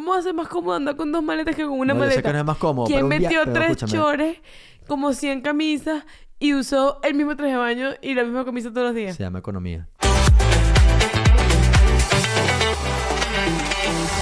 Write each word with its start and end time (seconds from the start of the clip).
¿cómo 0.00 0.14
hace 0.14 0.32
más 0.32 0.48
cómodo 0.48 0.76
andar 0.76 0.96
con 0.96 1.12
dos 1.12 1.22
maletas 1.22 1.54
que 1.54 1.62
con 1.62 1.78
una 1.78 1.92
No, 1.92 2.00
yo 2.00 2.04
sé 2.04 2.08
maleta? 2.16 2.28
que 2.30 2.32
no 2.32 2.38
es 2.38 2.44
más 2.46 2.56
cómodo, 2.56 2.86
¿Quién 2.86 3.06
metió 3.06 3.42
tres 3.52 3.76
chores, 3.84 4.38
como 4.86 5.12
100 5.12 5.42
camisas 5.42 6.04
y 6.38 6.54
usó 6.54 7.00
el 7.02 7.12
mismo 7.12 7.36
traje 7.36 7.52
de 7.52 7.58
baño 7.58 7.90
y 8.00 8.14
la 8.14 8.24
misma 8.24 8.46
camisa 8.46 8.70
todos 8.70 8.86
los 8.86 8.94
días? 8.94 9.14
Se 9.14 9.22
llama 9.24 9.40
economía. 9.40 9.86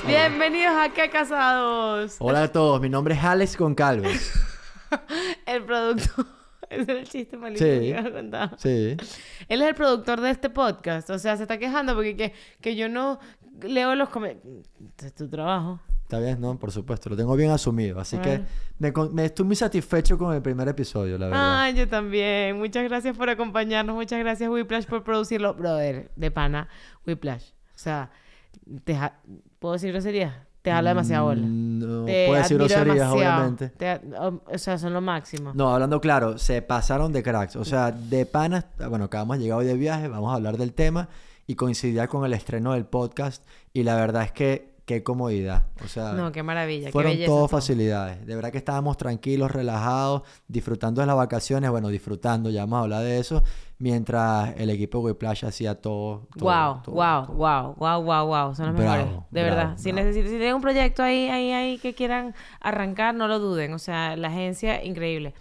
Bienvenidos 0.05 0.75
a 0.77 0.89
¿Qué 0.93 1.09
Casados? 1.11 2.17
Hola 2.19 2.43
a 2.43 2.49
todos, 2.49 2.81
mi 2.81 2.89
nombre 2.89 3.15
es 3.15 3.23
Alex 3.23 3.57
Goncalves. 3.57 4.33
El 5.47 5.63
productor. 5.63 6.27
Ese 6.71 6.91
era 6.91 7.01
el 7.01 7.09
chiste 7.09 7.37
malito 7.39 7.65
Sí. 7.65 7.71
que 7.71 7.85
iba 7.87 8.01
a 8.01 8.13
contar. 8.13 8.55
Sí. 8.59 8.95
Él 9.49 9.63
es 9.63 9.69
el 9.69 9.75
productor 9.75 10.21
de 10.21 10.31
este 10.31 10.51
podcast. 10.51 11.09
O 11.09 11.19
sea, 11.19 11.35
se 11.39 11.45
está 11.45 11.57
quejando 11.57 11.95
porque 11.95 12.15
que, 12.15 12.35
que 12.61 12.77
yo 12.77 12.91
no 12.91 13.19
leo 13.63 13.95
los 13.95 14.09
comentarios. 14.09 14.67
Es 15.03 15.15
tu 15.15 15.29
trabajo. 15.29 15.81
Está 16.03 16.19
bien, 16.21 16.41
no, 16.41 16.59
por 16.59 16.73
supuesto, 16.73 17.11
lo 17.11 17.17
tengo 17.17 17.37
bien 17.37 17.51
asumido. 17.51 18.01
Así 18.01 18.17
que 18.19 18.37
Ah. 18.37 18.43
me, 18.79 18.93
me 19.13 19.25
estoy 19.27 19.45
muy 19.45 19.57
satisfecho 19.57 20.17
con 20.17 20.35
el 20.35 20.41
primer 20.41 20.67
episodio, 20.69 21.19
la 21.19 21.27
verdad. 21.27 21.61
Ay, 21.63 21.75
yo 21.75 21.87
también. 21.89 22.57
Muchas 22.59 22.85
gracias 22.85 23.15
por 23.17 23.29
acompañarnos. 23.29 23.95
Muchas 23.95 24.19
gracias, 24.21 24.49
Whiplash, 24.49 24.87
por 24.87 25.05
producirlo. 25.05 25.53
Brother, 25.55 26.11
de 26.17 26.31
pana, 26.31 26.69
Whiplash. 27.07 27.51
O 27.75 27.79
sea, 27.79 28.11
te 28.85 28.97
ja- 28.97 29.19
¿puedo 29.59 29.75
decir 29.75 29.93
groserías? 29.93 30.35
Te 30.63 30.71
habla 30.73 30.91
demasiado 30.91 31.27
bola. 31.27 31.43
Mm, 31.43 31.79
No 31.79 32.05
Te 32.07 32.27
puedo 32.27 32.43
decir 32.43 32.57
groserías, 32.59 33.11
obviamente. 33.13 33.69
Te- 33.71 34.01
o, 34.19 34.43
o 34.47 34.59
sea, 34.59 34.77
son 34.79 34.93
lo 34.95 35.01
máximo. 35.03 35.53
No, 35.55 35.73
hablando 35.75 36.01
claro, 36.01 36.37
se 36.39 36.63
pasaron 36.63 37.13
de 37.13 37.23
cracks. 37.23 37.55
O 37.57 37.65
sea, 37.65 37.93
de 37.93 38.25
panas, 38.27 38.65
bueno, 38.89 39.05
acabamos 39.05 39.37
de 39.39 39.45
llegar 39.45 39.59
hoy 39.59 39.67
de 39.67 39.75
viaje, 39.77 40.09
vamos 40.09 40.33
a 40.33 40.37
hablar 40.37 40.57
del 40.57 40.73
tema 40.73 41.09
y 41.49 41.57
coincidía 41.57 42.07
con 42.07 42.25
el 42.25 42.33
estreno 42.35 42.75
del 42.75 42.87
podcast. 42.87 43.45
Y 43.73 43.83
la 43.83 43.97
verdad 43.97 44.23
es 44.23 44.31
que 44.31 44.77
qué 44.85 45.03
comodidad. 45.03 45.65
O 45.85 45.89
sea, 45.89 46.13
No, 46.13 46.33
qué 46.33 46.43
maravilla. 46.43 46.91
fueron 46.93 47.13
qué 47.13 47.17
belleza. 47.19 47.31
todo 47.33 47.47
facilidades. 47.49 48.25
De 48.25 48.35
verdad 48.35 48.51
que 48.53 48.57
estábamos 48.59 48.97
tranquilos, 48.97 49.51
relajados, 49.51 50.23
disfrutando 50.47 51.03
de 51.03 51.07
las 51.07 51.17
vacaciones. 51.17 51.71
Bueno, 51.71 51.89
disfrutando, 51.89 52.49
ya 52.49 52.61
vamos 52.63 52.79
a 52.79 52.83
hablar 52.85 53.03
de 53.03 53.19
eso. 53.19 53.43
Mientras 53.79 54.55
el 54.57 54.71
equipo 54.71 54.99
de 54.99 55.05
Whiplash 55.05 55.45
hacía 55.45 55.75
todo. 55.75 56.27
todo, 56.37 56.45
Wow, 56.51 56.83
todo, 56.85 56.95
wow, 56.95 57.27
wow, 57.35 57.75
wow, 57.77 58.03
wow, 58.03 58.27
wow. 58.27 58.55
Son 58.55 58.67
los 58.69 58.77
Bravo, 58.77 58.97
mejores. 58.97 59.21
De 59.31 59.43
bravo, 59.43 59.57
verdad. 59.57 59.75
Si, 59.79 59.93
necesitan, 59.93 60.31
si 60.31 60.37
tienen 60.37 60.55
un 60.55 60.63
proyecto 60.63 61.03
ahí, 61.03 61.29
ahí, 61.29 61.53
ahí 61.53 61.79
que 61.79 61.95
quieran 61.95 62.35
arrancar, 62.61 63.15
no 63.15 63.29
lo 63.29 63.39
duden. 63.39 63.75
O 63.75 63.79
sea, 63.79 64.17
la 64.17 64.29
agencia, 64.29 64.83
increíble. 64.85 65.35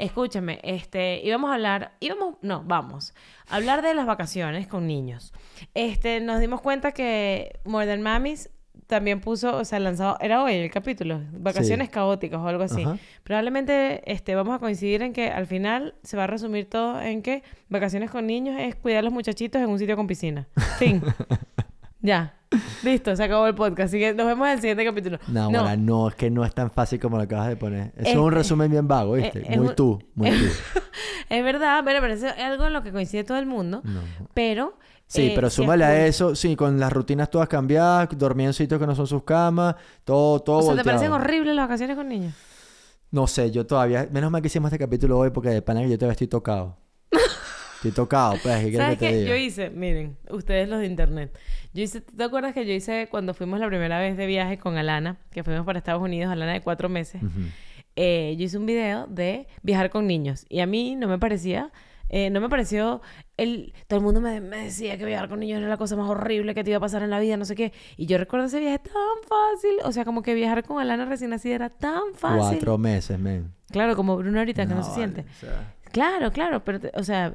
Escúchame, 0.00 0.58
este, 0.62 1.20
íbamos 1.24 1.50
a 1.50 1.54
hablar, 1.54 1.92
íbamos, 2.00 2.36
no, 2.42 2.62
vamos, 2.64 3.14
a 3.48 3.56
hablar 3.56 3.82
de 3.82 3.94
las 3.94 4.06
vacaciones 4.06 4.66
con 4.66 4.86
niños. 4.86 5.32
Este, 5.74 6.20
nos 6.20 6.40
dimos 6.40 6.60
cuenta 6.60 6.92
que 6.92 7.60
More 7.64 7.86
Than 7.86 8.02
Mamis 8.02 8.50
también 8.86 9.20
puso, 9.20 9.56
o 9.56 9.64
sea, 9.64 9.78
lanzado, 9.78 10.16
era 10.20 10.42
hoy 10.42 10.54
el 10.54 10.70
capítulo, 10.70 11.20
vacaciones 11.32 11.88
Sí. 11.88 11.92
caóticas 11.94 12.40
o 12.40 12.48
algo 12.48 12.64
así. 12.64 12.82
Ajá. 12.82 12.98
Probablemente 13.22 14.02
este, 14.10 14.34
vamos 14.34 14.56
a 14.56 14.58
coincidir 14.58 15.02
en 15.02 15.12
que 15.12 15.28
al 15.30 15.46
final 15.46 15.94
se 16.02 16.16
va 16.16 16.24
a 16.24 16.26
resumir 16.26 16.68
todo 16.68 17.00
en 17.00 17.22
que 17.22 17.44
vacaciones 17.68 18.10
con 18.10 18.26
niños 18.26 18.56
es 18.58 18.74
cuidar 18.74 18.98
a 19.00 19.02
los 19.02 19.12
muchachitos 19.12 19.62
en 19.62 19.68
un 19.68 19.78
sitio 19.78 19.94
con 19.96 20.08
piscina. 20.08 20.48
Fin. 20.78 21.02
ya. 22.00 22.34
Listo, 22.82 23.14
se 23.14 23.22
acabó 23.22 23.46
el 23.46 23.54
podcast. 23.54 23.88
Así 23.90 24.00
que 24.00 24.12
nos 24.12 24.26
vemos 24.26 24.46
en 24.48 24.54
el 24.54 24.60
siguiente 24.60 24.84
capítulo. 24.84 25.18
No, 25.28 25.50
No. 25.50 25.76
no, 25.76 26.08
es 26.08 26.14
que 26.16 26.30
no 26.30 26.44
es 26.44 26.52
tan 26.52 26.70
fácil 26.70 26.98
como 26.98 27.16
lo 27.16 27.22
acabas 27.22 27.48
de 27.48 27.56
poner. 27.56 27.92
Eso 27.96 28.00
es 28.00 28.08
Es- 28.08 28.16
un 28.16 28.32
resumen 28.32 28.70
bien 28.70 28.88
vago, 28.88 29.16
eh, 29.16 29.22
¿viste? 29.22 29.52
es 29.52 29.56
muy 29.58 29.74
tú, 29.74 30.02
muy 30.14 30.30
tú. 30.30 30.36
Es 31.28 31.44
verdad, 31.44 31.82
pero 31.84 32.00
parece 32.00 32.28
algo 32.28 32.66
en 32.66 32.72
lo 32.72 32.82
que 32.82 32.90
coincide 32.90 33.22
todo 33.22 33.38
el 33.38 33.46
mundo. 33.46 33.82
No. 33.84 34.00
Pero. 34.34 34.76
Sí, 35.06 35.28
eh, 35.28 35.32
pero 35.34 35.48
súmale 35.48 35.84
a 35.84 36.06
eso, 36.06 36.34
sí, 36.34 36.56
con 36.56 36.80
las 36.80 36.92
rutinas 36.92 37.30
todas 37.30 37.48
cambiadas, 37.48 38.08
dormir 38.18 38.46
en 38.48 38.52
sitios 38.52 38.80
que 38.80 38.86
no 38.86 38.96
son 38.96 39.06
sus 39.06 39.22
camas, 39.22 39.76
todo, 40.04 40.40
todo 40.40 40.58
O 40.58 40.62
sea, 40.62 40.76
¿te 40.76 40.82
parecen 40.84 41.12
horribles 41.12 41.54
las 41.54 41.66
vacaciones 41.66 41.96
con 41.96 42.08
niños? 42.08 42.34
No 43.12 43.26
sé, 43.28 43.50
yo 43.52 43.64
todavía, 43.66 44.08
menos 44.10 44.30
mal 44.30 44.40
que 44.40 44.46
hicimos 44.48 44.72
este 44.72 44.78
capítulo 44.84 45.18
hoy 45.18 45.30
porque 45.30 45.50
de 45.50 45.62
pana 45.62 45.82
yo 45.82 45.96
todavía 45.98 46.12
estoy 46.12 46.26
tocado. 46.28 46.76
Estoy 47.80 47.92
tocado, 47.92 48.34
pues, 48.42 48.66
¿qué 48.66 48.76
¿Sabes 48.76 48.98
que 48.98 49.08
te 49.08 49.16
diga? 49.16 49.30
Yo 49.30 49.36
hice, 49.36 49.70
miren, 49.70 50.18
ustedes 50.28 50.68
los 50.68 50.80
de 50.80 50.86
internet. 50.86 51.34
Yo 51.72 51.82
hice, 51.82 52.02
¿te 52.02 52.22
acuerdas 52.22 52.52
que 52.52 52.66
yo 52.66 52.74
hice 52.74 53.08
cuando 53.10 53.32
fuimos 53.32 53.58
la 53.58 53.68
primera 53.68 53.98
vez 53.98 54.18
de 54.18 54.26
viaje 54.26 54.58
con 54.58 54.76
Alana, 54.76 55.16
que 55.30 55.42
fuimos 55.42 55.64
para 55.64 55.78
Estados 55.78 56.02
Unidos, 56.02 56.30
Alana 56.30 56.52
de 56.52 56.60
cuatro 56.60 56.90
meses? 56.90 57.22
Eh, 57.96 58.34
yo 58.38 58.44
hice 58.44 58.58
un 58.58 58.66
video 58.66 59.06
de 59.06 59.46
viajar 59.62 59.88
con 59.88 60.06
niños 60.06 60.44
y 60.50 60.60
a 60.60 60.66
mí 60.66 60.94
no 60.94 61.08
me 61.08 61.18
parecía, 61.18 61.72
eh, 62.10 62.28
no 62.28 62.42
me 62.42 62.50
pareció, 62.50 63.00
el, 63.38 63.72
todo 63.86 63.98
el 63.98 64.04
mundo 64.04 64.20
me, 64.20 64.42
me 64.42 64.64
decía 64.64 64.98
que 64.98 65.06
viajar 65.06 65.30
con 65.30 65.40
niños 65.40 65.60
era 65.60 65.68
la 65.68 65.78
cosa 65.78 65.96
más 65.96 66.10
horrible 66.10 66.54
que 66.54 66.62
te 66.62 66.70
iba 66.70 66.76
a 66.76 66.80
pasar 66.80 67.02
en 67.02 67.08
la 67.08 67.18
vida, 67.18 67.38
no 67.38 67.46
sé 67.46 67.54
qué. 67.54 67.72
Y 67.96 68.04
yo 68.04 68.18
recuerdo 68.18 68.46
ese 68.46 68.60
viaje 68.60 68.80
tan 68.80 68.92
fácil, 69.26 69.76
o 69.84 69.92
sea, 69.92 70.04
como 70.04 70.20
que 70.20 70.34
viajar 70.34 70.64
con 70.64 70.80
Alana 70.80 71.06
recién 71.06 71.30
nacida 71.30 71.54
era 71.54 71.70
tan 71.70 72.12
fácil. 72.14 72.58
Cuatro 72.58 72.76
meses, 72.76 73.18
men. 73.18 73.54
Claro, 73.70 73.96
como 73.96 74.16
Bruno 74.18 74.38
ahorita, 74.38 74.66
que 74.66 74.74
no 74.74 74.82
se 74.82 74.90
vale, 74.90 74.94
siente. 74.94 75.20
o 75.22 75.40
sea, 75.40 75.74
Claro, 75.92 76.30
claro, 76.30 76.64
pero, 76.64 76.80
o 76.94 77.02
sea, 77.02 77.34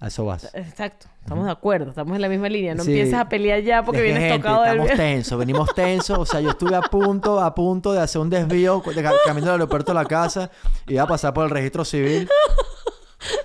a 0.00 0.06
eso 0.06 0.24
vas. 0.24 0.48
exacto, 0.54 1.06
estamos 1.22 1.44
de 1.46 1.50
acuerdo, 1.52 1.90
estamos 1.90 2.14
en 2.14 2.22
la 2.22 2.28
misma 2.28 2.48
línea, 2.48 2.74
no 2.74 2.84
Sí. 2.84 2.90
empieces 2.90 3.14
a 3.14 3.28
pelear 3.28 3.60
ya 3.62 3.84
porque 3.84 3.98
que, 3.98 4.04
vienes 4.04 4.22
gente, 4.22 4.38
tocado 4.38 4.62
del 4.62 4.72
estamos 4.78 4.96
tensos, 4.96 5.38
venimos 5.38 5.74
tensos. 5.74 6.18
O 6.18 6.24
sea, 6.26 6.40
yo 6.40 6.50
estuve 6.50 6.76
a 6.76 6.82
punto, 6.82 7.40
a 7.40 7.54
punto 7.54 7.92
de 7.92 8.00
hacer 8.00 8.20
un 8.20 8.30
desvío 8.30 8.82
de 8.94 9.02
ca- 9.02 9.12
camino 9.26 9.46
del 9.46 9.54
aeropuerto 9.54 9.92
a 9.92 9.94
la 9.96 10.04
casa. 10.04 10.50
Iba 10.86 11.02
a 11.02 11.06
pasar 11.08 11.34
por 11.34 11.44
el 11.44 11.50
registro 11.50 11.84
civil. 11.84 12.28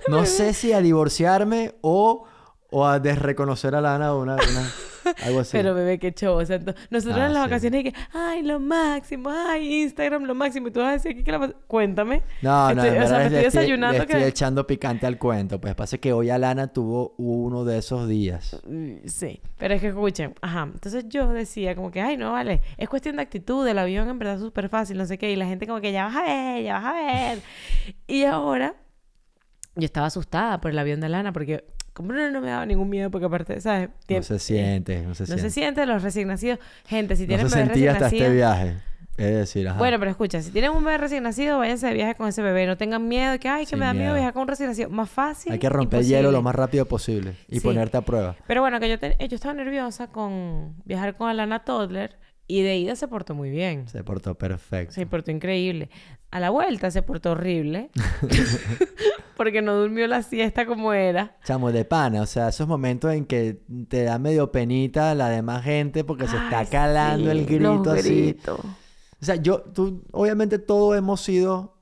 No 0.08 0.26
sé 0.26 0.54
si 0.54 0.72
a 0.74 0.82
divorciarme 0.82 1.76
o, 1.82 2.26
o 2.70 2.86
a 2.86 3.00
desreconocer 3.00 3.74
a 3.76 3.82
Lana 3.82 4.14
una, 4.14 4.36
una- 4.36 4.72
algo 5.24 5.40
así. 5.42 5.52
Pero 5.54 5.74
bebé, 5.74 6.00
qué 6.00 6.12
show. 6.14 6.38
O 6.40 6.46
sea, 6.46 6.60
to- 6.60 6.74
nosotros 6.90 7.20
Ah, 7.22 7.28
en 7.28 7.34
las 7.34 7.44
sí. 7.44 7.50
vacaciones 7.50 7.84
que, 7.84 7.94
ay, 8.14 8.42
lo 8.44 8.60
máximo, 8.60 9.30
ay, 9.30 9.84
Instagram, 9.84 10.24
lo 10.24 10.36
máximo. 10.36 10.68
Y 10.68 10.72
tú 10.72 10.80
vas 10.80 10.90
a 10.90 10.92
decir 10.94 11.12
aquí 11.12 11.24
que 11.24 11.32
la 11.32 11.54
Cuéntame. 11.68 12.22
No, 12.42 12.74
no, 12.74 12.84
Estoy- 12.84 12.98
en 12.98 13.04
o 13.04 13.08
sea, 13.08 13.18
me 13.20 13.26
estoy 13.26 13.44
desayunando 13.44 14.02
estoy 14.04 14.20
que- 14.22 14.28
echando 14.28 14.66
picante 14.68 15.06
al 15.06 15.18
cuento. 15.18 15.60
Pues 15.60 15.76
pasa 15.76 15.98
que 15.98 16.14
hoy 16.14 16.30
Alana 16.30 16.68
tuvo 16.68 17.14
uno 17.18 17.64
de 17.66 17.78
esos 17.80 18.08
días. 18.08 18.60
Mm, 18.68 18.94
Sí, 19.06 19.42
pero 19.58 19.74
es 19.74 19.82
que 19.82 19.88
escuchen, 19.90 20.34
ajá, 20.42 20.70
entonces 20.74 21.06
yo 21.10 21.28
decía 21.30 21.76
como 21.76 21.92
que, 21.92 22.02
ay, 22.02 22.18
no, 22.18 22.32
vale, 22.32 22.62
es 22.78 22.88
cuestión 22.90 23.16
de 23.18 23.22
actitud, 23.24 23.68
el 23.68 23.78
avión 23.78 24.08
en 24.10 24.20
verdad 24.20 24.36
es 24.36 24.42
súper 24.42 24.70
fácil, 24.70 24.98
no 24.98 25.06
sé 25.06 25.18
qué, 25.18 25.32
y 25.32 25.36
la 25.36 25.46
gente 25.46 25.68
como 25.68 25.82
que 25.82 25.92
ya 25.92 26.06
vas 26.06 26.16
a 26.16 26.22
ver, 26.24 26.64
ya 26.64 26.74
vas 26.80 26.86
a 26.86 26.94
ver. 26.94 27.40
Y 28.08 28.24
ahora, 28.24 28.76
yo 29.76 29.86
estaba 29.86 30.08
asustada 30.08 30.62
por 30.62 30.72
el 30.72 30.80
avión 30.80 31.00
de 31.00 31.10
Lana, 31.10 31.34
porque 31.34 31.64
como 31.94 32.12
no, 32.14 32.32
no 32.32 32.42
me 32.42 32.48
daba 32.50 32.66
ningún 32.66 32.90
miedo, 32.90 33.10
porque 33.12 33.26
aparte, 33.28 33.62
¿sabes? 33.62 33.90
No 34.10 34.24
se 34.24 34.40
siente, 34.40 35.02
no 35.04 35.14
se 35.16 35.24
No 35.24 35.28
siente. 35.28 35.44
se 35.44 35.50
siente 35.52 35.86
los 35.86 36.02
recién 36.04 36.28
nacidos. 36.28 36.60
Gente, 36.86 37.16
si 37.16 37.24
No 37.24 37.28
tienen 37.28 37.50
se 37.50 37.56
bebés 37.56 37.70
sentía 37.72 37.92
hasta 37.94 38.08
este 38.08 38.30
viaje. 38.30 38.76
Es 39.16 39.32
decir, 39.36 39.68
ajá. 39.68 39.78
Bueno, 39.78 40.00
pero 40.00 40.10
escucha, 40.10 40.42
si 40.42 40.50
tienen 40.50 40.72
un 40.72 40.84
bebé 40.84 40.98
recién 40.98 41.22
nacido, 41.22 41.60
váyanse 41.60 41.86
de 41.86 41.94
viaje 41.94 42.16
con 42.16 42.28
ese 42.28 42.42
bebé. 42.42 42.66
No 42.66 42.78
tengan 42.78 43.08
miedo 43.08 43.38
que, 43.40 43.48
ay, 43.48 43.66
que 43.66 43.70
Sin 43.70 43.80
me 43.80 43.86
da 43.86 43.94
miedo 43.94 44.06
miedo. 44.06 44.16
viajar 44.16 44.34
con 44.34 44.42
un 44.42 44.48
recién 44.48 44.70
nacido. 44.70 44.90
Más 44.90 45.08
fácil. 45.08 45.52
Hay 45.52 45.60
que 45.60 45.70
romper 45.70 46.00
el 46.00 46.08
hielo 46.08 46.32
lo 46.32 46.42
más 46.42 46.56
rápido 46.56 46.86
posible 46.88 47.36
y 47.48 47.60
Sí. 47.60 47.62
ponerte 47.62 47.96
a 47.96 48.02
prueba. 48.02 48.36
Pero 48.48 48.62
bueno, 48.62 48.80
que 48.80 48.90
yo, 48.90 48.98
te- 48.98 49.16
yo 49.20 49.36
estaba 49.36 49.54
nerviosa 49.54 50.08
con 50.08 50.74
viajar 50.86 51.16
con 51.16 51.30
Alana 51.30 51.64
Toddler 51.64 52.18
y 52.48 52.64
de 52.64 52.76
ida 52.78 52.96
se 52.96 53.08
portó 53.08 53.36
muy 53.36 53.52
bien. 53.52 53.88
Se 53.88 54.04
portó 54.04 54.34
perfecto. 54.36 54.94
Se 54.96 55.06
portó 55.06 55.30
increíble. 55.30 55.92
A 56.34 56.40
la 56.40 56.50
vuelta 56.50 56.90
se 56.90 57.04
portó 57.04 57.34
horrible. 57.34 57.92
porque 59.38 59.62
no 59.62 59.76
durmió 59.76 60.08
la 60.08 60.24
siesta 60.24 60.66
como 60.66 60.92
era. 60.92 61.38
Chamo, 61.44 61.72
de 61.72 61.86
pana, 61.86 62.24
o 62.24 62.26
sea, 62.26 62.50
esos 62.50 62.68
momentos 62.68 63.14
en 63.14 63.26
que 63.26 63.62
te 63.88 64.04
da 64.04 64.18
medio 64.18 64.52
penita 64.52 65.14
la 65.14 65.30
demás 65.30 65.64
gente 65.64 66.04
porque 66.04 66.28
se 66.28 66.36
está 66.38 66.60
Ay, 66.60 66.68
calando 66.72 67.30
el 67.30 67.48
sí, 67.48 67.60
los 67.60 67.76
grito 67.78 67.92
así. 67.92 68.22
gritos. 68.22 68.60
O 68.60 69.26
sea, 69.26 69.36
yo, 69.36 69.62
tú, 69.62 70.04
obviamente 70.12 70.58
todos 70.58 70.98
hemos 70.98 71.22
sido, 71.22 71.78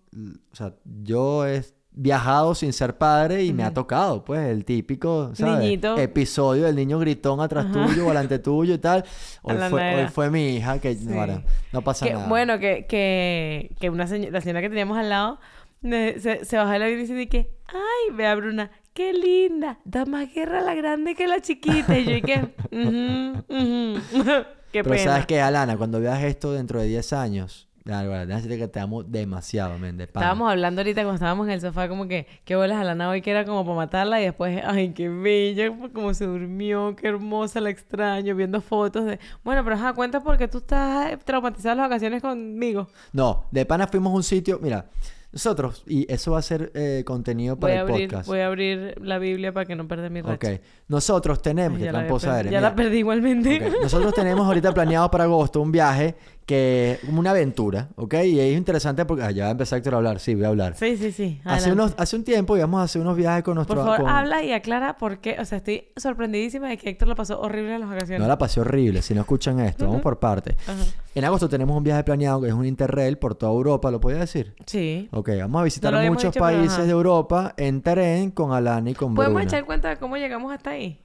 o 0.51 0.55
sea, 0.55 0.75
yo 0.83 1.47
he 1.47 1.63
viajado 1.93 2.55
sin 2.55 2.71
ser 2.73 2.97
padre 2.97 3.43
y 3.43 3.51
me 3.53 3.63
ha 3.63 3.73
tocado, 3.73 4.23
pues, 4.23 4.47
el 4.47 4.63
típico, 4.65 5.31
¿sabes? 5.35 5.59
Niñito. 5.59 5.97
Episodio 5.97 6.63
del 6.65 6.75
niño 6.75 6.97
gritón 6.99 7.41
atrás 7.41 7.65
Ajá. 7.69 7.85
tuyo, 7.87 8.05
volante 8.05 8.39
tuyo 8.39 8.73
y 8.75 8.77
tal. 8.77 9.03
Hoy 9.41 9.57
la 9.57 9.69
fue, 9.69 9.95
hoy 9.95 10.07
fue 10.07 10.29
mi 10.31 10.55
hija 10.55 10.79
que, 10.79 10.95
Sí. 10.95 11.05
bueno, 11.07 11.43
no 11.73 11.81
pasa 11.81 12.05
Que, 12.05 12.13
nada. 12.13 12.27
bueno, 12.27 12.59
que, 12.59 12.85
que, 12.87 13.75
que 13.79 13.89
una 13.89 14.07
señora, 14.07 14.31
la 14.31 14.41
señora 14.41 14.61
que 14.61 14.69
teníamos 14.69 14.97
al 14.97 15.09
lado 15.09 15.39
se, 15.83 16.45
se 16.45 16.57
bajó 16.57 16.69
del 16.71 16.83
avión 16.83 16.99
diciendo 16.99 17.21
y 17.23 17.27
que, 17.27 17.51
ay, 17.67 18.15
vea 18.15 18.35
Bruna, 18.35 18.71
qué 18.93 19.13
linda, 19.13 19.79
da 19.83 20.05
más 20.05 20.33
guerra 20.33 20.61
la 20.61 20.75
grande 20.75 21.15
que 21.15 21.27
la 21.27 21.41
chiquita. 21.41 21.97
Y 21.97 22.05
yo 22.05 22.11
y 22.17 22.21
que, 22.21 22.53
"Ujú, 22.71 23.43
ujú". 23.49 24.01
qué 24.71 24.83
Pero 24.83 24.89
pena. 24.91 25.03
sabes 25.03 25.25
que, 25.25 25.41
Alana, 25.41 25.75
cuando 25.77 25.99
veas 25.99 26.23
esto 26.23 26.53
dentro 26.53 26.79
de 26.79 26.87
10 26.87 27.11
años, 27.13 27.67
la 27.83 28.03
verdad, 28.03 28.27
déjame 28.27 28.57
que 28.57 28.67
te 28.67 28.79
amo 28.79 29.03
demasiado, 29.03 29.77
men, 29.79 29.97
de 29.97 30.07
pana. 30.07 30.25
Estábamos 30.25 30.51
hablando 30.51 30.81
ahorita 30.81 31.01
cuando 31.01 31.15
estábamos 31.15 31.47
en 31.47 31.53
el 31.53 31.61
sofá 31.61 31.89
como 31.89 32.07
que 32.07 32.27
qué 32.45 32.55
bolas 32.55 32.77
a 32.79 32.83
la 32.83 32.93
nave 32.93 33.13
hoy 33.13 33.21
que 33.21 33.31
era 33.31 33.43
como 33.43 33.63
para 33.63 33.75
matarla 33.75 34.21
y 34.21 34.25
después, 34.25 34.61
ay, 34.65 34.93
qué 34.93 35.09
bella, 35.09 35.71
como 35.91 36.13
se 36.13 36.25
durmió, 36.25 36.95
qué 36.95 37.07
hermosa, 37.07 37.59
la 37.59 37.71
extraño, 37.71 38.35
viendo 38.35 38.61
fotos 38.61 39.05
de... 39.05 39.19
Bueno, 39.43 39.63
pero 39.63 39.75
ajá, 39.75 39.93
cuenta 39.93 40.21
porque 40.21 40.47
tú 40.47 40.59
estás 40.59 41.17
traumatizada 41.25 41.75
las 41.75 41.85
vacaciones 41.89 42.21
conmigo. 42.21 42.87
No, 43.13 43.45
de 43.49 43.65
pana 43.65 43.87
fuimos 43.87 44.13
a 44.13 44.15
un 44.15 44.23
sitio, 44.23 44.59
mira, 44.61 44.85
nosotros, 45.31 45.83
y 45.87 46.11
eso 46.11 46.31
va 46.31 46.39
a 46.39 46.41
ser 46.41 46.71
eh, 46.75 47.03
contenido 47.05 47.55
Voy 47.55 47.61
para 47.61 47.73
a, 47.73 47.75
el 47.77 47.81
abrir, 47.89 48.09
podcast. 48.09 48.27
voy 48.27 48.39
a 48.39 48.47
abrir 48.47 48.95
la 49.01 49.17
Biblia 49.17 49.53
para 49.53 49.65
que 49.65 49.77
no 49.77 49.87
pierda 49.87 50.09
mi 50.09 50.21
racha. 50.21 50.33
Ok, 50.53 50.61
nosotros 50.89 51.41
tenemos, 51.41 51.79
Ay, 51.79 51.85
ya 51.85 51.91
la 51.93 52.39
eres, 52.39 52.51
Ya 52.51 52.59
la 52.59 52.75
perdí 52.75 52.97
igualmente. 52.97 53.61
Nosotros 53.81 54.13
tenemos 54.13 54.45
ahorita 54.45 54.73
planeado 54.73 55.09
para 55.09 55.23
agosto 55.23 55.61
un 55.61 55.71
viaje 55.71 56.15
que 56.51 56.99
como 57.05 57.19
una 57.19 57.31
aventura, 57.31 57.89
¿ok? 57.95 58.13
Y 58.25 58.39
es 58.39 58.57
interesante 58.57 59.05
porque... 59.05 59.23
Ah, 59.23 59.31
ya 59.31 59.43
va 59.43 59.49
a 59.49 59.51
empezar 59.51 59.77
Héctor 59.77 59.93
a 59.93 59.97
hablar. 59.97 60.19
Sí, 60.19 60.35
voy 60.35 60.43
a 60.43 60.47
hablar. 60.49 60.75
Sí, 60.75 60.97
sí, 60.97 61.11
sí. 61.11 61.39
Hace, 61.45 61.71
unos, 61.71 61.93
hace 61.97 62.15
un 62.17 62.23
tiempo 62.23 62.57
íbamos 62.57 62.81
a 62.81 62.83
hacer 62.83 63.01
unos 63.01 63.15
viajes 63.15 63.43
con 63.43 63.55
nuestro... 63.55 63.75
Por 63.77 63.85
favor, 63.85 64.01
con- 64.01 64.09
habla 64.09 64.43
y 64.43 64.51
aclara 64.51 64.97
por 64.97 65.19
qué. 65.19 65.37
O 65.39 65.45
sea, 65.45 65.59
estoy 65.59 65.85
sorprendidísima 65.95 66.67
de 66.69 66.77
que 66.77 66.89
Héctor 66.89 67.07
lo 67.07 67.15
pasó 67.15 67.39
horrible 67.39 67.75
en 67.75 67.81
las 67.81 67.89
vacaciones. 67.89 68.19
No 68.19 68.27
la 68.27 68.37
pasé 68.37 68.59
horrible, 68.59 69.01
si 69.01 69.13
no 69.13 69.21
escuchan 69.21 69.59
esto. 69.61 69.85
Vamos 69.85 70.01
por 70.01 70.19
partes. 70.19 70.55
Ajá. 70.67 70.83
En 71.15 71.25
agosto 71.25 71.47
tenemos 71.49 71.75
un 71.77 71.83
viaje 71.83 72.03
planeado 72.03 72.41
que 72.41 72.47
es 72.49 72.53
un 72.53 72.65
Interrail 72.65 73.17
por 73.17 73.35
toda 73.35 73.51
Europa, 73.51 73.89
¿lo 73.91 73.99
podía 73.99 74.17
decir? 74.19 74.53
Sí. 74.65 75.09
Ok, 75.11 75.29
vamos 75.39 75.61
a 75.61 75.63
visitar 75.63 75.93
No 75.93 76.01
muchos 76.03 76.31
dicho, 76.33 76.39
países 76.39 76.85
de 76.85 76.91
Europa 76.91 77.53
en 77.57 77.81
tren 77.81 78.31
con 78.31 78.51
Alana 78.53 78.89
y 78.89 78.93
con 78.93 79.15
¿Podemos 79.15 79.35
Bruna. 79.35 79.43
echar 79.47 79.65
cuenta 79.65 79.89
de 79.89 79.97
cómo 79.97 80.17
llegamos 80.17 80.53
hasta 80.53 80.71
ahí? 80.71 81.01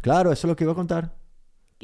Claro, 0.00 0.32
eso 0.32 0.46
es 0.46 0.48
lo 0.50 0.56
que 0.56 0.64
iba 0.64 0.72
a 0.72 0.76
contar. 0.76 1.12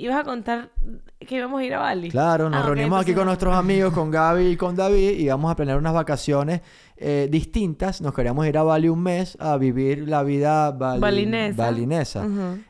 Ibas 0.00 0.16
a 0.18 0.24
contar 0.24 0.70
que 1.18 1.34
íbamos 1.36 1.60
a 1.60 1.64
ir 1.64 1.74
a 1.74 1.78
Bali. 1.80 2.08
Claro, 2.10 2.48
nos 2.48 2.62
Ah, 2.62 2.66
reunimos 2.66 3.00
aquí 3.02 3.12
con 3.12 3.26
nuestros 3.26 3.54
amigos, 3.54 3.92
con 3.92 4.10
Gaby 4.10 4.46
y 4.52 4.56
con 4.56 4.74
David, 4.74 5.10
y 5.18 5.28
vamos 5.28 5.50
a 5.52 5.56
planear 5.56 5.76
unas 5.76 5.92
vacaciones 5.92 6.62
eh, 6.96 7.28
distintas. 7.30 8.00
Nos 8.00 8.14
queríamos 8.14 8.46
ir 8.46 8.56
a 8.56 8.62
Bali 8.62 8.88
un 8.88 9.02
mes 9.02 9.36
a 9.40 9.58
vivir 9.58 10.08
la 10.08 10.22
vida 10.22 10.70
bali- 10.72 11.00
Balinesa. 11.00 11.62
balinesa. 11.62 12.26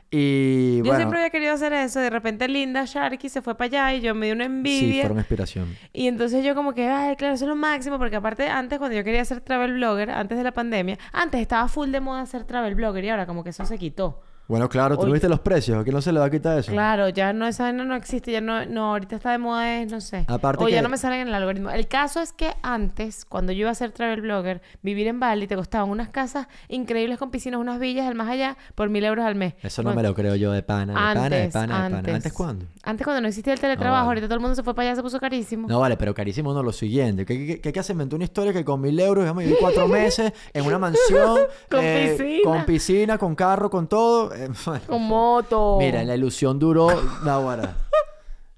Y 0.09 0.77
Yo 0.79 0.83
bueno, 0.83 0.97
siempre 0.97 1.19
había 1.19 1.29
querido 1.29 1.53
hacer 1.53 1.71
eso. 1.73 1.99
De 2.01 2.09
repente 2.09 2.47
Linda 2.49 2.83
Sharky 2.85 3.29
se 3.29 3.41
fue 3.41 3.55
para 3.55 3.65
allá 3.87 3.93
y 3.93 4.01
yo 4.01 4.13
me 4.13 4.25
di 4.25 4.31
una 4.33 4.45
sí, 4.45 4.51
envidia. 4.51 5.01
fueron 5.03 5.19
inspiración. 5.19 5.75
Y 5.93 6.07
entonces 6.07 6.43
yo 6.43 6.53
como 6.53 6.73
que, 6.73 6.87
ay, 6.87 7.15
claro, 7.15 7.33
eso 7.35 7.45
es 7.45 7.49
lo 7.49 7.55
máximo, 7.55 7.97
porque 7.97 8.17
aparte 8.17 8.49
antes 8.49 8.77
cuando 8.77 8.97
yo 8.97 9.03
quería 9.05 9.23
ser 9.23 9.39
travel 9.41 9.73
blogger, 9.75 10.09
antes 10.11 10.37
de 10.37 10.43
la 10.43 10.51
pandemia, 10.53 10.97
antes 11.13 11.39
estaba 11.39 11.67
full 11.69 11.91
de 11.91 12.01
moda 12.01 12.25
ser 12.25 12.43
travel 12.43 12.75
blogger 12.75 13.05
y 13.05 13.09
ahora 13.09 13.25
como 13.25 13.43
que 13.43 13.51
eso 13.51 13.65
se 13.65 13.77
quitó. 13.77 14.21
Bueno, 14.51 14.67
claro, 14.67 14.97
tú 14.97 15.03
Oye. 15.03 15.13
viste 15.13 15.29
los 15.29 15.39
precios, 15.39 15.77
¿a 15.79 15.83
quién 15.83 15.95
no 15.95 16.01
se 16.01 16.11
le 16.11 16.19
va 16.19 16.25
a 16.25 16.29
quitar 16.29 16.59
eso? 16.59 16.73
Claro, 16.73 17.07
ya 17.07 17.31
no, 17.31 17.47
esa 17.47 17.63
vaina 17.63 17.85
no 17.85 17.95
existe, 17.95 18.33
ya 18.33 18.41
no, 18.41 18.65
no, 18.65 18.91
ahorita 18.91 19.15
está 19.15 19.31
de 19.31 19.37
moda, 19.37 19.79
es, 19.79 19.89
no 19.89 20.01
sé. 20.01 20.25
Aparte 20.27 20.61
o 20.61 20.67
ya 20.67 20.81
no 20.81 20.89
me 20.89 20.97
salen 20.97 21.21
en 21.21 21.29
el 21.29 21.33
algoritmo. 21.35 21.69
El 21.69 21.87
caso 21.87 22.19
es 22.19 22.33
que 22.33 22.51
antes, 22.61 23.23
cuando 23.23 23.53
yo 23.53 23.61
iba 23.61 23.69
a 23.69 23.75
ser 23.75 23.93
travel 23.93 24.19
blogger, 24.19 24.61
vivir 24.81 25.07
en 25.07 25.21
Bali 25.21 25.47
te 25.47 25.55
costaban 25.55 25.89
unas 25.89 26.09
casas 26.09 26.47
increíbles 26.67 27.17
con 27.17 27.31
piscinas, 27.31 27.61
unas 27.61 27.79
villas 27.79 28.05
del 28.05 28.15
más 28.15 28.27
allá, 28.27 28.57
por 28.75 28.89
mil 28.89 29.05
euros 29.05 29.23
al 29.23 29.35
mes. 29.35 29.53
Eso 29.63 29.83
no 29.83 29.91
Bueno, 29.93 30.01
me 30.01 30.07
lo 30.09 30.15
creo 30.15 30.35
yo 30.35 30.51
de 30.51 30.63
pana, 30.63 30.91
de 30.91 30.99
pana, 30.99 31.29
de 31.29 31.35
Antes, 31.37 31.53
pana, 31.53 31.73
de 31.75 31.81
pana. 31.83 31.97
antes. 31.99 32.15
¿Antes 32.15 32.33
cuándo? 32.33 32.65
Antes 32.83 33.05
cuando 33.05 33.21
no 33.21 33.29
existía 33.29 33.53
el 33.53 33.59
teletrabajo, 33.61 34.07
vale. 34.07 34.07
ahorita 34.07 34.27
todo 34.27 34.35
el 34.35 34.41
mundo 34.41 34.55
se 34.55 34.63
fue 34.63 34.75
para 34.75 34.89
allá, 34.89 34.97
se 34.97 35.01
puso 35.01 35.17
carísimo. 35.21 35.69
No, 35.69 35.79
vale, 35.79 35.95
pero 35.95 36.13
carísimo 36.13 36.53
no 36.53 36.61
lo 36.61 36.73
siguiente. 36.73 37.25
¿Qué, 37.25 37.47
qué, 37.47 37.61
qué, 37.61 37.71
qué? 37.71 37.81
Inventó 37.91 38.17
una 38.17 38.25
historia 38.25 38.51
que 38.51 38.65
con 38.65 38.81
mil 38.81 38.99
euros 38.99 39.23
vamos 39.23 39.43
a 39.43 39.45
vivir 39.45 39.59
cuatro 39.61 39.87
meses 39.87 40.33
en 40.53 40.65
una 40.65 40.77
mansión. 40.77 41.39
Con 41.69 41.79
eh, 41.81 42.15
piscina. 42.17 42.41
Con 42.43 42.65
piscina, 42.65 43.17
con 43.17 43.33
carro, 43.33 43.69
con 43.69 43.87
todo. 43.87 44.40
Bueno. 44.65 44.81
Con 44.87 45.03
moto. 45.03 45.77
Mira, 45.79 46.03
la 46.03 46.15
ilusión 46.15 46.57
duró... 46.59 46.87
Nahuara. 47.23 47.75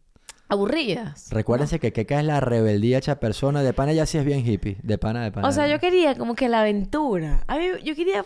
aburridas. 0.48 1.30
Recuérdense 1.30 1.78
que 1.78 1.92
Keka 1.92 2.20
es 2.20 2.26
la 2.26 2.40
rebeldía 2.40 2.98
hecha 2.98 3.20
persona. 3.20 3.62
De 3.62 3.72
pana 3.72 3.92
ya 3.92 4.06
sí 4.06 4.18
es 4.18 4.24
bien 4.24 4.46
hippie. 4.46 4.78
De 4.82 4.98
pana, 4.98 5.24
de 5.24 5.32
pana. 5.32 5.48
O 5.48 5.52
sea, 5.52 5.68
yo 5.68 5.78
quería 5.78 6.14
como 6.14 6.34
que 6.34 6.48
la 6.48 6.60
aventura. 6.60 7.44
A 7.46 7.56
mí, 7.56 7.64
yo 7.82 7.94
quería 7.94 8.24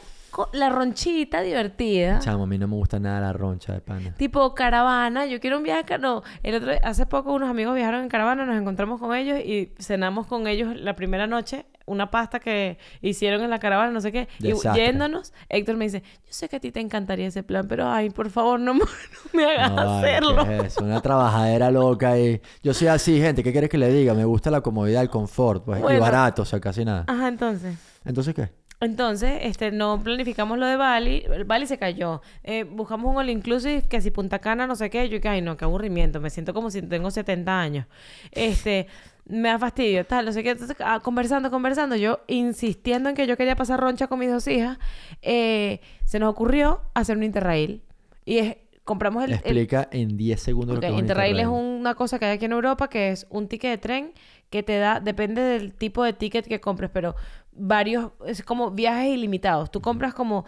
la 0.52 0.70
ronchita 0.70 1.40
divertida. 1.42 2.18
Chamo, 2.20 2.44
a 2.44 2.46
mí 2.46 2.58
no 2.58 2.68
me 2.68 2.76
gusta 2.76 2.98
nada 2.98 3.20
la 3.20 3.32
roncha 3.32 3.72
de 3.72 3.80
pana. 3.80 4.14
Tipo 4.16 4.54
caravana, 4.54 5.26
yo 5.26 5.40
quiero 5.40 5.58
un 5.58 5.62
viaje, 5.62 5.98
no, 5.98 6.22
el 6.42 6.54
otro, 6.56 6.72
hace 6.82 7.06
poco 7.06 7.32
unos 7.32 7.50
amigos 7.50 7.74
viajaron 7.74 8.02
en 8.02 8.08
caravana, 8.08 8.46
nos 8.46 8.56
encontramos 8.56 9.00
con 9.00 9.14
ellos 9.14 9.38
y 9.40 9.72
cenamos 9.78 10.26
con 10.26 10.46
ellos 10.46 10.76
la 10.76 10.94
primera 10.94 11.26
noche, 11.26 11.66
una 11.90 12.10
pasta 12.10 12.40
que 12.40 12.78
hicieron 13.02 13.42
en 13.42 13.50
la 13.50 13.58
caravana, 13.58 13.90
no 13.90 14.00
sé 14.00 14.12
qué, 14.12 14.28
y 14.38 14.52
yéndonos, 14.74 15.32
Héctor 15.48 15.76
me 15.76 15.84
dice, 15.86 16.02
yo 16.02 16.32
sé 16.32 16.48
que 16.48 16.56
a 16.56 16.60
ti 16.60 16.70
te 16.70 16.80
encantaría 16.80 17.26
ese 17.26 17.42
plan, 17.42 17.66
pero 17.68 17.88
ay, 17.88 18.10
por 18.10 18.30
favor, 18.30 18.60
no, 18.60 18.74
me- 18.74 18.80
no 18.80 18.86
me 19.32 19.44
hagas 19.44 19.72
No, 19.72 19.98
hacerlo. 19.98 20.44
¿qué 20.46 20.58
es? 20.66 20.76
Una 20.78 21.00
trabajadera 21.00 21.70
loca 21.70 22.18
y... 22.18 22.40
Yo 22.62 22.72
soy 22.74 22.88
así, 22.88 23.20
gente. 23.20 23.42
¿Qué 23.42 23.52
quieres 23.52 23.68
que 23.70 23.78
le 23.78 23.88
diga? 23.92 24.14
Me 24.14 24.24
gusta 24.24 24.50
la 24.50 24.60
comodidad, 24.60 25.02
el 25.02 25.10
confort, 25.10 25.64
pues. 25.64 25.80
Y 25.80 25.98
barato, 25.98 26.42
o 26.42 26.44
sea, 26.44 26.60
casi 26.60 26.84
nada. 26.84 27.04
Ajá, 27.08 27.28
entonces. 27.28 27.76
¿Entonces 28.04 28.34
qué? 28.34 28.50
Entonces, 28.80 29.40
este, 29.42 29.70
no 29.70 30.00
planificamos 30.02 30.58
lo 30.58 30.66
de 30.66 30.76
Bali. 30.76 31.22
El 31.30 31.44
Bali 31.44 31.66
se 31.66 31.78
cayó. 31.78 32.22
Eh, 32.42 32.64
buscamos 32.64 33.10
un 33.10 33.18
all 33.18 33.28
inclusive, 33.28 33.82
que 33.82 34.00
si 34.00 34.10
Punta 34.10 34.38
Cana, 34.38 34.66
no 34.66 34.74
sé 34.74 34.88
qué. 34.88 35.08
Yo 35.10 35.20
que, 35.20 35.28
ay, 35.28 35.42
no, 35.42 35.56
qué 35.58 35.66
aburrimiento. 35.66 36.18
Me 36.20 36.30
siento 36.30 36.54
como 36.54 36.70
si 36.70 36.80
tengo 36.80 37.10
70 37.10 37.60
años. 37.60 37.86
Este, 38.32 38.86
me 39.26 39.50
da 39.50 39.58
fastidio, 39.58 40.06
tal, 40.06 40.24
no 40.24 40.32
sé 40.32 40.42
qué. 40.42 40.50
Entonces, 40.50 40.76
ah, 40.80 41.00
conversando, 41.02 41.50
conversando, 41.50 41.94
yo 41.94 42.20
insistiendo 42.26 43.10
en 43.10 43.14
que 43.14 43.26
yo 43.26 43.36
quería 43.36 43.54
pasar 43.54 43.78
roncha 43.80 44.06
con 44.06 44.18
mis 44.18 44.30
dos 44.30 44.48
hijas, 44.48 44.78
eh, 45.20 45.80
se 46.06 46.18
nos 46.18 46.30
ocurrió 46.30 46.80
hacer 46.94 47.18
un 47.18 47.22
interrail. 47.22 47.82
Y 48.24 48.38
es, 48.38 48.56
compramos 48.84 49.24
el, 49.24 49.32
el- 49.32 49.36
Explica 49.38 49.88
en 49.92 50.16
10 50.16 50.40
segundos 50.40 50.76
lo 50.76 50.80
que 50.80 50.86
es 50.88 50.94
Interrail 50.98 51.38
es 51.38 51.46
una 51.46 51.94
cosa 51.94 52.18
que 52.18 52.24
hay 52.24 52.36
aquí 52.36 52.46
en 52.46 52.52
Europa 52.52 52.88
que 52.88 53.10
es 53.10 53.26
un 53.30 53.46
ticket 53.46 53.70
de 53.72 53.78
tren 53.78 54.12
que 54.48 54.62
te 54.64 54.78
da, 54.78 54.98
depende 55.00 55.42
del 55.42 55.72
tipo 55.74 56.02
de 56.02 56.12
ticket 56.12 56.46
que 56.46 56.60
compres, 56.60 56.90
pero 56.92 57.14
varios, 57.60 58.12
es 58.26 58.42
como 58.42 58.70
viajes 58.70 59.14
ilimitados. 59.14 59.70
Tú 59.70 59.80
compras 59.80 60.14
como, 60.14 60.46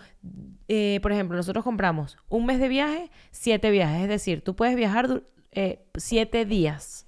eh, 0.69 0.99
por 1.02 1.12
ejemplo, 1.12 1.37
nosotros 1.37 1.64
compramos 1.64 2.19
un 2.28 2.47
mes 2.47 2.59
de 2.59 2.69
viaje, 2.69 3.11
siete 3.31 3.71
viajes, 3.71 4.02
es 4.02 4.09
decir, 4.09 4.42
tú 4.42 4.57
puedes 4.57 4.75
viajar 4.76 5.23
eh, 5.52 5.85
siete 5.97 6.45
días 6.45 7.07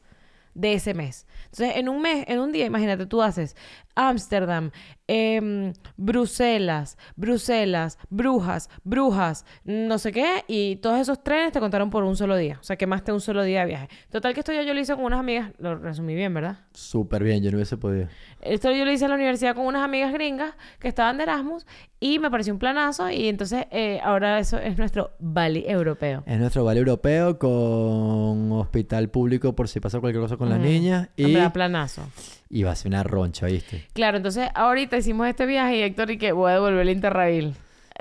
de 0.54 0.74
ese 0.74 0.94
mes. 0.94 1.26
Entonces, 1.44 1.76
en 1.76 1.88
un 1.88 2.02
mes, 2.02 2.24
en 2.28 2.40
un 2.40 2.52
día, 2.52 2.66
imagínate, 2.66 3.06
tú 3.06 3.22
haces 3.22 3.56
Ámsterdam, 3.94 4.70
em, 5.06 5.72
Bruselas, 5.96 6.96
Bruselas, 7.16 7.98
Brujas, 8.10 8.68
Brujas, 8.82 9.44
no 9.64 9.98
sé 9.98 10.12
qué, 10.12 10.44
y 10.48 10.76
todos 10.76 11.00
esos 11.00 11.22
trenes 11.22 11.52
te 11.52 11.60
contaron 11.60 11.90
por 11.90 12.04
un 12.04 12.16
solo 12.16 12.36
día. 12.36 12.58
O 12.60 12.64
sea, 12.64 12.76
quemaste 12.76 13.12
un 13.12 13.20
solo 13.20 13.42
día 13.42 13.60
de 13.60 13.66
viaje. 13.66 13.88
Total 14.10 14.34
que 14.34 14.40
esto 14.40 14.52
ya 14.52 14.62
yo 14.62 14.74
lo 14.74 14.80
hice 14.80 14.94
con 14.94 15.04
unas 15.04 15.20
amigas, 15.20 15.52
lo 15.58 15.76
resumí 15.76 16.14
bien, 16.14 16.32
¿verdad? 16.34 16.58
Súper 16.72 17.22
bien, 17.22 17.42
yo 17.42 17.50
no 17.50 17.56
hubiese 17.56 17.76
podido. 17.76 18.08
Esto 18.40 18.72
yo 18.72 18.84
lo 18.84 18.92
hice 18.92 19.04
en 19.04 19.10
la 19.10 19.16
universidad 19.16 19.54
con 19.54 19.66
unas 19.66 19.82
amigas 19.82 20.12
gringas 20.12 20.54
que 20.78 20.88
estaban 20.88 21.16
de 21.16 21.24
Erasmus 21.24 21.66
y 22.00 22.18
me 22.18 22.30
pareció 22.30 22.52
un 22.52 22.58
planazo 22.58 23.10
y 23.10 23.28
entonces 23.28 23.66
eh, 23.70 24.00
ahora 24.02 24.38
eso 24.38 24.58
es 24.58 24.76
nuestro 24.76 25.12
Bali 25.18 25.64
europeo. 25.66 26.22
Es 26.26 26.38
nuestro 26.38 26.64
vale 26.64 26.80
europeo 26.80 27.38
con 27.38 28.52
hospital 28.52 29.08
público 29.08 29.54
por 29.54 29.68
si 29.68 29.80
pasa 29.80 30.00
cualquier 30.00 30.22
cosa 30.22 30.36
con 30.36 30.50
las 30.50 30.60
niñas. 30.60 31.08
Y, 31.16 31.34
planazo. 31.48 32.02
Y 32.48 32.62
va 32.62 32.72
a 32.72 32.76
ser 32.76 32.88
una 32.90 33.02
roncha, 33.02 33.46
¿viste? 33.46 33.86
Claro, 33.92 34.16
entonces 34.16 34.48
ahorita 34.54 34.96
hicimos 34.96 35.26
este 35.28 35.46
viaje 35.46 35.78
y 35.78 35.82
Héctor 35.82 36.10
y 36.10 36.18
que 36.18 36.32
voy 36.32 36.50
a 36.50 36.54
devolver 36.54 36.80
el 36.80 36.90
Interrail. 36.90 37.54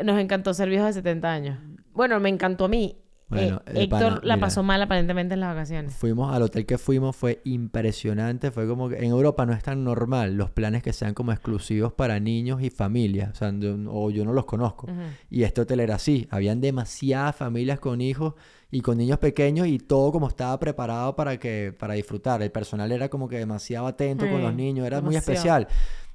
Nos 0.03 0.19
encantó 0.19 0.53
ser 0.53 0.69
viejos 0.69 0.87
de 0.87 0.93
70 0.93 1.31
años. 1.31 1.59
Bueno, 1.93 2.19
me 2.19 2.29
encantó 2.29 2.65
a 2.65 2.67
mí. 2.67 2.97
Bueno, 3.29 3.61
Eh, 3.67 3.83
Héctor 3.83 3.89
pana, 3.89 4.19
la 4.23 4.35
mira. 4.35 4.45
pasó 4.47 4.61
mal 4.61 4.81
aparentemente 4.81 5.33
en 5.33 5.39
las 5.39 5.55
vacaciones. 5.55 5.95
Fuimos 5.95 6.31
al 6.35 6.43
hotel 6.43 6.65
que 6.67 6.77
fuimos, 6.77 7.15
fue 7.15 7.41
impresionante. 7.45 8.51
Fue 8.51 8.67
como 8.67 8.89
que 8.89 8.97
en 8.97 9.05
Europa 9.05 9.45
no 9.45 9.53
es 9.53 9.63
tan 9.63 9.83
normal 9.83 10.35
los 10.35 10.51
planes 10.51 10.83
que 10.83 10.93
sean 10.93 11.13
como 11.15 11.31
exclusivos 11.31 11.93
para 11.93 12.19
niños 12.19 12.61
y 12.61 12.69
familias. 12.69 13.31
O 13.31 13.35
sea, 13.35 13.51
yo- 13.57 13.75
o 13.89 14.11
yo 14.11 14.23
no 14.25 14.33
los 14.33 14.45
conozco. 14.45 14.87
Y 15.31 15.43
este 15.43 15.61
hotel 15.61 15.79
era 15.79 15.95
así. 15.95 16.27
Habían 16.29 16.61
demasiadas 16.61 17.35
familias 17.35 17.79
con 17.79 18.01
hijos 18.01 18.33
y 18.73 18.81
con 18.81 18.97
niños 18.97 19.19
pequeños 19.19 19.67
y 19.67 19.77
todo 19.77 20.11
como 20.11 20.27
estaba 20.27 20.59
preparado 20.59 21.15
para 21.15 21.37
que 21.37 21.75
para 21.77 21.93
disfrutar. 21.93 22.41
El 22.41 22.51
personal 22.51 22.91
era 22.91 23.07
como 23.07 23.27
que 23.29 23.37
demasiado 23.37 23.85
atento 23.85 24.27
con 24.27 24.41
los 24.41 24.53
niños. 24.53 24.87
Era 24.87 24.99
muy 24.99 25.15
especial. 25.15 25.67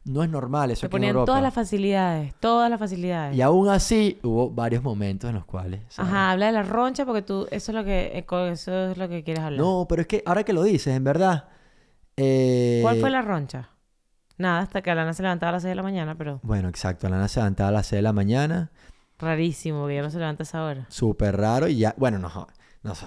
No 0.04 0.22
es 0.24 0.30
normal 0.30 0.70
eso 0.70 0.80
Se 0.80 0.86
aquí 0.86 0.90
en 0.96 0.98
ponían 1.00 1.10
Europa. 1.10 1.26
todas 1.26 1.42
las 1.42 1.54
facilidades, 1.54 2.34
todas 2.40 2.68
las 2.70 2.78
facilidades. 2.80 3.36
Y 3.36 3.42
aún 3.42 3.68
así 3.68 4.18
hubo 4.22 4.50
varios 4.50 4.82
momentos 4.82 5.28
en 5.28 5.36
los 5.36 5.44
cuales... 5.44 5.82
¿sabes? 5.88 6.10
Ajá, 6.10 6.30
habla 6.32 6.46
de 6.46 6.52
la 6.52 6.62
roncha 6.62 7.04
porque 7.04 7.22
tú, 7.22 7.46
eso 7.50 7.72
es 7.72 7.76
lo 7.76 7.84
que, 7.84 8.06
eh, 8.18 8.26
eso 8.52 8.90
es 8.90 8.96
lo 8.98 9.08
que 9.08 9.22
quieres 9.22 9.42
hablar. 9.44 9.60
No, 9.60 9.86
pero 9.88 10.02
es 10.02 10.08
que 10.08 10.22
ahora 10.26 10.44
que 10.44 10.52
lo 10.52 10.62
dices, 10.62 10.96
en 10.96 11.04
verdad... 11.04 11.44
eh, 12.16 12.80
¿Cuál 12.82 12.98
fue 13.00 13.10
la 13.10 13.22
roncha? 13.22 13.70
Nada, 14.38 14.60
hasta 14.60 14.82
que 14.82 14.90
Alana 14.90 15.12
se 15.12 15.22
levantaba 15.22 15.50
a 15.50 15.52
las 15.54 15.62
6 15.62 15.70
de 15.72 15.76
la 15.76 15.82
mañana, 15.82 16.14
pero 16.16 16.40
Bueno, 16.42 16.68
exacto. 16.68 17.06
Alana 17.06 17.28
se 17.28 17.40
levantaba 17.40 17.68
a 17.68 17.72
las 17.72 17.86
6 17.86 17.98
de 17.98 18.02
la 18.02 18.12
mañana. 18.12 18.70
Rarísimo, 19.18 19.80
porque 19.80 19.96
ya 19.96 20.02
no 20.02 20.10
se 20.10 20.18
levanta 20.18 20.42
a 20.42 20.44
esa 20.44 20.64
hora. 20.64 20.86
Súper 20.88 21.36
raro 21.36 21.68
y 21.68 21.78
ya... 21.78 21.94
Bueno, 21.96 22.18
no, 22.18 22.48
no 22.82 22.94
sé. 22.94 23.06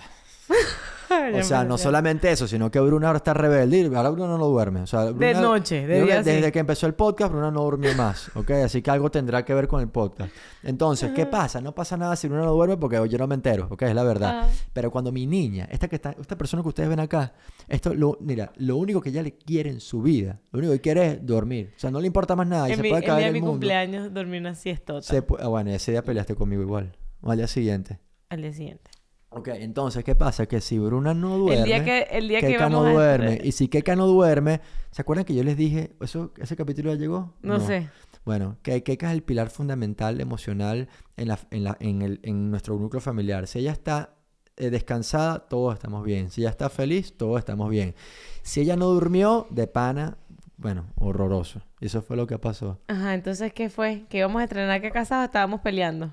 O 1.41 1.44
sea, 1.44 1.63
no 1.63 1.77
solamente 1.77 2.32
eso, 2.32 2.48
sino 2.48 2.70
que 2.72 2.80
Bruna 2.80 3.08
ahora 3.08 3.18
está 3.18 3.34
rebelde 3.34 3.80
y 3.80 3.86
ahora 3.96 4.10
Bruna 4.10 4.38
no 4.38 4.48
duerme. 4.48 4.82
O 4.82 4.88
sea, 4.88 5.12
De 5.12 5.34
noche, 5.34 5.86
de 5.88 6.03
día 6.03 6.24
desde 6.24 6.46
sí. 6.46 6.51
que 6.51 6.60
empezó 6.60 6.88
el 6.88 6.94
podcast, 6.94 7.32
Bruna 7.32 7.51
no 7.51 7.63
durmió 7.63 7.94
más, 7.96 8.30
¿ok? 8.36 8.51
Así 8.65 8.82
que 8.82 8.91
algo 8.91 9.10
tendrá 9.12 9.44
que 9.44 9.53
ver 9.53 9.68
con 9.68 9.82
el 9.82 9.89
podcast. 9.89 10.34
Entonces, 10.63 11.12
¿qué 11.12 11.25
pasa? 11.25 11.62
No 11.62 11.74
pasa 11.74 11.98
nada 11.98 12.15
si 12.15 12.27
Bruna 12.27 12.46
no 12.46 12.53
duerme 12.53 12.77
porque 12.77 13.01
yo 13.10 13.18
no 13.18 13.27
me 13.27 13.36
entero, 13.36 13.68
¿ok? 13.70 13.82
Es 13.84 13.96
la 13.96 14.03
verdad. 14.03 14.41
Ah. 14.44 14.50
Pero 14.74 14.91
cuando 14.91 15.12
mi 15.12 15.25
niña, 15.25 15.68
esta 15.72 15.88
que 15.88 15.96
está, 15.96 16.15
esta 16.20 16.38
persona 16.38 16.62
que 16.63 16.70
ustedes 16.70 16.89
ven 16.89 17.00
acá, 17.00 17.34
esto, 17.68 17.94
lo, 17.94 18.18
mira, 18.22 18.51
lo 18.58 18.77
único 18.77 19.01
que 19.01 19.10
ella 19.10 19.24
le 19.24 19.36
quiere 19.36 19.70
en 19.70 19.80
su 19.80 20.01
vida, 20.01 20.39
lo 20.51 20.60
único 20.60 20.74
que 20.74 20.82
quiere 20.82 21.08
es 21.08 21.25
dormir. 21.25 21.74
O 21.75 21.80
sea, 21.80 21.91
no 21.91 22.00
le 22.00 22.08
importa 22.08 22.36
más 22.36 22.48
nada 22.48 22.70
y 22.70 22.72
En 22.72 22.77
se 22.77 22.84
mi, 22.84 22.89
puede 22.89 23.06
el 23.06 23.15
día 23.18 23.25
de 23.25 23.32
mi 23.32 23.39
mundo. 23.39 23.51
cumpleaños 23.53 24.13
dormí 24.13 24.38
una 24.38 24.56
siestota. 24.56 25.01
Se 25.01 25.24
ah, 25.39 25.48
bueno, 25.48 25.72
ese 25.72 25.91
día 25.91 26.03
peleaste 26.03 26.36
conmigo 26.36 26.62
igual. 26.62 26.96
O 27.22 27.32
al 27.32 27.38
día 27.38 27.48
siguiente. 27.48 28.00
Al 28.30 28.41
día 28.41 28.53
siguiente. 28.53 28.90
Ok, 29.33 29.47
entonces, 29.53 30.03
¿qué 30.03 30.13
pasa? 30.13 30.45
Que 30.45 30.59
si 30.59 30.77
Bruna 30.77 31.13
no 31.13 31.38
duerme... 31.38 31.59
el 31.59 31.63
día 31.65 31.83
que, 31.85 32.01
el 32.11 32.27
día 32.27 32.41
que 32.41 32.47
Keka 32.47 32.67
no 32.69 32.79
íbamos 32.81 32.88
a- 32.89 32.91
duerme. 32.93 33.39
Y 33.43 33.53
si 33.53 33.69
Keka 33.69 33.95
no 33.95 34.05
duerme, 34.05 34.59
¿se 34.91 35.01
acuerdan 35.01 35.23
que 35.25 35.33
yo 35.33 35.43
les 35.43 35.55
dije, 35.55 35.95
eso, 36.01 36.33
ese 36.38 36.55
capítulo 36.57 36.93
ya 36.93 37.00
llegó? 37.00 37.33
No, 37.41 37.59
sé. 37.59 37.89
Bueno, 38.25 38.57
que 38.61 38.83
Keka 38.83 39.07
es 39.07 39.13
el 39.13 39.23
pilar 39.23 39.50
fundamental 39.50 40.19
emocional 40.19 40.89
en, 41.15 41.27
la, 41.29 41.39
en, 41.50 41.63
la- 41.63 41.77
en, 41.79 42.01
el- 42.01 42.19
en 42.23 42.51
nuestro 42.51 42.77
núcleo 42.77 43.00
familiar. 43.00 43.47
Si 43.47 43.59
ella 43.59 43.71
está 43.71 44.15
eh, 44.57 44.69
descansada, 44.69 45.39
todos 45.47 45.75
estamos 45.75 46.03
bien. 46.03 46.29
Si 46.29 46.41
ella 46.41 46.50
está 46.50 46.69
feliz, 46.69 47.15
todos 47.15 47.39
estamos 47.39 47.69
bien. 47.69 47.95
Si 48.41 48.59
ella 48.59 48.75
no 48.75 48.88
durmió, 48.88 49.47
de 49.50 49.65
pana, 49.65 50.17
bueno, 50.57 50.88
horroroso. 50.97 51.61
Y 51.79 51.85
eso 51.85 52.01
fue 52.01 52.17
lo 52.17 52.27
que 52.27 52.38
pasó. 52.38 52.79
Ajá, 52.89 53.13
entonces, 53.13 53.53
¿qué 53.53 53.69
fue? 53.69 54.03
Que 54.09 54.17
íbamos 54.17 54.41
a 54.41 54.43
estrenar 54.43 54.81
que 54.81 54.91
casados 54.91 55.23
estábamos 55.25 55.61
peleando. 55.61 56.11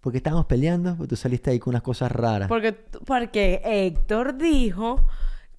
¿Por 0.00 0.12
qué 0.12 0.18
estábamos 0.18 0.46
peleando? 0.46 0.96
Porque 0.96 1.08
tú 1.08 1.16
saliste 1.16 1.50
ahí 1.50 1.58
con 1.58 1.72
unas 1.72 1.82
cosas 1.82 2.12
raras. 2.12 2.48
Porque, 2.48 2.72
porque 2.72 3.60
Héctor 3.64 4.36
dijo 4.38 5.06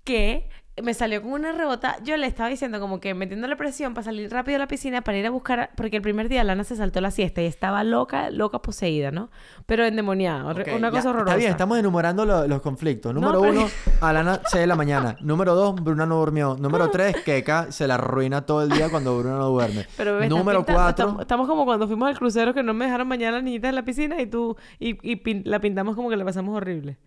que 0.04 0.50
me 0.84 0.94
salió 0.94 1.22
con 1.22 1.32
una 1.34 1.52
rebota. 1.52 1.98
Yo 2.04 2.16
le 2.18 2.28
estaba 2.28 2.50
diciendo 2.50 2.80
como 2.80 3.00
que 3.00 3.14
metiéndole 3.14 3.56
presión 3.56 3.94
para 3.94 4.06
salir 4.06 4.32
rápido 4.32 4.58
a 4.58 4.60
la 4.60 4.68
piscina 4.68 5.02
para 5.02 5.18
ir 5.18 5.26
a 5.26 5.30
buscar. 5.30 5.72
Porque 5.76 5.96
el 5.98 6.02
primer 6.02 6.30
día 6.30 6.44
Lana 6.44 6.64
se 6.64 6.76
saltó 6.76 7.02
la 7.02 7.12
siesta 7.12 7.42
y 7.42 7.46
estaba 7.46 7.84
loca, 7.84 8.30
loca 8.30 8.62
poseída, 8.62 9.12
¿no? 9.12 9.30
Pero 9.66 9.86
endemoniada. 9.86 10.46
una 10.46 10.64
ya, 10.64 10.90
cosa 10.92 11.10
horrorosa. 11.10 11.32
Está 11.32 11.36
bien, 11.38 11.52
estamos 11.52 11.78
enumerando 11.78 12.26
lo- 12.26 12.48
los 12.48 12.62
conflictos. 12.62 13.14
No, 13.14 13.22
Número 13.22 13.42
pero- 13.42 13.54
uno, 13.54 13.70
Alana 14.02 14.42
6 14.46 14.62
de 14.62 14.68
la 14.68 14.76
mañana. 14.76 15.16
Número 15.22 15.56
dos, 15.56 15.76
Bruna 15.76 16.06
no 16.06 16.18
durmió. 16.20 16.56
Número 16.60 16.90
tres, 16.90 17.16
Keka 17.24 17.72
se 17.72 17.88
la 17.88 17.96
arruina 17.96 18.46
todo 18.46 18.64
el 18.64 18.70
día 18.70 18.90
cuando 18.90 19.18
Bruna 19.18 19.38
no 19.38 19.50
duerme. 19.50 19.86
Pero 19.98 20.14
bebé, 20.14 20.30
Número 20.30 20.60
pintando- 20.60 20.74
cuatro, 20.74 21.06
Estamos, 21.06 21.22
estamos 21.22 21.48
como 21.48 21.66
cuando 21.66 21.88
fuimos 21.88 22.08
al 22.10 22.18
crucero 22.18 22.54
que 22.54 22.64
no 22.64 22.74
me 22.74 22.86
dejaron 22.86 23.08
bañar 23.10 23.34
a 23.34 23.38
la 23.38 23.42
niñita 23.42 23.70
en 23.70 23.76
la 23.76 23.84
piscina 23.84 24.20
y 24.22 24.28
tú. 24.28 24.56
Y, 24.80 24.98
y 25.10 25.16
pin- 25.18 25.44
la 25.46 25.60
pintamos 25.60 25.96
como 25.96 26.10
que 26.10 26.18
la 26.18 26.26
pasamos 26.26 26.56
horrible. 26.56 26.98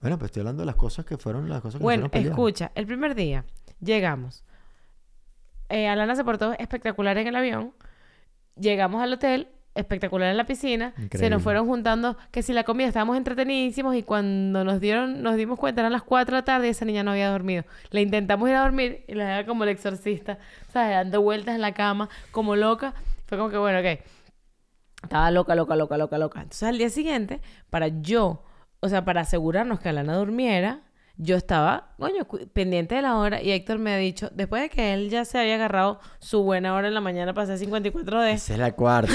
Bueno, 0.00 0.18
pues 0.18 0.30
estoy 0.30 0.40
hablando 0.40 0.62
de 0.62 0.66
las 0.66 0.76
cosas 0.76 1.04
que 1.04 1.18
fueron 1.18 1.48
las 1.48 1.60
cosas 1.60 1.78
que 1.78 1.82
Bueno, 1.82 2.10
nos 2.12 2.24
escucha, 2.24 2.72
el 2.74 2.86
primer 2.86 3.14
día 3.14 3.44
llegamos. 3.80 4.44
Eh, 5.68 5.88
Alana 5.88 6.16
se 6.16 6.24
portó 6.24 6.52
espectacular 6.58 7.16
en 7.18 7.28
el 7.28 7.36
avión. 7.36 7.72
Llegamos 8.56 9.02
al 9.02 9.12
hotel, 9.12 9.48
espectacular 9.74 10.30
en 10.30 10.36
la 10.36 10.46
piscina. 10.46 10.94
Se 11.12 11.30
nos 11.30 11.42
fueron 11.42 11.66
juntando 11.66 12.16
que 12.30 12.42
si 12.42 12.52
la 12.52 12.64
comida 12.64 12.88
estábamos 12.88 13.16
entretenidísimos 13.16 13.94
y 13.94 14.02
cuando 14.02 14.64
nos 14.64 14.80
dieron, 14.80 15.22
nos 15.22 15.36
dimos 15.36 15.58
cuenta, 15.58 15.80
eran 15.80 15.92
las 15.92 16.02
4 16.02 16.34
de 16.34 16.40
la 16.40 16.44
tarde 16.44 16.66
y 16.66 16.70
esa 16.70 16.84
niña 16.84 17.04
no 17.04 17.12
había 17.12 17.30
dormido. 17.30 17.64
Le 17.90 18.02
intentamos 18.02 18.48
ir 18.48 18.56
a 18.56 18.62
dormir 18.62 19.04
y 19.06 19.14
la 19.14 19.24
dejaba 19.24 19.46
como 19.46 19.64
el 19.64 19.70
exorcista, 19.70 20.38
¿sabes? 20.72 20.90
Dando 20.90 21.22
vueltas 21.22 21.54
en 21.54 21.60
la 21.60 21.72
cama, 21.72 22.08
como 22.32 22.56
loca. 22.56 22.94
Fue 23.26 23.38
como 23.38 23.50
que, 23.50 23.58
bueno, 23.58 23.78
ok. 23.78 24.00
Estaba 25.02 25.30
loca, 25.30 25.54
loca, 25.54 25.76
loca, 25.76 25.96
loca, 25.96 26.18
loca. 26.18 26.40
Entonces 26.40 26.68
al 26.68 26.78
día 26.78 26.90
siguiente, 26.90 27.40
para 27.70 27.88
yo, 27.88 28.42
o 28.80 28.88
sea, 28.88 29.04
para 29.04 29.22
asegurarnos 29.22 29.80
que 29.80 29.88
Alana 29.88 30.16
durmiera, 30.16 30.82
yo 31.22 31.36
estaba, 31.36 31.92
coño, 31.98 32.26
pendiente 32.54 32.94
de 32.94 33.02
la 33.02 33.16
hora 33.16 33.42
y 33.42 33.50
Héctor 33.50 33.78
me 33.78 33.92
ha 33.92 33.98
dicho, 33.98 34.30
después 34.32 34.62
de 34.62 34.70
que 34.70 34.94
él 34.94 35.10
ya 35.10 35.26
se 35.26 35.38
había 35.38 35.56
agarrado 35.56 36.00
su 36.18 36.42
buena 36.42 36.72
hora 36.74 36.88
en 36.88 36.94
la 36.94 37.02
mañana 37.02 37.34
para 37.34 37.52
hacer 37.52 37.68
54D, 37.68 38.32
Esa 38.32 38.52
es 38.54 38.58
la 38.58 38.72
cuarta. 38.72 39.12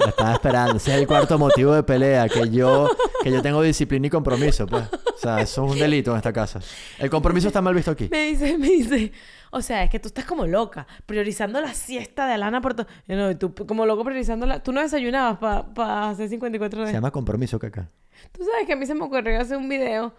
la 0.00 0.08
estaba 0.08 0.32
esperando. 0.32 0.76
Ese 0.78 0.92
es 0.92 1.00
el 1.00 1.06
cuarto 1.06 1.38
motivo 1.38 1.72
de 1.72 1.84
pelea. 1.84 2.28
Que 2.28 2.50
yo, 2.50 2.88
que 3.22 3.30
yo 3.30 3.42
tengo 3.42 3.62
disciplina 3.62 4.08
y 4.08 4.10
compromiso, 4.10 4.66
pues. 4.66 4.88
O 4.92 5.18
sea, 5.18 5.40
eso 5.40 5.64
es 5.64 5.72
un 5.72 5.78
delito 5.78 6.10
en 6.10 6.16
esta 6.16 6.32
casa. 6.32 6.58
El 6.98 7.10
compromiso 7.10 7.46
está 7.46 7.62
mal 7.62 7.74
visto 7.76 7.92
aquí. 7.92 8.08
me 8.10 8.26
dice, 8.26 8.58
me 8.58 8.66
dice, 8.66 9.12
o 9.52 9.62
sea, 9.62 9.84
es 9.84 9.90
que 9.90 10.00
tú 10.00 10.08
estás 10.08 10.24
como 10.24 10.46
loca, 10.46 10.88
priorizando 11.06 11.60
la 11.60 11.74
siesta 11.74 12.26
de 12.26 12.34
Alana 12.34 12.60
por 12.60 12.74
todo. 12.74 12.88
No, 13.06 13.36
tú 13.38 13.54
como 13.54 13.86
loco 13.86 14.02
priorizando 14.04 14.46
la... 14.46 14.64
Tú 14.64 14.72
no 14.72 14.80
desayunabas 14.80 15.38
para 15.74 16.10
hacer 16.10 16.28
54D. 16.28 16.86
Se 16.86 16.92
llama 16.92 17.12
compromiso, 17.12 17.60
Kaka. 17.60 17.88
Tú 18.32 18.44
sabes 18.44 18.66
que 18.66 18.72
a 18.72 18.76
mí 18.76 18.86
se 18.86 18.94
me 18.94 19.04
ocurrió 19.04 19.40
hacer 19.40 19.56
un 19.56 19.68
video. 19.68 20.14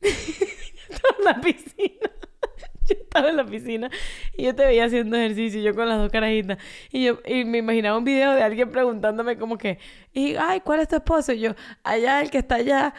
yo 0.00 0.08
estaba 0.88 1.16
en 1.18 1.24
la 1.24 1.40
piscina. 1.40 2.10
Yo 2.88 2.94
estaba 2.98 3.28
en 3.28 3.36
la 3.36 3.44
piscina 3.44 3.90
y 4.34 4.44
yo 4.44 4.54
te 4.54 4.64
veía 4.64 4.86
haciendo 4.86 5.14
ejercicio, 5.14 5.60
yo 5.60 5.74
con 5.74 5.86
las 5.90 5.98
dos 5.98 6.10
carajitas. 6.10 6.56
Y 6.90 7.04
yo 7.04 7.18
y 7.26 7.44
me 7.44 7.58
imaginaba 7.58 7.98
un 7.98 8.04
video 8.04 8.32
de 8.32 8.42
alguien 8.42 8.70
preguntándome 8.70 9.36
como 9.36 9.58
que, 9.58 9.78
y, 10.14 10.36
ay, 10.36 10.62
¿cuál 10.62 10.80
es 10.80 10.88
tu 10.88 10.96
esposo? 10.96 11.34
Y 11.34 11.40
yo, 11.40 11.54
allá, 11.82 12.22
el 12.22 12.30
que 12.30 12.38
está 12.38 12.54
allá 12.54 12.94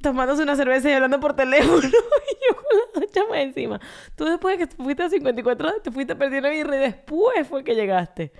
tomándose 0.00 0.42
una 0.42 0.56
cerveza 0.56 0.88
y 0.88 0.94
hablando 0.94 1.20
por 1.20 1.34
teléfono. 1.34 1.80
y 1.86 1.90
yo 1.90 2.56
con 2.56 2.64
las 2.78 2.92
dos 2.94 3.12
chamas 3.12 3.38
encima. 3.40 3.80
Tú 4.16 4.24
después 4.24 4.58
de 4.58 4.66
que 4.66 4.74
te 4.74 4.82
fuiste 4.82 5.02
a 5.02 5.10
54 5.10 5.68
horas, 5.68 5.82
te 5.82 5.90
fuiste 5.90 6.16
perdiendo 6.16 6.48
mi 6.48 6.56
y 6.56 6.78
después 6.78 7.46
fue 7.46 7.62
que 7.64 7.74
llegaste. 7.74 8.32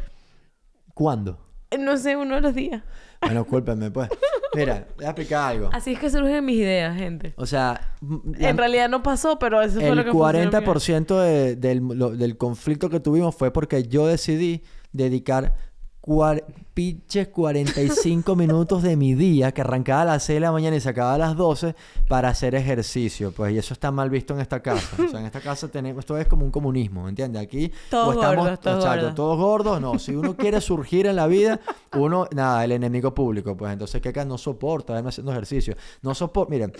¿Cuándo? 0.94 1.38
No 1.78 1.97
sé, 1.97 2.16
uno 2.16 2.37
de 2.37 2.40
los 2.40 2.54
días. 2.54 2.82
Bueno, 3.20 3.44
cúlpenme, 3.44 3.90
pues. 3.90 4.09
Mira, 4.54 4.87
voy 4.97 5.04
a 5.04 5.09
explicar 5.11 5.52
algo. 5.52 5.71
Así 5.73 5.92
es 5.92 5.99
que 6.00 6.11
surgen 6.11 6.45
mis 6.45 6.57
ideas, 6.57 6.97
gente. 6.97 7.35
O 7.37 7.47
sea, 7.47 7.95
la- 8.38 8.49
En 8.50 8.57
realidad 8.57 8.88
no 8.88 9.02
pasó, 9.02 9.38
pero 9.38 9.62
eso 9.62 9.75
fue 9.80 9.95
lo 9.95 10.00
el 10.00 10.04
que 10.07 10.11
funcionó. 10.12 10.50
40% 10.50 11.21
de- 11.21 11.57
del, 11.57 11.78
lo- 11.80 12.11
del 12.11 12.37
conflicto 12.37 12.90
que 12.90 12.99
tuvimos 13.00 13.35
fue 13.35 13.52
porque 13.52 13.85
yo 13.85 14.07
decidí 14.07 14.62
dedicar 14.92 15.54
cuar- 16.00 16.45
pinches 16.74 17.28
45 17.28 18.36
minutos 18.36 18.82
de 18.82 18.96
mi 18.96 19.14
día, 19.14 19.52
que 19.52 19.60
arrancaba 19.60 20.02
a 20.02 20.04
las 20.04 20.24
6 20.24 20.36
de 20.36 20.40
la 20.40 20.52
mañana 20.52 20.76
y 20.76 20.80
se 20.80 20.88
acababa 20.88 21.14
a 21.14 21.18
las 21.18 21.36
12, 21.36 21.74
para 22.08 22.28
hacer 22.28 22.54
ejercicio. 22.54 23.32
Pues, 23.32 23.52
y 23.52 23.58
eso 23.58 23.74
está 23.74 23.90
mal 23.90 24.10
visto 24.10 24.34
en 24.34 24.40
esta 24.40 24.60
casa. 24.60 24.96
O 25.02 25.08
sea, 25.08 25.20
en 25.20 25.26
esta 25.26 25.40
casa 25.40 25.68
tenemos, 25.68 26.00
esto 26.00 26.16
es 26.18 26.26
como 26.26 26.44
un 26.44 26.50
comunismo, 26.50 27.08
¿entiendes? 27.08 27.42
Aquí 27.42 27.72
Todos 27.90 28.14
estamos, 28.14 28.36
gordos, 28.36 28.60
todos 28.60 28.76
exacto, 28.76 29.00
gordos. 29.00 29.14
todos 29.14 29.38
gordos, 29.38 29.80
no. 29.80 29.98
Si 29.98 30.14
uno 30.14 30.36
quiere 30.36 30.60
surgir 30.60 31.06
en 31.06 31.16
la 31.16 31.26
vida, 31.26 31.60
uno, 31.96 32.26
nada, 32.32 32.64
el 32.64 32.72
enemigo 32.72 33.14
público, 33.14 33.56
pues 33.56 33.72
entonces 33.72 34.00
que 34.00 34.10
acá 34.10 34.24
no 34.24 34.38
soporta 34.38 34.94
verme 34.94 35.08
haciendo 35.08 35.32
ejercicio. 35.32 35.74
No 36.02 36.14
soporta, 36.14 36.50
miren, 36.50 36.72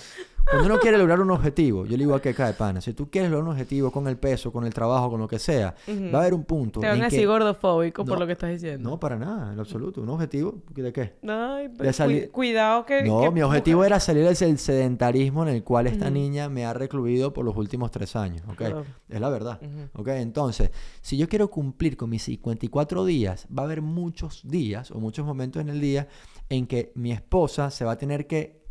cuando 0.45 0.67
uno 0.67 0.79
quiere 0.79 0.99
lograr 0.99 1.21
un 1.21 1.31
objetivo, 1.31 1.85
yo 1.85 1.93
le 1.93 1.99
digo 1.99 2.15
a 2.15 2.21
Keka 2.21 2.47
de 2.47 2.55
pana, 2.55 2.81
si 2.81 2.93
tú 2.93 3.09
quieres 3.11 3.31
lograr 3.31 3.47
un 3.47 3.53
objetivo 3.53 3.91
con 3.91 4.09
el 4.09 4.17
peso, 4.17 4.51
con 4.53 4.65
el 4.65 4.75
trabajo, 4.75 5.11
con 5.11 5.21
lo 5.21 5.29
que 5.29 5.39
sea, 5.39 5.75
va 6.13 6.19
a 6.19 6.23
haber 6.23 6.35
un 6.35 6.45
punto 6.45 6.81
Te 6.81 6.87
van 6.87 6.97
en 6.97 7.03
a 7.05 7.09
que... 7.09 7.17
decir 7.17 7.29
gordofóbico 7.29 8.05
por 8.05 8.19
lo 8.19 8.27
que 8.27 8.33
estás 8.33 8.51
diciendo. 8.51 8.91
No, 8.91 8.99
para 8.99 9.17
nada, 9.17 9.51
en 9.51 9.57
lo 9.57 9.65
absoluto. 9.81 10.03
¿Un 10.03 10.09
objetivo? 10.11 10.63
¿De 10.75 10.93
qué? 10.93 11.15
Ay, 11.29 11.69
De 11.69 11.93
salir- 11.93 12.25
cui- 12.29 12.31
cuidado 12.31 12.85
que... 12.87 13.03
No, 13.03 13.23
que- 13.23 13.31
mi 13.31 13.43
objetivo 13.43 13.85
era 13.85 13.99
salir 14.01 14.25
del 14.25 14.37
sedentarismo 14.59 15.43
en 15.43 15.49
el 15.55 15.65
cual 15.65 15.87
esta 15.87 16.07
Ujú. 16.07 16.15
niña 16.15 16.49
me 16.49 16.65
ha 16.67 16.73
recluido 16.73 17.33
por 17.33 17.45
los 17.45 17.57
últimos 17.57 17.91
tres 17.91 18.17
años, 18.17 18.43
¿ok? 18.49 18.57
Claro. 18.57 18.85
Es 19.09 19.21
la 19.21 19.29
verdad, 19.31 19.61
Ujú. 19.63 20.01
¿ok? 20.03 20.09
Entonces, 20.09 20.71
si 21.01 21.17
yo 21.17 21.29
quiero 21.29 21.51
cumplir 21.51 21.97
con 21.97 22.11
mis 22.11 22.23
54 22.23 23.05
días, 23.05 23.47
va 23.57 23.63
a 23.63 23.67
haber 23.67 23.83
muchos 23.83 24.43
días 24.49 24.91
o 24.91 24.99
muchos 25.01 25.25
momentos 25.27 25.61
en 25.63 25.69
el 25.69 25.81
día 25.81 26.09
en 26.49 26.67
que 26.67 26.93
mi 26.95 27.13
esposa 27.13 27.71
se 27.71 27.85
va 27.85 27.93
a 27.93 27.99
tener 27.99 28.27
que, 28.27 28.63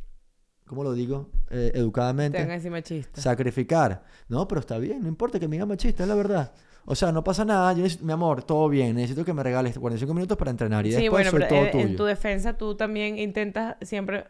¿cómo 0.66 0.84
lo 0.84 0.94
digo? 0.94 1.30
Eh, 1.50 1.72
Te 1.74 1.80
educadamente, 1.80 2.38
van 2.40 2.52
a 2.52 2.54
decir 2.54 2.70
machista. 2.72 3.22
sacrificar. 3.22 4.04
No, 4.28 4.48
pero 4.48 4.60
está 4.62 4.78
bien, 4.78 5.02
no 5.02 5.08
importa 5.08 5.40
que 5.40 5.48
me 5.48 5.56
diga 5.56 5.66
machista, 5.66 6.04
es 6.04 6.10
la 6.10 6.16
verdad. 6.16 6.54
O 6.92 6.96
sea, 6.96 7.12
no 7.12 7.24
pasa 7.24 7.46
nada, 7.46 7.72
yo 7.74 7.84
necesito- 7.84 8.04
mi 8.04 8.14
amor, 8.14 8.42
todo 8.44 8.68
bien, 8.68 8.96
necesito 8.96 9.24
que 9.24 9.32
me 9.32 9.44
regales 9.44 9.78
45 9.78 10.12
minutos 10.14 10.36
para 10.38 10.50
entrenar 10.50 10.86
y 10.88 10.92
Sí, 10.92 11.02
después 11.04 11.12
bueno, 11.12 11.30
soy 11.32 11.40
pero 11.42 11.50
todo 11.72 11.80
en, 11.82 11.90
en 11.90 11.96
tu 11.96 12.04
defensa 12.06 12.58
tú 12.58 12.76
también 12.76 13.20
intentas 13.20 13.76
siempre 13.82 14.26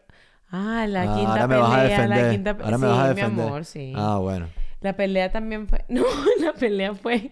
Ah, 0.51 0.85
la 0.87 1.03
Ah, 1.03 1.15
quinta 1.15 1.31
ahora 1.31 1.47
me 1.47 1.55
pelea, 1.55 1.69
vas 1.69 1.73
a 1.73 1.77
la 2.07 2.15
defender. 2.17 2.31
quinta 2.31 2.49
Ahora 2.61 2.77
me 2.77 2.87
sí, 2.87 2.91
vas 2.91 2.99
a 2.99 3.03
mi 3.03 3.15
defender. 3.15 3.45
amor, 3.47 3.65
sí. 3.65 3.93
Ah, 3.95 4.17
bueno. 4.17 4.47
La 4.81 4.95
pelea 4.95 5.31
también 5.31 5.67
fue. 5.67 5.85
No, 5.89 6.03
la 6.41 6.53
pelea 6.53 6.93
fue. 6.95 7.31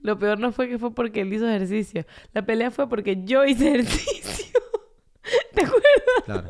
Lo 0.00 0.18
peor 0.18 0.38
no 0.38 0.52
fue 0.52 0.68
que 0.68 0.78
fue 0.78 0.94
porque 0.94 1.22
él 1.22 1.32
hizo 1.32 1.48
ejercicio. 1.48 2.04
La 2.32 2.42
pelea 2.46 2.70
fue 2.70 2.88
porque 2.88 3.24
yo 3.24 3.44
hice 3.44 3.68
ejercicio. 3.70 4.60
¿Te 5.54 5.62
acuerdas? 5.64 6.24
Claro. 6.24 6.48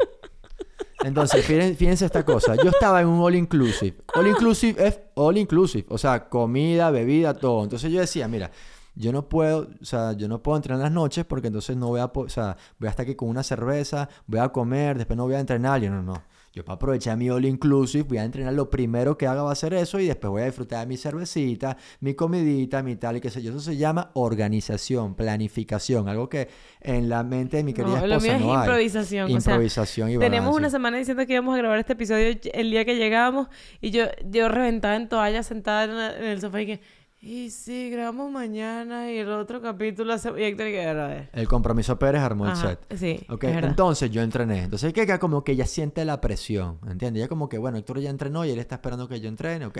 Entonces, 1.04 1.44
fíjense, 1.44 2.04
esta 2.04 2.24
cosa. 2.24 2.54
Yo 2.56 2.70
estaba 2.70 3.00
en 3.00 3.08
un 3.08 3.20
all 3.20 3.34
inclusive. 3.34 3.96
All 4.14 4.26
inclusive 4.26 4.86
es 4.86 5.00
all 5.14 5.36
inclusive. 5.36 5.86
O 5.88 5.98
sea, 5.98 6.28
comida, 6.28 6.90
bebida, 6.90 7.34
todo. 7.34 7.62
Entonces 7.64 7.92
yo 7.92 8.00
decía, 8.00 8.26
mira, 8.28 8.50
yo 8.94 9.12
no 9.12 9.28
puedo, 9.28 9.68
o 9.80 9.84
sea, 9.84 10.12
yo 10.12 10.26
no 10.26 10.42
puedo 10.42 10.56
entrenar 10.56 10.80
en 10.80 10.84
las 10.84 10.92
noches 10.92 11.24
porque 11.24 11.46
entonces 11.46 11.76
no 11.76 11.88
voy 11.88 12.00
a, 12.00 12.06
o 12.06 12.28
sea, 12.28 12.56
voy 12.78 12.88
a 12.88 12.90
estar 12.90 13.04
aquí 13.04 13.14
con 13.14 13.28
una 13.28 13.44
cerveza, 13.44 14.08
voy 14.26 14.40
a 14.40 14.48
comer, 14.48 14.98
después 14.98 15.16
no 15.16 15.24
voy 15.24 15.34
a 15.34 15.40
entrenar. 15.40 15.80
Yo 15.80 15.90
no, 15.90 16.02
no. 16.02 16.20
Yo 16.58 16.64
para 16.64 16.74
aprovechar 16.74 17.16
mi 17.16 17.30
all 17.30 17.44
inclusive 17.44 18.02
voy 18.02 18.18
a 18.18 18.24
entrenar 18.24 18.52
lo 18.52 18.68
primero 18.68 19.16
que 19.16 19.28
haga 19.28 19.44
va 19.44 19.52
a 19.52 19.54
ser 19.54 19.74
eso 19.74 20.00
y 20.00 20.08
después 20.08 20.28
voy 20.28 20.42
a 20.42 20.46
disfrutar 20.46 20.80
de 20.80 20.86
mi 20.86 20.96
cervecita, 20.96 21.76
mi 22.00 22.14
comidita, 22.14 22.82
mi 22.82 22.96
tal 22.96 23.16
y 23.18 23.20
qué 23.20 23.30
sé 23.30 23.40
yo. 23.40 23.50
Eso 23.52 23.60
se 23.60 23.76
llama 23.76 24.10
organización, 24.14 25.14
planificación, 25.14 26.08
algo 26.08 26.28
que 26.28 26.48
en 26.80 27.08
la 27.08 27.22
mente 27.22 27.58
de 27.58 27.62
mi 27.62 27.72
querida 27.72 28.00
No, 28.00 28.06
lo 28.08 28.20
mío 28.20 28.32
esposa 28.32 28.34
es 28.34 28.40
no 28.42 28.52
hay. 28.54 28.58
improvisación. 28.58 29.24
o 29.26 29.40
sea, 29.40 29.52
Improvisación 29.52 30.10
y 30.10 30.18
Tenemos 30.18 30.56
una 30.56 30.68
semana 30.68 30.96
diciendo 30.98 31.24
que 31.26 31.32
íbamos 31.34 31.54
a 31.54 31.58
grabar 31.58 31.78
este 31.78 31.92
episodio 31.92 32.36
el 32.52 32.70
día 32.72 32.84
que 32.84 32.96
llegábamos 32.96 33.46
y 33.80 33.92
yo, 33.92 34.06
yo 34.28 34.48
reventada 34.48 34.96
en 34.96 35.08
toalla 35.08 35.44
sentada 35.44 36.18
en 36.18 36.24
el 36.24 36.40
sofá 36.40 36.60
y 36.62 36.66
que, 36.66 36.80
y 37.20 37.50
sí, 37.50 37.90
grabamos 37.90 38.30
mañana 38.30 39.10
y 39.10 39.18
el 39.18 39.28
otro 39.30 39.60
capítulo 39.60 40.12
hace... 40.12 40.30
Y 40.38 40.44
Héctor 40.44 40.66
que, 40.66 40.86
a 40.86 40.92
ver. 40.92 41.30
El 41.32 41.48
compromiso 41.48 41.98
Pérez 41.98 42.22
armó 42.22 42.48
el 42.48 42.54
set. 42.54 42.78
sí, 42.96 43.26
Ok, 43.28 43.42
es 43.44 43.64
entonces 43.64 44.10
yo 44.12 44.22
entrené. 44.22 44.62
Entonces 44.62 44.92
que 44.92 45.18
como 45.18 45.42
que 45.42 45.52
ella 45.52 45.66
siente 45.66 46.04
la 46.04 46.20
presión, 46.20 46.78
¿entiendes? 46.88 47.20
Ella 47.20 47.28
como 47.28 47.48
que, 47.48 47.58
bueno, 47.58 47.76
Héctor 47.76 47.98
ya 47.98 48.10
entrenó 48.10 48.44
y 48.44 48.50
él 48.50 48.60
está 48.60 48.76
esperando 48.76 49.08
que 49.08 49.20
yo 49.20 49.28
entrene, 49.28 49.66
¿ok? 49.66 49.78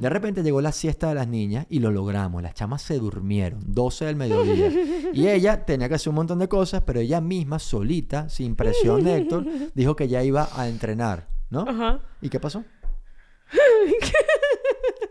De 0.00 0.08
repente 0.08 0.42
llegó 0.42 0.60
la 0.60 0.72
siesta 0.72 1.08
de 1.08 1.14
las 1.14 1.28
niñas 1.28 1.66
y 1.68 1.78
lo 1.78 1.92
logramos. 1.92 2.42
Las 2.42 2.54
chamas 2.54 2.82
se 2.82 2.98
durmieron, 2.98 3.60
12 3.64 4.04
del 4.06 4.16
mediodía. 4.16 4.72
y 5.12 5.28
ella 5.28 5.64
tenía 5.64 5.88
que 5.88 5.94
hacer 5.94 6.08
un 6.08 6.16
montón 6.16 6.40
de 6.40 6.48
cosas, 6.48 6.82
pero 6.84 6.98
ella 6.98 7.20
misma, 7.20 7.60
solita, 7.60 8.28
sin 8.28 8.56
presión 8.56 9.04
de 9.04 9.18
Héctor, 9.18 9.46
dijo 9.74 9.94
que 9.94 10.08
ya 10.08 10.24
iba 10.24 10.48
a 10.56 10.66
entrenar, 10.66 11.28
¿no? 11.48 11.60
Ajá. 11.60 12.00
¿Y 12.20 12.28
qué 12.28 12.40
pasó? 12.40 12.64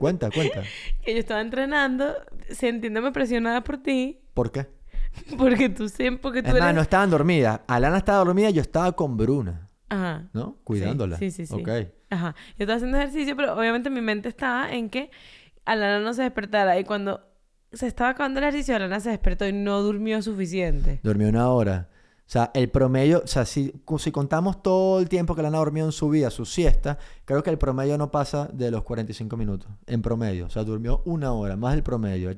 cuenta, 0.01 0.29
cuenta. 0.31 0.63
Que 1.05 1.13
yo 1.13 1.20
estaba 1.20 1.41
entrenando 1.41 2.13
sintiéndome 2.50 3.12
presionada 3.12 3.63
por 3.63 3.77
ti 3.77 4.22
¿Por 4.34 4.51
qué? 4.51 4.67
porque 5.38 5.70
tú 5.70 5.89
siempre... 5.89 6.22
Porque 6.22 6.43
tú 6.43 6.55
eres... 6.55 6.74
no 6.74 6.81
estaban 6.81 7.10
dormidas. 7.10 7.62
Alana 7.67 7.98
estaba 7.98 8.24
dormida 8.24 8.50
y 8.50 8.53
yo 8.53 8.62
estaba 8.62 8.91
con 8.93 9.17
Bruna, 9.17 9.70
Ajá. 9.89 10.29
¿no? 10.34 10.58
Cuidándola. 10.63 11.17
Sí, 11.17 11.31
sí, 11.31 11.46
sí. 11.46 11.53
Ok. 11.53 11.70
Ajá. 12.10 12.36
Yo 12.58 12.63
estaba 12.63 12.77
haciendo 12.77 12.98
ejercicio, 12.98 13.36
pero 13.36 13.58
obviamente 13.58 13.89
mi 13.89 14.01
mente 14.01 14.29
estaba 14.29 14.72
en 14.72 14.89
que 14.89 15.12
Alana 15.65 16.00
no 16.00 16.13
se 16.13 16.24
despertara. 16.24 16.79
Y 16.79 16.86
cuando 16.86 17.22
se 17.74 17.88
estaba 17.88 18.12
acabando 18.12 18.39
el 18.39 18.46
ejercicio, 18.46 18.75
Alana 18.75 19.00
se 19.00 19.10
despertó 19.10 19.48
y 19.48 19.53
no 19.53 19.81
durmió 19.81 20.22
suficiente. 20.22 21.00
Dormí 21.03 21.25
una 21.25 21.50
hora. 21.50 21.89
O 22.31 22.33
sea, 22.33 22.50
el 22.53 22.69
promedio, 22.69 23.23
o 23.25 23.27
sea, 23.27 23.43
si, 23.43 23.73
si 23.97 24.11
contamos 24.13 24.63
todo 24.63 25.01
el 25.01 25.09
tiempo 25.09 25.35
que 25.35 25.41
Lana 25.41 25.57
dormido 25.57 25.85
en 25.85 25.91
su 25.91 26.07
vida, 26.07 26.29
su 26.29 26.45
siesta, 26.45 26.97
creo 27.25 27.43
que 27.43 27.50
el 27.50 27.57
promedio 27.57 27.97
no 27.97 28.09
pasa 28.09 28.47
de 28.53 28.71
los 28.71 28.83
45 28.83 29.35
minutos. 29.35 29.69
En 29.85 30.01
promedio. 30.01 30.45
O 30.45 30.50
sea, 30.50 30.63
durmió 30.63 31.01
una 31.03 31.33
hora, 31.33 31.57
más 31.57 31.73
del 31.73 31.83
promedio. 31.83 32.31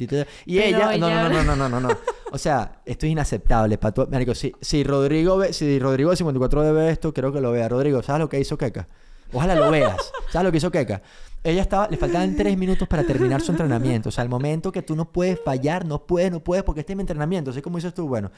Y 0.48 0.58
ella, 0.58 0.98
no, 0.98 1.08
no, 1.12 1.30
no, 1.30 1.44
no, 1.44 1.56
no, 1.56 1.70
no, 1.70 1.80
no. 1.80 1.90
O 2.32 2.40
sea, 2.40 2.82
esto 2.86 3.06
es 3.06 3.12
inaceptable. 3.12 3.78
Para 3.78 3.94
tu... 3.94 4.08
Marico, 4.08 4.34
si, 4.34 4.52
si 4.62 4.84
Rodrigo 4.84 5.38
ve, 5.38 5.54
si 5.54 5.78
Rodrigo 5.78 6.10
de 6.10 6.16
54 6.16 6.74
ve 6.74 6.90
esto, 6.90 7.14
creo 7.14 7.32
que 7.32 7.40
lo 7.40 7.52
vea. 7.52 7.70
Rodrigo, 7.70 8.02
¿sabes 8.02 8.22
lo 8.22 8.30
que 8.30 8.40
hizo 8.40 8.58
Keka? 8.58 8.88
Ojalá 9.32 9.54
lo 9.54 9.70
veas. 9.70 10.12
¿Sabes 10.32 10.46
lo 10.46 10.52
que 10.52 10.58
hizo 10.58 10.72
Keka? 10.72 11.04
Ella 11.44 11.62
estaba, 11.62 11.88
le 11.88 11.98
faltaban 11.98 12.36
tres 12.36 12.58
minutos 12.58 12.88
para 12.88 13.04
terminar 13.04 13.42
su 13.42 13.52
entrenamiento. 13.52 14.10
O 14.10 14.12
sea, 14.12 14.24
el 14.24 14.30
momento 14.32 14.72
que 14.72 14.82
tú 14.82 14.96
no 14.96 15.12
puedes 15.12 15.40
fallar, 15.40 15.86
no 15.86 16.08
puedes, 16.08 16.32
no 16.32 16.40
puedes, 16.40 16.64
porque 16.64 16.80
este 16.80 16.94
es 16.94 16.98
mi 16.98 17.02
entrenamiento. 17.02 17.52
Así 17.52 17.62
como 17.62 17.78
dices 17.78 17.94
tú, 17.94 18.08
bueno. 18.08 18.32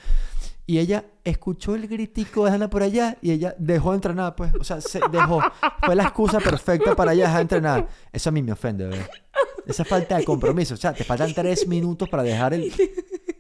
Y 0.68 0.80
ella 0.80 1.06
escuchó 1.24 1.76
el 1.76 1.88
gritico 1.88 2.46
de 2.46 2.52
Ana 2.52 2.70
por 2.70 2.82
allá 2.82 3.18
y 3.22 3.32
ella 3.32 3.54
dejó 3.60 3.92
de 3.92 3.96
entrenar, 3.98 4.36
pues. 4.36 4.52
O 4.60 4.64
sea, 4.64 4.82
se 4.82 5.00
dejó. 5.12 5.40
Fue 5.86 5.96
la 5.96 6.04
excusa 6.04 6.40
perfecta 6.40 6.96
para 6.96 7.14
ella 7.14 7.24
dejar 7.26 7.38
de 7.38 7.42
entrenar. 7.44 7.88
Eso 8.12 8.30
a 8.30 8.32
mí 8.32 8.42
me 8.42 8.52
ofende, 8.52 8.86
¿verdad? 8.88 9.08
Esa 9.68 9.86
falta 9.86 10.18
de 10.18 10.26
compromiso. 10.26 10.74
O 10.74 10.78
sea, 10.78 10.94
te 10.94 11.04
faltan 11.04 11.34
tres 11.36 11.68
minutos 11.68 12.10
para 12.10 12.24
dejar 12.24 12.54
el... 12.56 12.72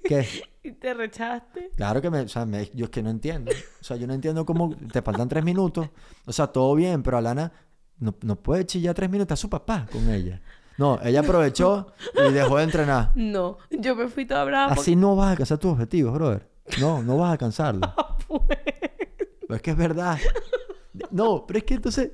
¿Qué? 0.03 0.27
Y 0.61 0.71
te 0.73 0.93
rechaste. 0.93 1.71
Claro 1.75 1.99
que 2.01 2.09
me, 2.11 2.19
o 2.21 2.27
sea, 2.27 2.45
me- 2.45 2.69
yo 2.75 2.85
es 2.85 2.91
que 2.91 3.01
no 3.01 3.09
entiendo. 3.09 3.51
O 3.81 3.83
sea, 3.83 3.97
yo 3.97 4.05
no 4.05 4.13
entiendo 4.13 4.45
cómo 4.45 4.75
te 4.91 5.01
faltan 5.01 5.27
tres 5.27 5.43
minutos. 5.43 5.89
O 6.25 6.31
sea, 6.31 6.47
todo 6.47 6.75
bien, 6.75 7.01
pero 7.01 7.17
Alana 7.17 7.51
no, 7.99 8.13
no 8.21 8.35
puede 8.35 8.65
chillar 8.67 8.93
tres 8.93 9.09
minutos 9.09 9.33
a 9.39 9.41
su 9.41 9.49
papá 9.49 9.87
con 9.91 10.07
ella. 10.11 10.41
No, 10.77 10.99
ella 11.03 11.21
aprovechó 11.21 11.87
y 12.27 12.31
dejó 12.33 12.57
de 12.57 12.63
entrenar. 12.65 13.11
No, 13.15 13.57
yo 13.71 13.95
me 13.95 14.07
fui 14.09 14.25
toda 14.27 14.43
brava. 14.43 14.67
porque- 14.69 14.81
Así 14.81 14.95
no 14.95 15.15
vas 15.15 15.27
a 15.27 15.31
alcanzar 15.31 15.57
tus 15.57 15.71
objetivos, 15.71 16.13
brother. 16.13 16.47
No, 16.79 17.01
no 17.01 17.17
vas 17.17 17.29
a 17.29 17.31
alcanzarlo. 17.33 17.93
Pero 19.47 19.55
es 19.55 19.61
que 19.61 19.71
es 19.71 19.77
verdad. 19.77 20.17
No, 21.11 21.45
pero 21.45 21.59
es 21.59 21.65
que 21.65 21.73
entonces, 21.75 22.11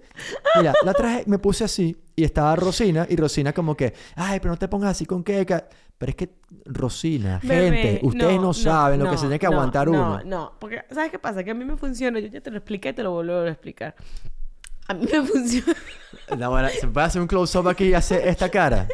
mira, 0.57 0.73
la 0.83 0.93
traje, 0.93 1.23
me 1.27 1.37
puse 1.37 1.63
así 1.63 1.95
y 2.15 2.23
estaba 2.23 2.55
Rosina 2.55 3.05
y 3.09 3.15
Rosina 3.15 3.53
como 3.53 3.75
que, 3.75 3.93
ay, 4.15 4.39
pero 4.39 4.51
no 4.51 4.57
te 4.57 4.67
pongas 4.67 4.91
así 4.91 5.05
con 5.05 5.23
queca. 5.23 5.67
Pero 5.97 6.09
es 6.09 6.15
que, 6.15 6.29
Rosina, 6.65 7.39
Bebé, 7.43 7.77
gente, 7.77 7.99
ustedes 8.03 8.41
no, 8.41 8.53
saben 8.53 8.99
lo 8.99 9.05
que 9.05 9.11
no, 9.11 9.17
se 9.17 9.21
tiene 9.25 9.37
que 9.37 9.45
no, 9.45 9.53
aguantar 9.53 9.87
no, 9.87 9.91
uno. 9.91 10.21
No, 10.25 10.53
porque 10.59 10.83
¿sabes 10.89 11.11
qué 11.11 11.19
pasa? 11.19 11.43
Que 11.43 11.51
a 11.51 11.53
mí 11.53 11.63
me 11.63 11.77
funciona. 11.77 12.19
Yo 12.19 12.27
ya 12.27 12.41
te 12.41 12.49
lo 12.49 12.57
expliqué 12.57 12.89
y 12.89 12.93
te 12.93 13.03
lo 13.03 13.11
vuelvo 13.11 13.35
a 13.35 13.49
explicar. 13.49 13.95
A 14.87 14.93
mí 14.95 15.07
me 15.11 15.25
funciona. 15.25 15.75
No, 16.37 16.49
bueno, 16.49 16.69
¿Se 16.69 16.87
puede 16.87 17.07
hacer 17.07 17.21
un 17.21 17.27
close-up 17.27 17.67
aquí 17.67 17.85
y 17.85 17.93
hacer 17.93 18.27
esta 18.27 18.49
cara? 18.49 18.87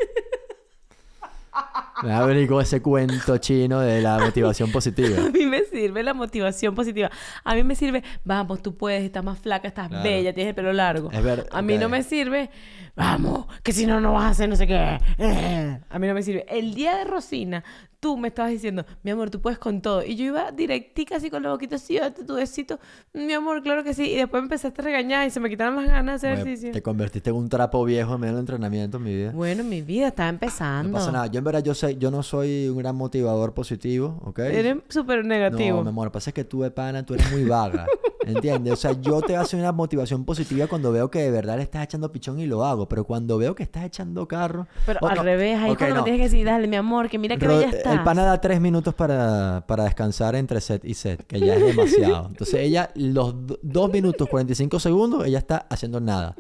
Me 2.04 2.10
va 2.10 2.20
a 2.20 2.26
venir 2.26 2.48
con 2.48 2.62
ese 2.62 2.82
cuento 2.82 3.38
chino 3.38 3.80
de 3.80 4.02
la 4.02 4.18
motivación 4.26 4.72
positiva. 4.72 5.26
A 5.26 5.30
mí 5.30 5.46
me 5.46 5.64
sirve 5.64 6.04
la 6.04 6.14
motivación 6.14 6.76
positiva. 6.76 7.10
A 7.44 7.56
mí 7.56 7.64
me 7.64 7.76
sirve, 7.76 8.04
vamos, 8.24 8.62
tú 8.62 8.76
puedes, 8.76 9.04
estás 9.04 9.24
más 9.24 9.40
flaca, 9.40 9.68
estás 9.68 9.88
Claro. 9.90 10.04
bella, 10.04 10.34
tienes 10.34 10.50
el 10.52 10.56
pelo 10.56 10.74
largo. 10.74 11.10
Es 11.12 11.24
A 11.52 11.62
mí 11.62 11.78
no 11.78 11.90
me 11.90 12.04
sirve, 12.04 12.50
vamos, 12.96 13.48
que 13.64 13.72
si 13.74 13.86
no, 13.86 14.00
no 14.02 14.14
vas 14.14 14.24
a 14.26 14.30
hacer 14.30 14.50
no 14.50 14.56
sé 14.56 14.68
qué. 14.68 15.00
Eh, 15.18 15.80
A 15.90 16.00
mí 16.00 16.08
no 16.08 16.14
me 16.14 16.22
sirve. 16.24 16.46
El 16.50 16.74
día 16.74 16.98
de 16.98 17.06
Rosina, 17.06 17.64
tú 18.00 18.16
me 18.18 18.28
estabas 18.28 18.52
diciendo, 18.52 18.86
mi 19.04 19.12
amor, 19.12 19.30
tú 19.30 19.42
puedes 19.42 19.58
con 19.60 19.82
todo. 19.82 20.04
Y 20.04 20.16
yo 20.16 20.26
iba 20.26 20.52
directica 20.52 21.16
así 21.18 21.30
con 21.30 21.42
la 21.44 21.50
boquita 21.50 21.78
así, 21.78 21.98
date 21.98 22.24
tu 22.24 22.36
besito. 22.36 22.80
Mi 23.14 23.34
amor, 23.34 23.64
claro 23.64 23.84
que 23.84 23.94
sí. 23.94 24.12
Y 24.12 24.16
después 24.18 24.44
empezaste 24.44 24.82
a 24.82 24.86
regañar 24.86 25.28
y 25.28 25.32
se 25.32 25.40
me 25.40 25.50
quitaron 25.50 25.76
las 25.76 25.88
ganas 25.88 26.22
de 26.22 26.30
hacer 26.30 26.46
ejercicio. 26.46 26.72
te 26.74 26.82
convertiste 26.82 27.30
en 27.32 27.36
un 27.38 27.50
trapo 27.50 27.84
viejo 27.86 28.14
en 28.16 28.20
medio 28.22 28.34
del 28.36 28.42
entrenamiento, 28.42 29.00
mi 29.00 29.16
vida. 29.16 29.32
Bueno, 29.32 29.64
mi 29.64 29.82
vida 29.82 30.10
estaba 30.10 30.30
empezando. 30.30 30.90
No 30.90 30.98
pasa 30.98 31.12
nada. 31.12 31.28
Yo 31.28 31.40
en 31.40 31.44
verdad 31.44 31.64
yo 31.64 31.74
sé, 31.74 31.87
yo 31.92 32.12
no 32.12 32.24
soy 32.24 32.68
un 32.70 32.78
gran 32.78 32.96
motivador 32.96 33.54
positivo, 33.54 34.20
¿ok? 34.26 34.40
Eres 34.40 34.78
súper 34.90 35.24
negativo. 35.26 35.78
No, 35.78 35.84
mi 35.84 35.90
amor, 35.90 36.06
lo 36.06 36.12
que 36.12 36.16
pasa 36.16 36.30
es 36.30 36.34
que 36.34 36.44
tú 36.44 36.62
de 36.62 36.72
pana, 36.72 37.06
tú 37.06 37.14
eres 37.14 37.32
muy 37.32 37.44
vaga. 37.46 37.86
¿Entiendes? 38.26 38.74
O 38.74 38.76
sea, 38.76 38.92
yo 39.00 39.22
te 39.22 39.38
hago 39.38 39.48
una 39.54 39.72
motivación 39.72 40.26
positiva 40.26 40.68
cuando 40.68 40.92
veo 40.92 41.10
que 41.10 41.20
de 41.20 41.32
verdad 41.32 41.56
le 41.56 41.64
estás 41.64 41.84
echando 41.86 42.12
pichón 42.12 42.40
y 42.42 42.46
lo 42.46 42.66
hago. 42.66 42.90
Pero 42.90 43.06
cuando 43.06 43.38
veo 43.38 43.56
que 43.56 43.64
estás 43.64 43.86
echando 43.86 44.28
carro. 44.28 44.68
Pero 44.86 45.00
Bueno, 45.00 45.22
al 45.22 45.26
revés, 45.26 45.58
ahí 45.58 45.72
ok, 45.72 45.78
cuando 45.78 45.96
no. 45.96 46.02
me 46.02 46.06
tienes 46.10 46.20
que 46.20 46.24
decir, 46.36 46.46
dale, 46.46 46.68
mi 46.68 46.76
amor, 46.76 47.08
que 47.08 47.18
mira 47.20 47.38
que 47.38 47.46
Ro- 47.46 47.56
bella 47.58 47.70
estás. 47.70 47.94
El 47.94 48.04
pana 48.04 48.24
da 48.26 48.42
tres 48.42 48.60
minutos 48.60 48.94
para, 48.96 49.64
para 49.66 49.86
descansar 49.86 50.36
entre 50.36 50.60
set 50.60 50.84
y 50.84 50.94
set, 50.94 51.26
que 51.26 51.40
ya 51.40 51.56
es 51.56 51.66
demasiado. 51.68 52.28
Entonces 52.28 52.56
ella, 52.56 52.90
los 52.96 53.48
do- 53.48 53.60
dos 53.62 53.90
minutos 53.94 54.28
45 54.28 54.78
segundos, 54.80 55.26
ella 55.26 55.38
está 55.38 55.66
haciendo 55.70 56.02
nada. 56.02 56.36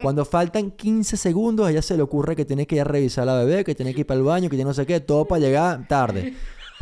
Cuando 0.00 0.24
faltan 0.24 0.70
15 0.70 1.16
segundos, 1.16 1.66
a 1.66 1.70
ella 1.70 1.82
se 1.82 1.96
le 1.96 2.02
ocurre 2.02 2.36
que 2.36 2.44
tiene 2.44 2.66
que 2.66 2.76
ir 2.76 2.80
a 2.82 2.84
revisar 2.84 3.22
a 3.28 3.32
la 3.34 3.44
bebé, 3.44 3.64
que 3.64 3.74
tiene 3.74 3.94
que 3.94 4.00
ir 4.00 4.06
para 4.06 4.18
el 4.18 4.24
baño, 4.24 4.48
que 4.50 4.56
tiene 4.56 4.68
no 4.68 4.74
sé 4.74 4.86
qué, 4.86 5.00
todo 5.00 5.24
para 5.26 5.40
llegar 5.40 5.86
tarde. 5.88 6.34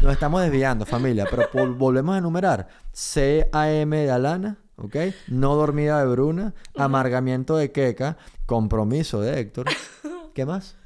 Nos 0.02 0.12
estamos 0.12 0.42
desviando, 0.42 0.84
familia, 0.84 1.26
pero 1.30 1.50
vol- 1.52 1.76
volvemos 1.76 2.14
a 2.14 2.18
enumerar. 2.18 2.68
CAM 2.92 3.90
de 3.90 4.10
Alana, 4.10 4.58
¿ok? 4.76 4.96
No 5.28 5.54
dormida 5.54 6.00
de 6.00 6.06
Bruna, 6.10 6.54
amargamiento 6.76 7.56
de 7.56 7.70
Keka, 7.72 8.16
compromiso 8.46 9.20
de 9.20 9.38
Héctor. 9.40 9.66
¿Qué 10.34 10.44
más? 10.44 10.76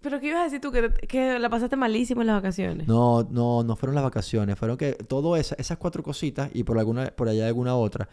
Pero 0.00 0.18
¿qué 0.18 0.28
ibas 0.28 0.40
a 0.40 0.44
decir 0.44 0.60
tú? 0.62 0.72
Que, 0.72 0.90
que 1.06 1.38
la 1.38 1.50
pasaste 1.50 1.76
malísimo 1.76 2.22
en 2.22 2.28
las 2.28 2.36
vacaciones. 2.36 2.88
No, 2.88 3.22
no, 3.30 3.62
no 3.62 3.76
fueron 3.76 3.94
las 3.94 4.04
vacaciones, 4.04 4.58
fueron 4.58 4.78
que 4.78 4.92
todo 4.94 5.36
esa- 5.36 5.54
esas 5.58 5.76
cuatro 5.76 6.02
cositas 6.02 6.50
y 6.54 6.64
por 6.64 6.78
alguna, 6.78 7.10
por 7.14 7.28
allá 7.28 7.46
alguna 7.46 7.76
otra. 7.76 8.08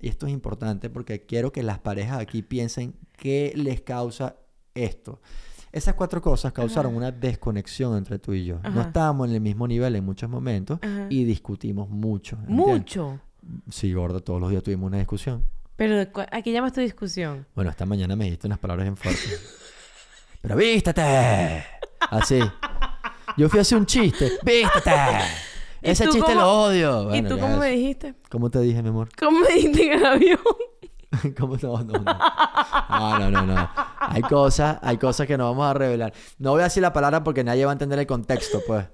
Y 0.00 0.08
esto 0.08 0.26
es 0.26 0.32
importante 0.32 0.90
porque 0.90 1.24
quiero 1.24 1.52
que 1.52 1.62
las 1.62 1.78
parejas 1.78 2.20
aquí 2.20 2.42
piensen 2.42 2.94
qué 3.16 3.52
les 3.56 3.80
causa 3.80 4.36
esto. 4.74 5.20
Esas 5.72 5.94
cuatro 5.94 6.22
cosas 6.22 6.52
causaron 6.52 6.94
una 6.94 7.10
desconexión 7.10 7.96
entre 7.96 8.18
tú 8.18 8.32
y 8.32 8.44
yo. 8.44 8.60
No 8.72 8.80
estábamos 8.80 9.28
en 9.28 9.34
el 9.34 9.40
mismo 9.40 9.68
nivel 9.68 9.94
en 9.96 10.04
muchos 10.04 10.30
momentos 10.30 10.78
Ajá. 10.80 11.06
y 11.10 11.24
discutimos 11.24 11.90
mucho. 11.90 12.36
¿entiendes? 12.36 12.66
Mucho. 12.66 13.20
Sí, 13.70 13.92
gordo, 13.92 14.22
todos 14.22 14.40
los 14.40 14.50
días 14.50 14.62
tuvimos 14.62 14.88
una 14.88 14.98
discusión. 14.98 15.44
Pero 15.76 16.00
¿a 16.30 16.42
qué 16.42 16.52
llamas 16.52 16.72
tu 16.72 16.80
discusión? 16.80 17.46
Bueno, 17.54 17.70
esta 17.70 17.84
mañana 17.84 18.16
me 18.16 18.24
dijiste 18.24 18.46
unas 18.46 18.58
palabras 18.58 18.88
en 18.88 18.96
fuerte. 18.96 19.20
Pero 20.40 20.56
vístete. 20.56 21.64
Así. 22.00 22.40
Yo 23.36 23.48
fui 23.48 23.58
a 23.58 23.62
hacer 23.62 23.76
un 23.76 23.86
chiste. 23.86 24.32
Vístete. 24.42 24.92
¿Y 25.86 25.90
Ese 25.90 26.04
chiste 26.06 26.20
cómo- 26.20 26.40
lo 26.40 26.62
odio. 26.64 27.14
¿Y 27.14 27.22
tú 27.22 27.38
cómo 27.38 27.56
me 27.58 27.70
dijiste? 27.70 28.14
¿Cómo 28.30 28.50
te 28.50 28.60
dije, 28.60 28.82
mi 28.82 28.88
amor? 28.90 29.08
¿Cómo 29.18 29.40
me 29.40 29.48
dijiste 29.54 29.86
en 29.86 29.98
el 30.00 30.04
avión? 30.06 30.38
¿Cómo 31.38 31.56
no? 31.62 31.82
No, 31.84 31.92
no. 31.92 32.18
No, 32.90 33.18
no, 33.18 33.30
no, 33.30 33.46
no. 33.46 33.70
Hay 34.00 34.22
cosas, 34.22 34.78
hay 34.82 34.98
cosas 34.98 35.26
que 35.26 35.38
no 35.38 35.44
vamos 35.50 35.66
a 35.66 35.74
revelar. 35.74 36.12
No 36.38 36.50
voy 36.52 36.60
a 36.60 36.64
decir 36.64 36.82
la 36.82 36.92
palabra 36.92 37.22
porque 37.24 37.44
nadie 37.44 37.64
va 37.64 37.72
a 37.72 37.74
entender 37.74 37.98
el 37.98 38.06
contexto, 38.06 38.60
pues. 38.66 38.84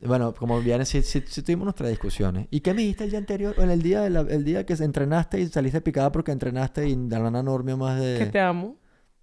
Bueno, 0.00 0.34
como 0.34 0.60
bien, 0.60 0.84
sí, 0.86 1.02
sí- 1.02 1.24
sí 1.26 1.42
tuvimos 1.42 1.64
nuestras 1.64 1.88
discusiones. 1.90 2.46
¿Y 2.50 2.60
qué 2.60 2.74
me 2.74 2.82
dijiste 2.82 3.04
el 3.04 3.10
día 3.10 3.18
anterior? 3.18 3.54
O 3.58 3.62
en 3.62 3.70
el 3.70 3.82
día, 3.82 4.02
de 4.02 4.10
la- 4.10 4.20
el 4.20 4.44
día 4.44 4.64
que 4.66 4.74
entrenaste 4.74 5.40
y 5.40 5.46
saliste 5.48 5.80
picada 5.80 6.12
porque 6.12 6.32
entrenaste 6.32 6.86
y 6.88 6.94
la 6.94 7.18
nana 7.18 7.42
no 7.42 7.52
durmió 7.52 7.76
más 7.76 7.98
de... 8.00 8.18
Que 8.18 8.26
te 8.26 8.38
amo. 8.38 8.76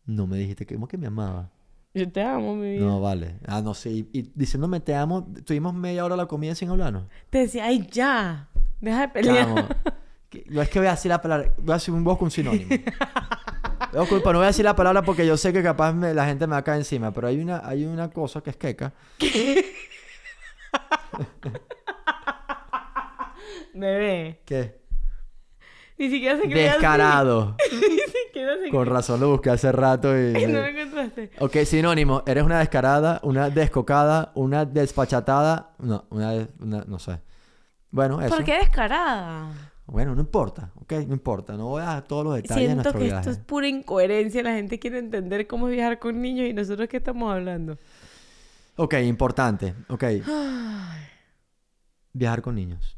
No 0.05 0.27
me 0.27 0.37
dijiste 0.37 0.65
que, 0.65 0.75
¿cómo 0.75 0.87
que 0.87 0.97
me 0.97 1.07
amaba? 1.07 1.51
Yo 1.93 2.11
te 2.11 2.21
amo, 2.23 2.55
mi 2.55 2.71
vida. 2.73 2.85
No, 2.85 2.99
vale. 3.01 3.35
Ah, 3.45 3.61
no, 3.61 3.73
sí. 3.75 4.09
Y, 4.13 4.19
y 4.19 4.31
diciéndome 4.33 4.79
te 4.79 4.95
amo, 4.95 5.27
tuvimos 5.45 5.73
media 5.75 6.03
hora 6.03 6.15
la 6.15 6.25
comida 6.25 6.55
sin 6.55 6.69
hablarnos. 6.69 7.03
Te 7.29 7.39
decía, 7.39 7.65
ay, 7.65 7.87
ya. 7.91 8.49
Deja 8.81 9.01
de 9.01 9.07
Te 9.07 9.13
pelear. 9.13 9.47
amo. 9.49 9.67
Que- 10.29 10.43
No 10.49 10.61
es 10.63 10.69
que 10.69 10.79
voy 10.79 10.87
a 10.87 10.91
decir 10.91 11.09
la 11.09 11.21
palabra, 11.21 11.53
voy 11.59 11.71
a 11.71 11.75
decir 11.75 11.93
un 11.93 12.03
busco 12.03 12.25
un 12.25 12.31
sinónimo. 12.31 12.69
Veo 13.93 14.07
culpa, 14.07 14.31
no 14.33 14.39
voy 14.39 14.45
a 14.45 14.47
decir 14.47 14.65
la 14.65 14.75
palabra 14.75 15.03
porque 15.03 15.27
yo 15.27 15.37
sé 15.37 15.53
que 15.53 15.61
capaz 15.61 15.93
me- 15.93 16.15
la 16.15 16.25
gente 16.25 16.47
me 16.47 16.51
va 16.53 16.57
a 16.57 16.63
caer 16.63 16.79
encima, 16.79 17.11
pero 17.11 17.27
hay 17.27 17.39
una, 17.39 17.61
hay 17.63 17.85
una 17.85 18.09
cosa 18.09 18.41
que 18.41 18.49
es 18.49 18.55
queca. 18.57 18.91
Bebé. 23.73 24.41
que 24.45 24.82
Ni 25.97 26.09
siquiera 26.09 26.37
se 26.37 26.43
así. 26.45 26.53
Descarado. 26.53 27.55
Ni 27.71 27.99
siquiera 27.99 28.53
se 28.63 28.69
Con 28.69 28.87
razón 28.87 29.19
lo 29.19 29.31
busqué 29.31 29.49
hace 29.51 29.71
rato 29.71 30.09
y... 30.17 30.33
No 30.47 30.59
lo 30.59 30.65
encontraste. 30.65 31.31
Ok, 31.39 31.57
sinónimo. 31.65 32.23
Eres 32.25 32.43
una 32.43 32.59
descarada, 32.59 33.19
una 33.23 33.49
descocada, 33.49 34.31
una 34.35 34.65
despachatada. 34.65 35.71
No, 35.79 36.05
una, 36.09 36.47
una- 36.59 36.85
no 36.87 36.99
sé. 36.99 37.19
Bueno, 37.91 38.21
eso. 38.21 38.35
¿Por 38.35 38.43
qué 38.43 38.57
descarada? 38.57 39.51
Bueno, 39.85 40.15
no 40.15 40.21
importa, 40.21 40.71
ok, 40.81 40.93
no 41.07 41.13
importa. 41.13 41.53
No 41.57 41.67
voy 41.67 41.81
a 41.81 41.85
dar 41.85 42.03
todos 42.03 42.23
los 42.23 42.35
detalles 42.35 42.55
de 42.55 42.61
Siento 42.67 42.83
nuestro 42.83 42.99
que 42.99 43.05
viaje. 43.05 43.19
esto 43.29 43.31
es 43.31 43.37
pura 43.45 43.67
incoherencia. 43.67 44.41
La 44.41 44.53
gente 44.53 44.79
quiere 44.79 44.97
entender 44.97 45.45
cómo 45.45 45.67
es 45.67 45.73
viajar 45.75 45.99
con 45.99 46.21
niños 46.21 46.47
y 46.47 46.53
nosotros 46.53 46.87
qué 46.87 46.97
estamos 46.97 47.31
hablando. 47.31 47.77
Ok, 48.77 48.95
importante. 49.03 49.75
Ok. 49.89 50.03
Viajar 52.13 52.41
con 52.41 52.55
niños. 52.55 52.97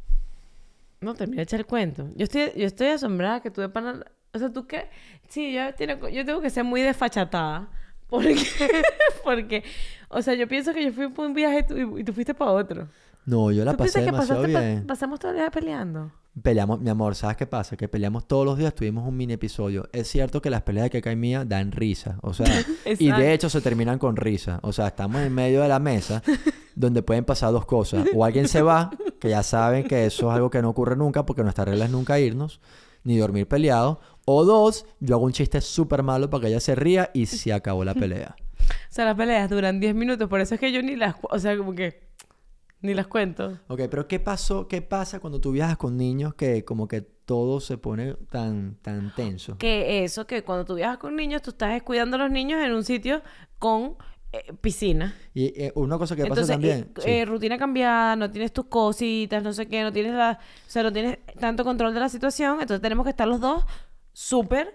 No, 1.02 1.14
termina 1.14 1.38
de 1.38 1.44
echar 1.44 1.60
el 1.60 1.66
cuento. 1.66 2.08
Yo 2.16 2.24
estoy, 2.24 2.52
yo 2.56 2.66
estoy 2.66 2.88
asombrada 2.88 3.42
que 3.42 3.52
tú 3.52 3.62
de 3.62 3.70
pana... 3.70 4.04
O 4.34 4.40
sea, 4.40 4.52
¿tú 4.52 4.68
qué? 4.68 4.90
Sí, 5.30 5.54
yo, 5.54 5.74
tiene- 5.76 5.98
yo 6.14 6.26
tengo 6.26 6.42
que 6.42 6.50
ser 6.50 6.64
muy 6.64 6.82
desfachatada. 6.82 7.70
Porque, 8.08 8.36
porque, 9.24 9.64
o 10.10 10.22
sea, 10.22 10.34
yo 10.36 10.48
pienso 10.48 10.74
que 10.74 10.84
yo 10.84 10.92
fui 10.92 11.08
por 11.10 11.26
un 11.28 11.34
viaje 11.34 11.60
y 11.60 11.64
tú, 11.64 11.98
y 12.00 12.04
tú 12.04 12.14
fuiste 12.14 12.34
para 12.34 12.52
otro. 12.52 12.88
No, 13.26 13.52
yo 13.52 13.66
la 13.66 13.72
¿Tú 13.72 13.78
pasé 13.80 13.94
piensas 13.94 14.02
que 14.02 14.06
demasiado 14.12 14.42
pasaste 14.42 14.54
pa- 14.54 14.60
bien. 14.68 14.88
pasamos 14.88 15.20
todo 15.20 15.32
el 15.32 15.38
día 15.38 15.50
peleando? 15.50 16.12
Peleamos, 16.44 16.82
mi 16.82 16.90
amor, 16.90 17.16
¿sabes 17.16 17.38
qué 17.38 17.46
pasa? 17.48 17.78
Que 17.78 17.88
peleamos 17.88 18.28
todos 18.28 18.46
los 18.46 18.58
días, 18.58 18.76
tuvimos 18.76 19.08
un 19.08 19.16
mini 19.16 19.34
episodio. 19.34 19.88
Es 19.94 20.10
cierto 20.10 20.42
que 20.42 20.50
las 20.50 20.62
peleas 20.64 20.92
de 20.92 21.02
que 21.02 21.12
y 21.12 21.16
mía 21.16 21.46
dan 21.46 21.72
risa, 21.72 22.18
o 22.22 22.34
sea, 22.34 22.46
y 23.00 23.10
de 23.12 23.34
hecho 23.34 23.50
se 23.50 23.62
terminan 23.62 23.98
con 24.00 24.16
risa. 24.18 24.60
O 24.62 24.74
sea, 24.74 24.88
estamos 24.88 25.22
en 25.22 25.34
medio 25.34 25.62
de 25.62 25.70
la 25.70 25.80
mesa 25.80 26.22
donde 26.76 27.02
pueden 27.02 27.26
pasar 27.26 27.52
dos 27.52 27.66
cosas. 27.66 28.06
O 28.14 28.24
alguien 28.24 28.48
se 28.48 28.62
va, 28.62 28.92
que 29.20 29.30
ya 29.30 29.44
saben 29.44 29.88
que 29.88 30.06
eso 30.06 30.30
es 30.30 30.36
algo 30.36 30.50
que 30.50 30.62
no 30.62 30.70
ocurre 30.70 30.96
nunca 30.96 31.26
porque 31.26 31.44
nuestra 31.44 31.66
regla 31.66 31.86
es 31.86 31.92
nunca 31.92 32.20
irnos, 32.20 32.60
ni 33.04 33.18
dormir 33.18 33.48
peleados. 33.48 33.98
O 34.26 34.44
dos, 34.44 34.86
yo 35.00 35.16
hago 35.16 35.26
un 35.26 35.32
chiste 35.32 35.62
súper 35.62 36.04
malo 36.04 36.30
para 36.30 36.42
que 36.42 36.48
ella 36.50 36.60
se 36.60 36.76
ría 36.76 37.10
y 37.14 37.26
se 37.26 37.54
acabó 37.54 37.84
la 37.84 37.94
pelea. 37.94 38.36
O 38.60 38.94
sea, 38.96 39.06
las 39.06 39.16
peleas 39.16 39.50
duran 39.50 39.80
10 39.80 39.96
minutos, 39.96 40.28
por 40.28 40.42
eso 40.42 40.56
es 40.56 40.60
que 40.60 40.72
yo 40.72 40.82
ni 40.82 40.96
las... 40.96 41.16
O 41.22 41.40
sea, 41.40 41.58
como 41.58 41.74
que... 41.74 42.06
Ni 42.82 42.94
las 42.94 43.08
cuento. 43.08 43.58
Ok, 43.68 43.82
pero 43.90 44.08
¿qué 44.08 44.20
pasó? 44.20 44.68
¿Qué 44.68 44.82
pasa 44.82 45.20
cuando 45.20 45.42
tú 45.42 45.52
viajas 45.52 45.78
con 45.78 45.98
niños 45.98 46.36
que 46.36 46.64
como 46.66 46.88
que 46.88 47.02
todo 47.02 47.60
se 47.60 47.78
pone 47.78 48.14
tan, 48.30 48.76
tan 48.82 49.14
tenso? 49.16 49.58
Que 49.58 50.04
eso, 50.04 50.28
que 50.28 50.44
cuando 50.44 50.66
tú 50.66 50.76
viajas 50.76 51.00
con 51.00 51.16
niños, 51.16 51.42
tú 51.42 51.50
estás 51.52 51.82
cuidando 51.82 52.18
a 52.18 52.20
los 52.20 52.32
niños 52.32 52.64
en 52.64 52.74
un 52.74 52.84
sitio 52.84 53.24
con 53.58 53.96
eh, 54.36 54.54
piscina. 54.62 55.16
Y 55.34 55.46
eh, 55.60 55.72
una 55.76 55.98
cosa 55.98 56.16
que 56.16 56.26
pasa 56.26 56.46
también... 56.46 56.92
eh, 56.96 57.02
sí. 57.02 57.10
eh, 57.10 57.26
rutina 57.26 57.58
cambiada, 57.58 58.16
no 58.16 58.30
tienes 58.30 58.52
tus 58.52 58.66
cositas, 58.66 59.44
no 59.44 59.54
sé 59.54 59.68
qué, 59.68 59.84
no 59.84 59.92
tienes 59.94 60.14
la, 60.14 60.40
o 60.42 60.70
sea, 60.70 60.84
no 60.84 60.92
tienes 60.92 61.20
tanto 61.40 61.64
control 61.64 61.94
de 61.94 62.00
la 62.00 62.10
situación, 62.10 62.54
entonces 62.62 62.82
tenemos 62.82 63.04
que 63.06 63.12
estar 63.12 63.28
los 63.28 63.40
dos 63.40 63.66
súper 64.14 64.72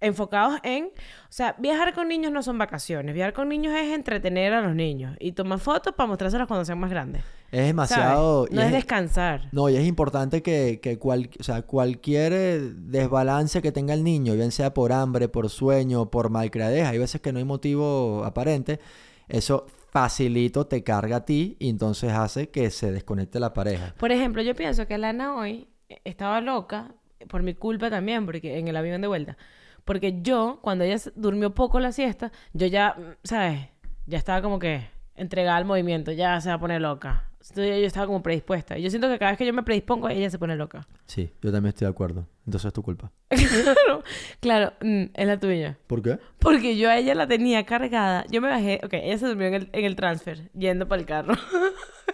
enfocados 0.00 0.58
en, 0.64 0.86
o 0.86 0.90
sea, 1.30 1.54
viajar 1.58 1.94
con 1.94 2.08
niños 2.08 2.32
no 2.32 2.42
son 2.42 2.58
vacaciones, 2.58 3.14
viajar 3.14 3.32
con 3.32 3.48
niños 3.48 3.74
es 3.74 3.92
entretener 3.92 4.52
a 4.52 4.60
los 4.60 4.74
niños 4.74 5.16
y 5.20 5.32
tomar 5.32 5.58
fotos 5.58 5.94
para 5.94 6.08
mostrárselas 6.08 6.48
cuando 6.48 6.64
sean 6.64 6.80
más 6.80 6.90
grandes. 6.90 7.22
Es 7.52 7.58
¿sabes? 7.58 7.66
demasiado... 7.66 8.46
y 8.50 8.54
No 8.54 8.62
es 8.62 8.72
descansar. 8.72 9.48
No, 9.52 9.68
y 9.68 9.76
es 9.76 9.86
importante 9.86 10.42
que, 10.42 10.80
que 10.82 10.98
cual- 10.98 11.30
o 11.38 11.42
sea, 11.42 11.62
cualquier 11.62 12.32
eh, 12.32 12.60
desbalance 12.74 13.62
que 13.62 13.70
tenga 13.70 13.94
el 13.94 14.02
niño, 14.02 14.34
bien 14.34 14.50
sea 14.50 14.72
por 14.74 14.92
hambre, 14.92 15.28
por 15.28 15.50
sueño, 15.50 16.10
por 16.10 16.30
malcriadez, 16.30 16.86
hay 16.86 16.98
veces 16.98 17.20
que 17.20 17.32
no 17.32 17.38
hay 17.38 17.44
motivo 17.44 18.24
aparente, 18.24 18.80
eso 19.28 19.66
facilito 19.90 20.66
te 20.66 20.82
carga 20.82 21.16
a 21.16 21.24
ti 21.26 21.56
y 21.60 21.68
entonces 21.68 22.10
hace 22.12 22.48
que 22.48 22.70
se 22.70 22.90
desconecte 22.90 23.38
la 23.38 23.52
pareja. 23.52 23.94
Por 23.98 24.10
ejemplo, 24.10 24.40
yo 24.40 24.54
pienso 24.54 24.86
que 24.86 24.96
Lana 24.96 25.36
hoy 25.36 25.68
estaba 26.04 26.40
loca, 26.40 26.94
por 27.28 27.42
mi 27.42 27.54
culpa 27.54 27.90
también, 27.90 28.24
porque 28.24 28.58
en 28.58 28.68
el 28.68 28.76
avión 28.76 29.00
de 29.02 29.08
vuelta. 29.08 29.36
Porque 29.84 30.20
yo, 30.22 30.58
cuando 30.62 30.84
ella 30.84 30.96
durmió 31.16 31.54
poco 31.54 31.80
la 31.80 31.92
siesta, 31.92 32.32
yo 32.52 32.66
ya, 32.66 32.94
mm, 32.96 33.02
¿sabes? 33.24 33.68
Ya 34.06 34.18
estaba 34.18 34.40
como 34.40 34.58
que 34.58 34.86
entregada 35.14 35.56
al 35.56 35.64
movimiento, 35.64 36.12
ya 36.12 36.40
se 36.40 36.48
va 36.48 36.54
a 36.54 36.60
poner 36.60 36.80
loca. 36.80 37.28
Entonces 37.50 37.80
yo 37.80 37.86
estaba 37.86 38.06
como 38.06 38.22
predispuesta. 38.22 38.78
Yo 38.78 38.88
siento 38.90 39.08
que 39.08 39.18
cada 39.18 39.32
vez 39.32 39.38
que 39.38 39.46
yo 39.46 39.52
me 39.52 39.62
predispongo, 39.62 40.08
ella 40.08 40.30
se 40.30 40.38
pone 40.38 40.56
loca. 40.56 40.86
Sí, 41.06 41.30
yo 41.42 41.52
también 41.52 41.70
estoy 41.70 41.84
de 41.86 41.90
acuerdo. 41.90 42.26
Entonces 42.46 42.68
es 42.68 42.72
tu 42.72 42.82
culpa. 42.82 43.12
claro, 43.28 44.02
claro, 44.40 44.72
mm, 44.80 45.04
es 45.12 45.26
la 45.26 45.38
tuya. 45.38 45.78
¿Por 45.86 46.00
qué? 46.00 46.18
Porque 46.38 46.76
yo 46.78 46.88
a 46.88 46.96
ella 46.96 47.14
la 47.14 47.26
tenía 47.26 47.66
cargada. 47.66 48.24
Yo 48.30 48.40
me 48.40 48.48
bajé, 48.48 48.80
ok, 48.82 48.94
ella 48.94 49.18
se 49.18 49.26
durmió 49.26 49.48
en 49.48 49.54
el, 49.54 49.68
en 49.72 49.84
el 49.84 49.94
transfer, 49.94 50.50
yendo 50.52 50.88
para 50.88 51.00
el 51.00 51.06
carro. 51.06 51.34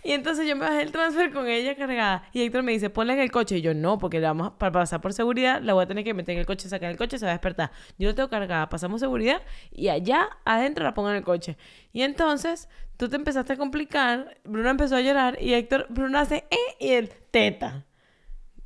y 0.04 0.12
entonces 0.12 0.48
yo 0.48 0.56
me 0.56 0.66
bajé 0.66 0.82
el 0.82 0.92
transfer 0.92 1.32
con 1.32 1.46
ella 1.48 1.74
cargada. 1.76 2.24
Y 2.32 2.42
Héctor 2.42 2.62
me 2.62 2.72
dice, 2.72 2.90
ponla 2.90 3.12
en 3.14 3.20
el 3.20 3.30
coche. 3.30 3.58
Y 3.58 3.60
yo, 3.62 3.74
no, 3.74 3.98
porque 3.98 4.20
la 4.20 4.28
vamos 4.32 4.52
para 4.58 4.72
pasar 4.72 5.00
por 5.00 5.12
seguridad, 5.12 5.60
la 5.62 5.74
voy 5.74 5.84
a 5.84 5.86
tener 5.86 6.04
que 6.04 6.14
meter 6.14 6.34
en 6.34 6.40
el 6.40 6.46
coche, 6.46 6.68
sacar 6.68 6.90
el 6.90 6.96
coche, 6.96 7.18
se 7.18 7.24
va 7.24 7.32
a 7.32 7.34
despertar. 7.34 7.70
Yo 7.98 8.08
lo 8.08 8.14
tengo 8.14 8.28
cargada, 8.28 8.68
pasamos 8.68 9.00
seguridad 9.00 9.42
y 9.70 9.88
allá 9.88 10.28
adentro 10.44 10.84
la 10.84 10.94
pongo 10.94 11.10
en 11.10 11.16
el 11.16 11.24
coche. 11.24 11.56
Y 11.92 12.02
entonces 12.02 12.68
tú 12.96 13.08
te 13.08 13.16
empezaste 13.16 13.54
a 13.54 13.56
complicar, 13.56 14.38
Bruno 14.44 14.70
empezó 14.70 14.96
a 14.96 15.00
llorar 15.00 15.38
y 15.40 15.54
Héctor, 15.54 15.86
Bruno 15.90 16.18
hace, 16.18 16.44
eh, 16.50 16.56
y 16.78 16.88
el 16.92 17.08
teta. 17.30 17.84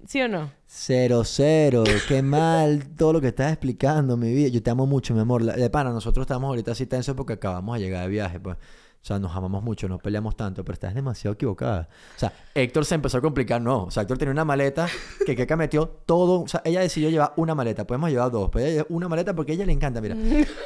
¿Sí 0.07 0.21
o 0.21 0.29
no? 0.29 0.51
Cero, 0.67 1.23
cero. 1.25 1.83
Qué 2.09 2.21
mal 2.21 2.95
todo 2.95 3.15
lo 3.15 3.21
que 3.23 3.29
estás 3.29 3.51
explicando, 3.53 4.19
mi 4.19 4.35
vida. 4.35 4.49
Yo 4.49 4.63
te 4.63 4.69
amo 4.71 4.87
mucho, 4.87 5.15
mi 5.15 5.21
amor. 5.21 5.41
La- 5.41 5.55
De 5.55 5.71
pana, 5.71 5.91
nosotros 5.93 6.25
estamos 6.25 6.49
ahorita 6.49 6.73
así 6.73 6.85
tensos 6.85 7.15
porque 7.17 7.33
acabamos 7.35 7.79
de 7.79 7.85
llegar 7.85 8.03
de 8.03 8.09
viaje, 8.11 8.39
pues. 8.39 8.59
O 9.05 9.07
sea, 9.07 9.19
nos 9.19 9.37
amamos 9.37 9.63
mucho, 9.63 9.87
no 9.87 9.99
peleamos 9.99 10.35
tanto, 10.35 10.65
pero 10.65 10.73
estás 10.73 10.95
demasiado 10.95 11.35
equivocada. 11.35 11.91
O 12.17 12.19
sea, 12.19 12.33
Héctor 12.55 12.87
se 12.87 12.95
empezó 12.95 13.19
a 13.19 13.21
complicar, 13.21 13.61
no. 13.61 13.83
O 13.85 13.91
sea, 13.91 14.05
Héctor 14.05 14.17
tenía 14.17 14.33
una 14.33 14.47
maleta 14.47 14.89
que 15.27 15.37
Keka 15.37 15.57
metió 15.57 15.87
todo. 16.07 16.41
O 16.41 16.49
sea, 16.49 16.63
ella 16.65 16.81
decidió 16.81 17.11
llevar 17.11 17.35
una 17.37 17.55
maleta. 17.55 17.87
Podemos 17.87 18.09
llevar 18.09 18.31
dos, 18.31 18.49
pero 18.51 18.65
ella 18.65 18.87
una 18.89 19.07
maleta 19.07 19.35
porque 19.35 19.53
a 19.53 19.57
ella 19.57 19.67
le 19.67 19.73
encanta. 19.73 20.01
Mira, 20.01 20.17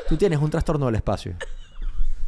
tú 0.09 0.17
tienes 0.17 0.39
un 0.39 0.51
trastorno 0.51 0.87
del 0.87 0.95
espacio. 0.95 1.35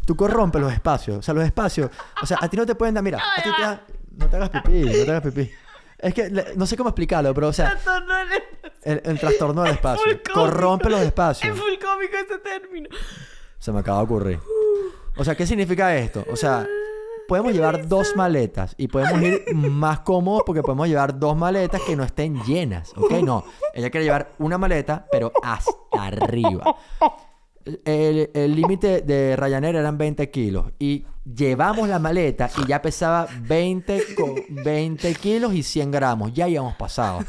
Tú 0.05 0.16
corrompes 0.16 0.61
los 0.61 0.73
espacios. 0.73 1.18
O 1.18 1.23
sea, 1.23 1.33
los 1.33 1.44
espacios. 1.44 1.88
O 2.20 2.27
sea, 2.27 2.38
a 2.40 2.49
ti 2.49 2.57
no 2.57 2.66
te 2.66 2.75
pueden 2.75 2.92
dar. 2.96 3.05
Mira, 3.05 3.18
a 3.18 3.40
ti 3.44 3.49
te 3.57 3.62
da- 3.62 3.85
No 4.16 4.29
te 4.29 4.35
hagas 4.37 4.51
pipí, 4.51 4.81
no 4.83 4.90
te 5.05 5.11
hagas 5.12 5.23
pipí. 5.23 5.51
Es 5.96 6.12
que 6.12 6.29
le- 6.29 6.57
no 6.57 6.66
sé 6.66 6.77
cómo 6.77 6.88
explicarlo, 6.88 7.33
pero 7.33 7.46
o 7.49 7.53
sea, 7.53 7.79
el, 8.83 9.01
el 9.05 9.20
trastorno 9.20 9.62
del 9.62 9.75
espacio. 9.75 10.05
cómico. 10.07 10.33
Corrompe 10.33 10.90
los 10.90 11.01
Es 11.03 11.07
espacios. 11.07 11.57
full 11.57 11.75
cómico 11.81 12.16
ese 12.16 12.38
término. 12.38 12.88
Se 13.61 13.70
me 13.70 13.79
acaba 13.81 13.99
de 13.99 14.05
ocurrir. 14.05 14.40
O 15.20 15.24
sea, 15.24 15.35
¿qué 15.37 15.46
significa 15.46 15.94
esto? 15.96 16.24
O 16.33 16.37
sea, 16.37 16.66
podemos 17.28 17.52
llevar 17.52 17.87
dos 17.87 18.16
maletas 18.16 18.74
y 18.78 18.88
podemos 18.88 19.20
ir 19.22 19.54
más 19.54 20.00
cómodos 20.00 20.42
porque 20.46 20.62
podemos 20.62 20.88
llevar 20.88 21.18
dos 21.18 21.37
maletas 21.37 21.83
que 21.83 21.94
no 21.94 22.04
estén 22.04 22.42
llenas, 22.44 22.92
¿ok? 22.96 23.12
No, 23.22 23.44
ella 23.74 23.90
quiere 23.90 24.04
llevar 24.04 24.33
una 24.38 24.56
maleta, 24.56 25.06
pero 25.12 25.30
hasta 25.42 25.72
arriba. 25.92 26.74
El 27.85 28.56
límite 28.56 29.02
de 29.02 29.37
Ryanair 29.37 29.76
eran 29.76 29.98
20 29.98 30.30
kilos 30.30 30.72
y 30.78 31.04
llevamos 31.24 31.87
la 31.88 31.98
maleta 31.98 32.48
y 32.56 32.66
ya 32.66 32.80
pesaba 32.80 33.28
20, 33.42 34.02
co- 34.16 34.35
20 34.48 35.14
kilos 35.16 35.52
y 35.52 35.62
100 35.62 35.90
gramos. 35.90 36.33
Ya 36.33 36.44
habíamos 36.46 36.74
pasado. 36.76 37.20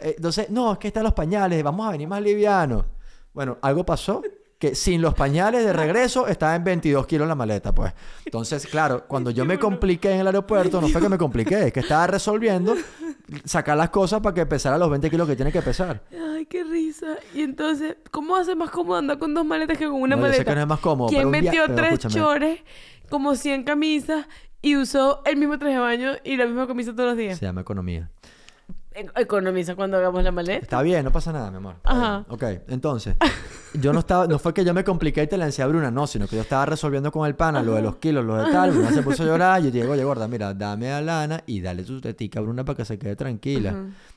Eh, 0.00 0.14
Entonces, 0.16 0.50
no, 0.50 0.72
es 0.72 0.78
que 0.78 0.88
están 0.88 1.04
los 1.04 1.12
pañales, 1.14 1.62
vamos 1.62 1.86
a 1.86 1.92
venir 1.92 2.08
más 2.08 2.20
livianos. 2.20 2.84
Bueno, 3.32 3.58
algo 3.62 3.86
pasó 3.86 4.20
que 4.58 4.74
sin 4.74 5.02
los 5.02 5.14
pañales 5.14 5.64
de 5.64 5.72
regreso 5.72 6.26
estaba 6.28 6.54
en 6.54 6.64
22 6.64 7.06
kilos 7.06 7.28
la 7.28 7.34
maleta, 7.34 7.74
pues. 7.74 7.92
Entonces, 8.24 8.66
claro, 8.66 9.04
cuando 9.06 9.30
yo 9.30 9.44
me 9.44 9.58
compliqué 9.58 10.12
en 10.12 10.20
el 10.20 10.26
aeropuerto, 10.28 10.80
no 10.80 10.88
fue 10.88 11.00
que 11.00 11.08
me 11.08 11.18
compliqué, 11.18 11.66
es 11.66 11.72
que 11.72 11.80
estaba 11.80 12.06
resolviendo 12.06 12.74
sacar 13.44 13.76
las 13.76 13.90
cosas 13.90 14.20
para 14.20 14.34
que 14.34 14.46
pesara 14.46 14.78
los 14.78 14.88
20 14.88 15.10
kilos 15.10 15.28
que 15.28 15.36
tiene 15.36 15.52
que 15.52 15.60
pesar. 15.60 16.02
Ay, 16.10 16.46
qué 16.46 16.64
risa. 16.64 17.16
Y 17.34 17.42
entonces, 17.42 17.96
¿cómo 18.10 18.34
hace 18.36 18.54
más 18.54 18.70
cómodo 18.70 18.96
andar 18.98 19.18
con 19.18 19.34
dos 19.34 19.44
maletas 19.44 19.76
que 19.76 19.86
con 19.86 20.00
una 20.00 20.16
No, 20.16 20.22
yo 20.22 20.26
sé 20.28 20.38
maleta? 20.38 20.50
que 20.50 20.54
no 20.54 20.60
es 20.62 20.66
más 20.68 20.80
cómodo, 20.80 21.08
¿Quién 21.10 21.28
metió 21.30 21.64
tres 21.74 21.98
chores, 22.06 22.60
como 23.10 23.34
100 23.34 23.64
camisas 23.64 24.26
y 24.62 24.76
usó 24.76 25.22
el 25.26 25.36
mismo 25.36 25.58
traje 25.58 25.74
de 25.74 25.80
baño 25.80 26.12
y 26.24 26.36
la 26.36 26.46
misma 26.46 26.66
camisa 26.66 26.92
todos 26.92 27.10
los 27.10 27.18
días? 27.18 27.38
Se 27.38 27.44
llama 27.44 27.60
economía. 27.60 28.10
Economiza 29.16 29.74
cuando 29.74 29.96
hagamos 29.96 30.22
la 30.22 30.32
maleta. 30.32 30.62
Está 30.62 30.82
bien, 30.82 31.04
no 31.04 31.12
pasa 31.12 31.32
nada, 31.32 31.50
mi 31.50 31.58
amor. 31.58 31.74
Está 31.76 31.90
Ajá. 31.90 32.24
bien. 32.28 32.56
Ok, 32.56 32.62
entonces, 32.68 33.16
yo 33.74 33.92
no 33.92 34.00
estaba, 34.00 34.26
no 34.26 34.38
fue 34.38 34.54
que 34.54 34.64
yo 34.64 34.72
me 34.74 34.84
compliqué 34.84 35.22
y 35.22 35.26
te 35.26 35.36
lancé 35.36 35.62
a 35.62 35.66
Bruna, 35.66 35.90
no, 35.90 36.06
sino 36.06 36.26
que 36.26 36.36
yo 36.36 36.42
estaba 36.42 36.66
resolviendo 36.66 37.12
con 37.12 37.26
el 37.26 37.34
pana 37.34 37.62
lo 37.62 37.74
de 37.74 37.82
los 37.82 37.96
kilos, 37.96 38.24
lo 38.24 38.36
de 38.36 38.50
tal, 38.50 38.72
Bruna 38.72 38.90
se 38.92 39.02
puso 39.02 39.22
a 39.22 39.26
llorar, 39.26 39.62
yo 39.62 39.70
dije, 39.70 39.86
oye, 39.86 40.04
gorda, 40.04 40.26
mira, 40.28 40.54
dame 40.54 40.92
a 40.92 41.00
Lana 41.00 41.42
y 41.46 41.60
dale 41.60 41.84
su 41.84 42.00
tetica 42.00 42.40
a 42.40 42.42
Bruna 42.42 42.64
para 42.64 42.76
que 42.76 42.84
se 42.84 42.98
quede 42.98 43.16
tranquila. 43.16 43.74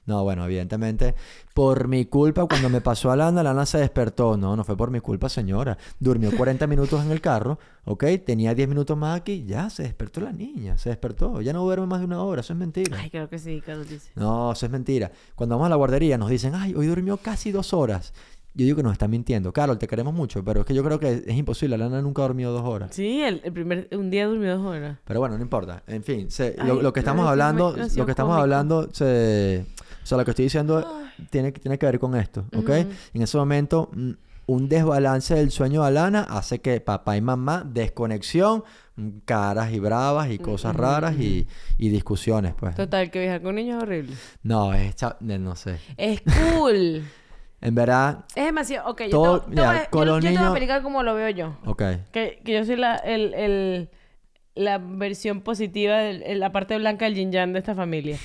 No, 0.10 0.24
bueno, 0.24 0.44
evidentemente, 0.46 1.14
por 1.54 1.88
mi 1.88 2.06
culpa, 2.06 2.46
cuando 2.48 2.68
me 2.68 2.82
pasó 2.82 3.12
a 3.12 3.16
Lana, 3.16 3.44
Lana 3.44 3.66
se 3.68 3.78
despertó. 3.78 4.38
No, 4.38 4.56
no 4.56 4.64
fue 4.64 4.76
por 4.76 4.90
mi 4.90 5.00
culpa, 5.02 5.30
señora. 5.30 5.78
Durmió 6.00 6.32
40 6.36 6.66
minutos 6.66 7.06
en 7.06 7.12
el 7.12 7.22
carro, 7.22 7.60
¿ok? 7.86 8.04
Tenía 8.26 8.56
10 8.56 8.68
minutos 8.68 8.98
más 8.98 9.20
aquí, 9.20 9.46
ya 9.46 9.70
se 9.70 9.84
despertó 9.84 10.20
la 10.22 10.32
niña, 10.32 10.80
se 10.80 10.90
despertó. 10.90 11.42
Ya 11.42 11.54
no 11.54 11.62
duerme 11.64 11.86
más 11.86 12.00
de 12.00 12.06
una 12.08 12.24
hora, 12.24 12.42
eso 12.42 12.54
es 12.54 12.60
mentira. 12.60 12.98
Ay, 13.00 13.12
creo 13.12 13.30
que 13.30 13.38
sí, 13.38 13.62
Carlos 13.64 13.88
dice. 13.88 14.10
No, 14.16 14.52
eso 14.52 14.66
es 14.66 14.72
mentira. 14.72 15.12
Cuando 15.36 15.56
vamos 15.56 15.68
a 15.68 15.70
la 15.70 15.76
guardería 15.76 16.18
nos 16.18 16.32
dicen, 16.32 16.56
ay, 16.56 16.74
hoy 16.76 16.88
durmió 16.88 17.18
casi 17.18 17.52
dos 17.52 17.72
horas. 17.72 18.12
Yo 18.56 18.66
digo 18.66 18.76
que 18.78 18.84
nos 18.84 18.94
están 18.94 19.12
mintiendo. 19.12 19.54
Carol, 19.54 19.78
te 19.78 19.88
queremos 19.88 20.12
mucho, 20.14 20.44
pero 20.44 20.62
es 20.62 20.66
que 20.66 20.74
yo 20.74 20.84
creo 20.84 21.00
que 21.00 21.24
es 21.28 21.38
imposible. 21.38 21.78
Lana 21.78 22.02
nunca 22.02 22.24
ha 22.24 22.26
dormido 22.28 22.52
dos 22.52 22.64
horas. 22.66 22.90
Sí, 22.94 23.22
el, 23.22 23.42
el 23.44 23.54
primer, 23.54 23.88
un 23.92 24.10
día 24.10 24.26
durmió 24.26 24.58
dos 24.58 24.66
horas. 24.66 24.98
Pero 25.06 25.20
bueno, 25.20 25.38
no 25.38 25.44
importa. 25.44 25.84
En 25.86 26.04
fin, 26.04 26.32
se- 26.32 26.56
Ay, 26.58 26.68
lo, 26.68 26.82
lo 26.82 26.92
que 26.92 27.00
estamos 27.00 27.28
hablando, 27.28 27.70
lo 27.78 28.06
que 28.06 28.12
estamos 28.12 28.32
cómico. 28.32 28.42
hablando, 28.42 28.90
se, 28.92 29.66
sea, 30.10 30.18
lo 30.18 30.26
que 30.26 30.32
estoy 30.32 30.46
diciendo 30.46 31.02
tiene, 31.30 31.52
tiene 31.54 31.78
que 31.78 31.86
ver 31.86 32.00
con 32.00 32.16
esto, 32.16 32.46
¿ok? 32.58 32.70
En 33.14 33.22
ese 33.22 33.38
momento, 33.38 33.90
mm, 33.94 34.12
un 34.48 34.68
desbalance 34.68 35.36
del 35.36 35.52
sueño 35.52 35.82
de 35.84 35.88
Alana 35.90 36.22
hace 36.30 36.60
que 36.60 36.82
papá 36.82 37.16
y 37.16 37.22
mamá, 37.22 37.64
desconexión, 37.66 38.64
mm, 38.96 39.10
caras 39.26 39.72
y 39.72 39.80
bravas 39.80 40.32
y 40.32 40.40
cosas 40.40 40.76
raras 40.76 41.16
y, 41.20 41.48
y 41.78 41.90
discusiones, 41.90 42.56
pues. 42.56 42.76
Total, 42.76 43.12
que 43.12 43.20
viajar 43.22 43.42
con 43.44 43.56
niños 43.56 43.78
es 43.78 43.84
horrible. 43.84 44.16
No, 44.44 44.74
es, 44.74 44.96
cha- 44.96 45.18
no 45.20 45.56
sé. 45.56 45.78
Es 45.98 46.22
cool. 46.22 47.04
En 47.62 47.76
verdad, 47.76 48.24
es 48.36 48.46
demasiado. 48.46 48.90
Ok, 48.90 49.02
yo, 49.02 49.10
Todo- 49.10 49.42
te, 49.42 49.46
te 49.48 49.62
mira, 49.62 49.86
con 49.90 50.06
yo- 50.08 50.16
los 50.16 50.16
yo 50.16 50.22
te 50.22 50.28
voy 50.30 50.38
a 50.38 50.40
niños- 50.40 50.52
explicar 50.56 50.82
cómo 50.82 51.04
lo 51.04 51.14
veo 51.14 51.30
yo. 51.30 51.58
ok. 51.66 51.84
Que, 52.14 52.42
que 52.46 52.54
yo 52.54 52.64
soy 52.64 52.78
la, 52.78 52.96
el, 52.96 53.34
el- 53.34 53.90
la 54.56 54.78
versión 54.78 55.42
positiva, 55.42 56.04
el- 56.04 56.40
la 56.40 56.54
parte 56.54 56.78
blanca 56.78 57.04
del 57.04 57.16
yin 57.16 57.34
yang 57.34 57.52
de 57.52 57.60
esta 57.60 57.76
familia. 57.76 58.18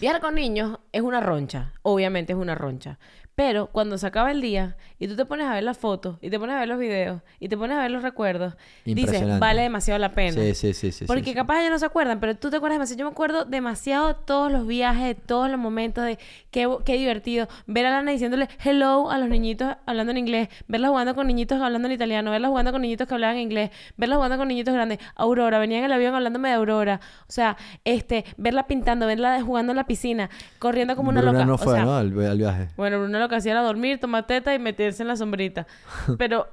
Viajar 0.00 0.20
con 0.20 0.36
niños 0.36 0.78
es 0.92 1.02
una 1.02 1.20
roncha, 1.20 1.72
obviamente 1.82 2.32
es 2.32 2.38
una 2.38 2.54
roncha. 2.54 3.00
Pero 3.38 3.68
cuando 3.68 3.96
se 3.98 4.04
acaba 4.04 4.32
el 4.32 4.40
día 4.40 4.76
y 4.98 5.06
tú 5.06 5.14
te 5.14 5.24
pones 5.24 5.46
a 5.46 5.54
ver 5.54 5.62
las 5.62 5.78
fotos 5.78 6.16
y 6.20 6.28
te 6.28 6.40
pones 6.40 6.56
a 6.56 6.58
ver 6.58 6.66
los 6.66 6.76
videos 6.76 7.22
y 7.38 7.48
te 7.48 7.56
pones 7.56 7.78
a 7.78 7.82
ver 7.82 7.92
los 7.92 8.02
recuerdos, 8.02 8.54
dices, 8.84 9.38
vale 9.38 9.62
demasiado 9.62 9.96
la 10.00 10.10
pena. 10.10 10.32
Sí, 10.32 10.56
sí, 10.56 10.74
sí, 10.74 10.90
sí. 10.90 11.04
Porque 11.04 11.22
sí, 11.22 11.30
sí. 11.30 11.36
capaz 11.36 11.60
ellos 11.60 11.70
no 11.70 11.78
se 11.78 11.86
acuerdan, 11.86 12.18
pero 12.18 12.34
tú 12.34 12.50
te 12.50 12.56
acuerdas 12.56 12.78
demasiado. 12.78 12.98
Yo 12.98 13.04
me 13.04 13.12
acuerdo 13.12 13.44
demasiado 13.44 14.08
de 14.08 14.16
todos 14.24 14.50
los 14.50 14.66
viajes, 14.66 15.04
de 15.04 15.14
todos 15.14 15.48
los 15.48 15.60
momentos, 15.60 16.04
de 16.04 16.18
qué, 16.50 16.68
qué 16.84 16.96
divertido. 16.96 17.46
Ver 17.68 17.86
a 17.86 17.90
Lana 17.90 18.10
diciéndole 18.10 18.48
hello 18.64 19.08
a 19.08 19.18
los 19.18 19.28
niñitos 19.28 19.76
hablando 19.86 20.10
en 20.10 20.16
inglés, 20.16 20.48
verla 20.66 20.88
jugando 20.88 21.14
con 21.14 21.28
niñitos 21.28 21.62
hablando 21.62 21.86
en 21.86 21.92
italiano, 21.92 22.32
verla 22.32 22.48
jugando 22.48 22.72
con 22.72 22.82
niñitos 22.82 23.06
que 23.06 23.14
hablaban 23.14 23.38
inglés, 23.38 23.70
verla 23.96 24.16
jugando 24.16 24.36
con 24.36 24.48
niñitos 24.48 24.74
grandes. 24.74 24.98
Aurora, 25.14 25.60
venía 25.60 25.78
en 25.78 25.84
el 25.84 25.92
avión 25.92 26.12
hablándome 26.12 26.48
de 26.48 26.54
Aurora. 26.56 26.98
O 27.28 27.30
sea, 27.32 27.56
este, 27.84 28.24
verla 28.36 28.66
pintando, 28.66 29.06
verla 29.06 29.40
jugando 29.42 29.70
en 29.70 29.76
la 29.76 29.86
piscina, 29.86 30.28
corriendo 30.58 30.96
como 30.96 31.10
una 31.10 31.20
Bruna 31.20 31.34
loca. 31.34 31.46
no 31.46 31.54
o 31.54 31.58
fue, 31.58 31.74
sea, 31.74 31.84
¿no? 31.84 31.96
Al, 31.96 32.18
al 32.26 32.38
viaje. 32.38 32.66
Bueno, 32.76 32.98
Bruna 32.98 33.20
lo 33.20 33.27
que 33.28 33.36
hacía 33.36 33.52
era 33.52 33.62
dormir, 33.62 34.00
tomar 34.00 34.26
teta 34.26 34.54
y 34.54 34.58
meterse 34.58 35.02
en 35.02 35.08
la 35.08 35.16
sombrita. 35.16 35.66
Pero. 36.18 36.46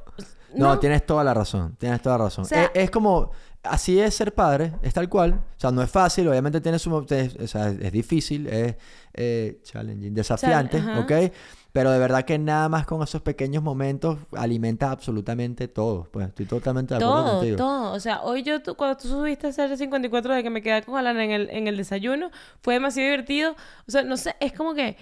No, 0.54 0.80
tienes 0.80 1.06
toda 1.06 1.24
la 1.24 1.34
razón. 1.34 1.76
Tienes 1.78 2.02
toda 2.02 2.18
la 2.18 2.26
razón. 2.26 2.44
O 2.46 2.48
sea- 2.48 2.66
es, 2.66 2.72
es 2.76 2.92
como... 2.92 3.32
Así 3.64 4.00
es 4.00 4.14
ser 4.14 4.34
padre. 4.34 4.74
Es 4.84 4.94
tal 4.94 5.10
cual. 5.10 5.34
O 5.34 5.60
sea, 5.60 5.72
no 5.72 5.82
es 5.82 5.90
fácil. 5.90 6.28
Obviamente 6.28 6.62
tiene 6.62 6.78
su... 6.80 7.04
te- 7.04 7.32
o 7.44 7.48
sea, 7.48 7.70
es 7.70 7.92
difícil. 7.92 8.46
Es 8.48 8.76
eh, 9.16 9.60
challenging. 9.64 10.14
Desafiante. 10.14 10.78
¿Ok? 11.00 11.34
Pero 11.74 11.92
de 11.92 12.00
verdad 12.00 12.24
que 12.24 12.38
nada 12.40 12.70
más 12.70 12.86
con 12.86 13.02
esos 13.04 13.22
pequeños 13.22 13.64
momentos 13.64 14.18
alimenta 14.38 14.92
absolutamente 14.92 15.68
todo. 15.68 16.04
Pues 16.12 16.28
estoy 16.28 16.46
totalmente 16.46 16.94
de 16.94 17.04
acuerdo 17.04 17.24
Todo, 17.26 17.34
contigo. 17.40 17.58
todo. 17.58 17.92
O 17.94 18.00
sea, 18.00 18.22
hoy 18.22 18.44
yo, 18.44 18.62
tú- 18.62 18.76
cuando 18.76 18.96
tú 18.98 19.08
subiste 19.10 19.48
a 19.48 19.50
hacer 19.50 19.76
54 19.76 20.36
de 20.36 20.44
que 20.44 20.50
me 20.52 20.62
quedé 20.62 20.84
con 20.84 20.96
Alana 20.98 21.26
en 21.26 21.32
el, 21.32 21.50
en 21.50 21.68
el 21.68 21.76
desayuno, 21.76 22.30
fue 22.62 22.76
demasiado 22.76 23.10
divertido. 23.10 23.56
O 23.88 23.92
sea, 23.92 24.04
no 24.04 24.16
sé, 24.16 24.36
es 24.40 24.54
como 24.54 24.74
que, 24.76 24.96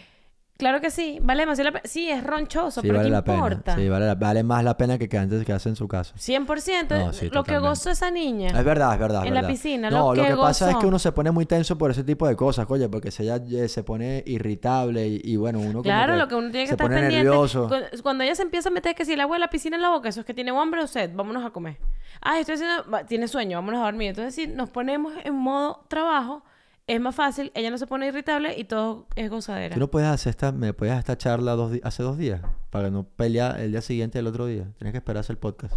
claro 0.57 0.79
que 0.81 0.89
sí, 0.91 1.19
vale 1.21 1.41
demasiado 1.43 1.69
la 1.71 1.73
pena. 1.73 1.83
Sí, 1.89 2.09
es 2.09 2.23
ronchoso, 2.23 2.81
Sí, 2.81 2.87
pero 2.87 2.99
vale 2.99 3.07
¿qué 3.07 3.11
la 3.11 3.19
importa? 3.19 3.63
pena. 3.75 3.77
Sí, 3.77 3.89
vale, 3.89 4.05
la- 4.07 4.15
vale 4.15 4.43
más 4.43 4.63
la 4.63 4.77
pena 4.77 4.97
que 4.97 5.09
que 5.09 5.17
antes 5.17 5.43
que 5.45 5.51
hace 5.53 5.69
en 5.69 5.75
su 5.75 5.87
casa. 5.87 6.13
100% 6.17 6.95
No, 6.97 7.13
sí, 7.13 7.29
lo 7.31 7.43
que 7.43 7.57
gozó 7.59 7.89
esa 7.89 8.11
niña. 8.11 8.47
Es 8.49 8.63
verdad, 8.63 8.93
es 8.93 8.99
verdad. 8.99 9.21
es 9.23 9.27
En 9.27 9.33
la 9.33 9.41
verdad. 9.41 9.53
piscina, 9.53 9.89
No, 9.89 9.97
lo 9.97 10.15
lo 10.15 10.23
que 10.23 10.29
que 10.29 10.35
pasa 10.35 10.71
es 10.71 10.77
que 10.77 10.85
uno 10.85 10.99
se 10.99 11.11
pone 11.11 11.31
muy 11.31 11.45
tenso 11.45 11.77
por 11.77 11.91
ese 11.91 12.03
tipo 12.03 12.27
de 12.27 12.35
cosas, 12.35 12.65
oye, 12.69 12.87
porque 12.89 13.11
si 13.11 13.23
ella 13.23 13.37
eh, 13.51 13.67
se 13.67 13.83
pone 13.83 14.23
irritable 14.25 15.07
y, 15.07 15.21
y 15.23 15.35
bueno, 15.35 15.59
uno 15.59 15.71
como 15.71 15.83
Claro, 15.83 16.15
lo 16.15 16.27
que 16.27 16.35
uno 16.35 16.49
tiene 16.51 16.63
que 16.63 16.67
se 16.69 16.73
estar 16.75 16.85
pone 16.87 16.99
pendiente. 17.01 17.25
nervioso. 17.25 17.67
cu- 17.67 18.01
Cuando 18.03 18.23
ella 18.23 18.35
se 18.35 18.43
empieza 18.43 18.69
a 18.69 18.71
meter 18.71 18.95
que 18.95 19.05
si 19.05 19.13
el 19.13 19.21
agua 19.21 19.35
de 19.35 19.39
la 19.41 19.49
piscina 19.49 19.75
en 19.75 19.81
la 19.81 19.89
boca, 19.89 20.09
eso 20.09 20.19
es 20.21 20.25
que 20.25 20.33
tiene 20.33 20.51
hambre 20.51 20.81
o 20.81 20.87
sed, 20.87 21.11
vámonos 21.13 21.43
a 21.45 21.49
comer. 21.49 21.77
Ah, 22.21 22.39
estoy 22.39 22.55
haciendo, 22.55 22.83
tiene 23.07 23.27
sueño, 23.27 23.57
vámonos 23.57 23.81
a 23.81 23.85
dormir. 23.85 24.09
Entonces, 24.09 24.35
si 24.35 24.47
nos 24.47 24.69
ponemos 24.69 25.13
en 25.23 25.33
modo 25.35 25.83
trabajo, 25.89 26.43
es 26.87 26.99
más 26.99 27.15
fácil, 27.15 27.51
ella 27.55 27.69
no 27.71 27.77
se 27.77 27.87
pone 27.87 28.07
irritable 28.07 28.57
y 28.57 28.65
todo 28.65 29.07
es 29.15 29.29
gozadera. 29.29 29.73
Tú 29.73 29.79
no 29.79 29.89
puedes 29.89 30.09
hacer 30.09 30.31
esta, 30.31 30.51
me 30.51 30.73
puedes 30.73 30.97
esta 30.97 31.17
charla 31.17 31.53
dos 31.53 31.71
hace 31.83 32.03
dos 32.03 32.17
días 32.17 32.41
para 32.69 32.89
no 32.89 33.03
pelear 33.03 33.59
el 33.59 33.71
día 33.71 33.81
siguiente 33.81 34.19
el 34.19 34.27
otro 34.27 34.45
día. 34.47 34.65
Tienes 34.77 34.91
que 34.91 34.97
esperarse 34.97 35.31
el 35.31 35.37
podcast. 35.37 35.75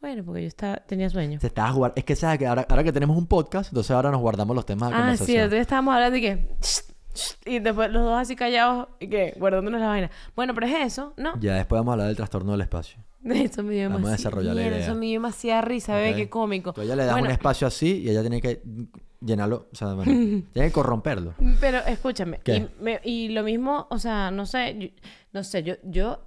Bueno, 0.00 0.22
porque 0.24 0.42
yo 0.42 0.48
estaba, 0.48 0.76
tenía 0.76 1.10
sueño. 1.10 1.40
Se 1.40 1.48
estaba 1.48 1.72
jugando. 1.72 1.94
Es 1.96 2.04
que 2.04 2.14
sabes 2.14 2.38
que 2.38 2.46
ahora, 2.46 2.64
ahora 2.68 2.84
que 2.84 2.92
tenemos 2.92 3.16
un 3.16 3.26
podcast, 3.26 3.72
entonces 3.72 3.90
ahora 3.90 4.12
nos 4.12 4.20
guardamos 4.20 4.54
los 4.54 4.64
temas 4.64 4.90
de 4.90 4.94
Ah, 4.94 4.98
sí, 4.98 5.02
conversación. 5.02 5.36
entonces 5.38 5.60
estábamos 5.62 5.94
hablando 5.94 6.16
y 6.16 6.20
que... 6.20 6.48
Y 7.46 7.58
después 7.58 7.90
los 7.90 8.04
dos 8.04 8.16
así 8.16 8.36
callados 8.36 8.86
y 9.00 9.08
que 9.08 9.34
guardándonos 9.36 9.80
la 9.80 9.88
vaina. 9.88 10.10
Bueno, 10.36 10.54
pero 10.54 10.68
es 10.68 10.74
eso, 10.86 11.14
¿no? 11.16 11.32
Ya 11.40 11.54
después 11.56 11.80
vamos 11.80 11.90
a 11.90 11.92
hablar 11.94 12.06
del 12.06 12.16
trastorno 12.16 12.52
del 12.52 12.60
espacio. 12.60 13.00
Eso 13.24 13.62
me 13.62 13.74
dio 13.74 13.90
Vamos 13.90 14.08
a 14.08 14.12
desarrollar 14.12 14.54
la 14.54 14.62
idea. 14.66 14.78
Eso 14.78 14.94
me 14.94 15.06
dio 15.06 15.14
demasiada 15.14 15.60
risa, 15.62 15.94
bebé, 15.96 16.10
Ok. 16.10 16.16
qué 16.16 16.28
cómico. 16.30 16.72
Tú 16.72 16.80
a 16.80 16.84
ella 16.84 16.96
le 16.96 17.04
das 17.04 17.12
Bueno, 17.14 17.26
un 17.28 17.32
espacio 17.32 17.66
así 17.66 18.02
y 18.02 18.10
ella 18.10 18.20
tiene 18.20 18.40
que 18.40 18.62
llenarlo, 19.20 19.68
o 19.72 19.74
sea, 19.76 19.94
bueno, 19.94 20.12
tiene 20.52 20.68
que 20.68 20.72
corromperlo. 20.72 21.34
Pero 21.60 21.78
escúchame, 21.78 22.38
¿Qué? 22.44 22.56
Y, 22.56 22.68
me- 22.82 23.00
y 23.04 23.28
lo 23.30 23.42
mismo, 23.42 23.86
o 23.90 23.98
sea, 23.98 24.30
no 24.30 24.46
sé, 24.46 24.76
yo- 24.78 24.88
no 25.32 25.42
sé, 25.42 25.62
yo, 25.64 25.74
yo, 25.82 26.20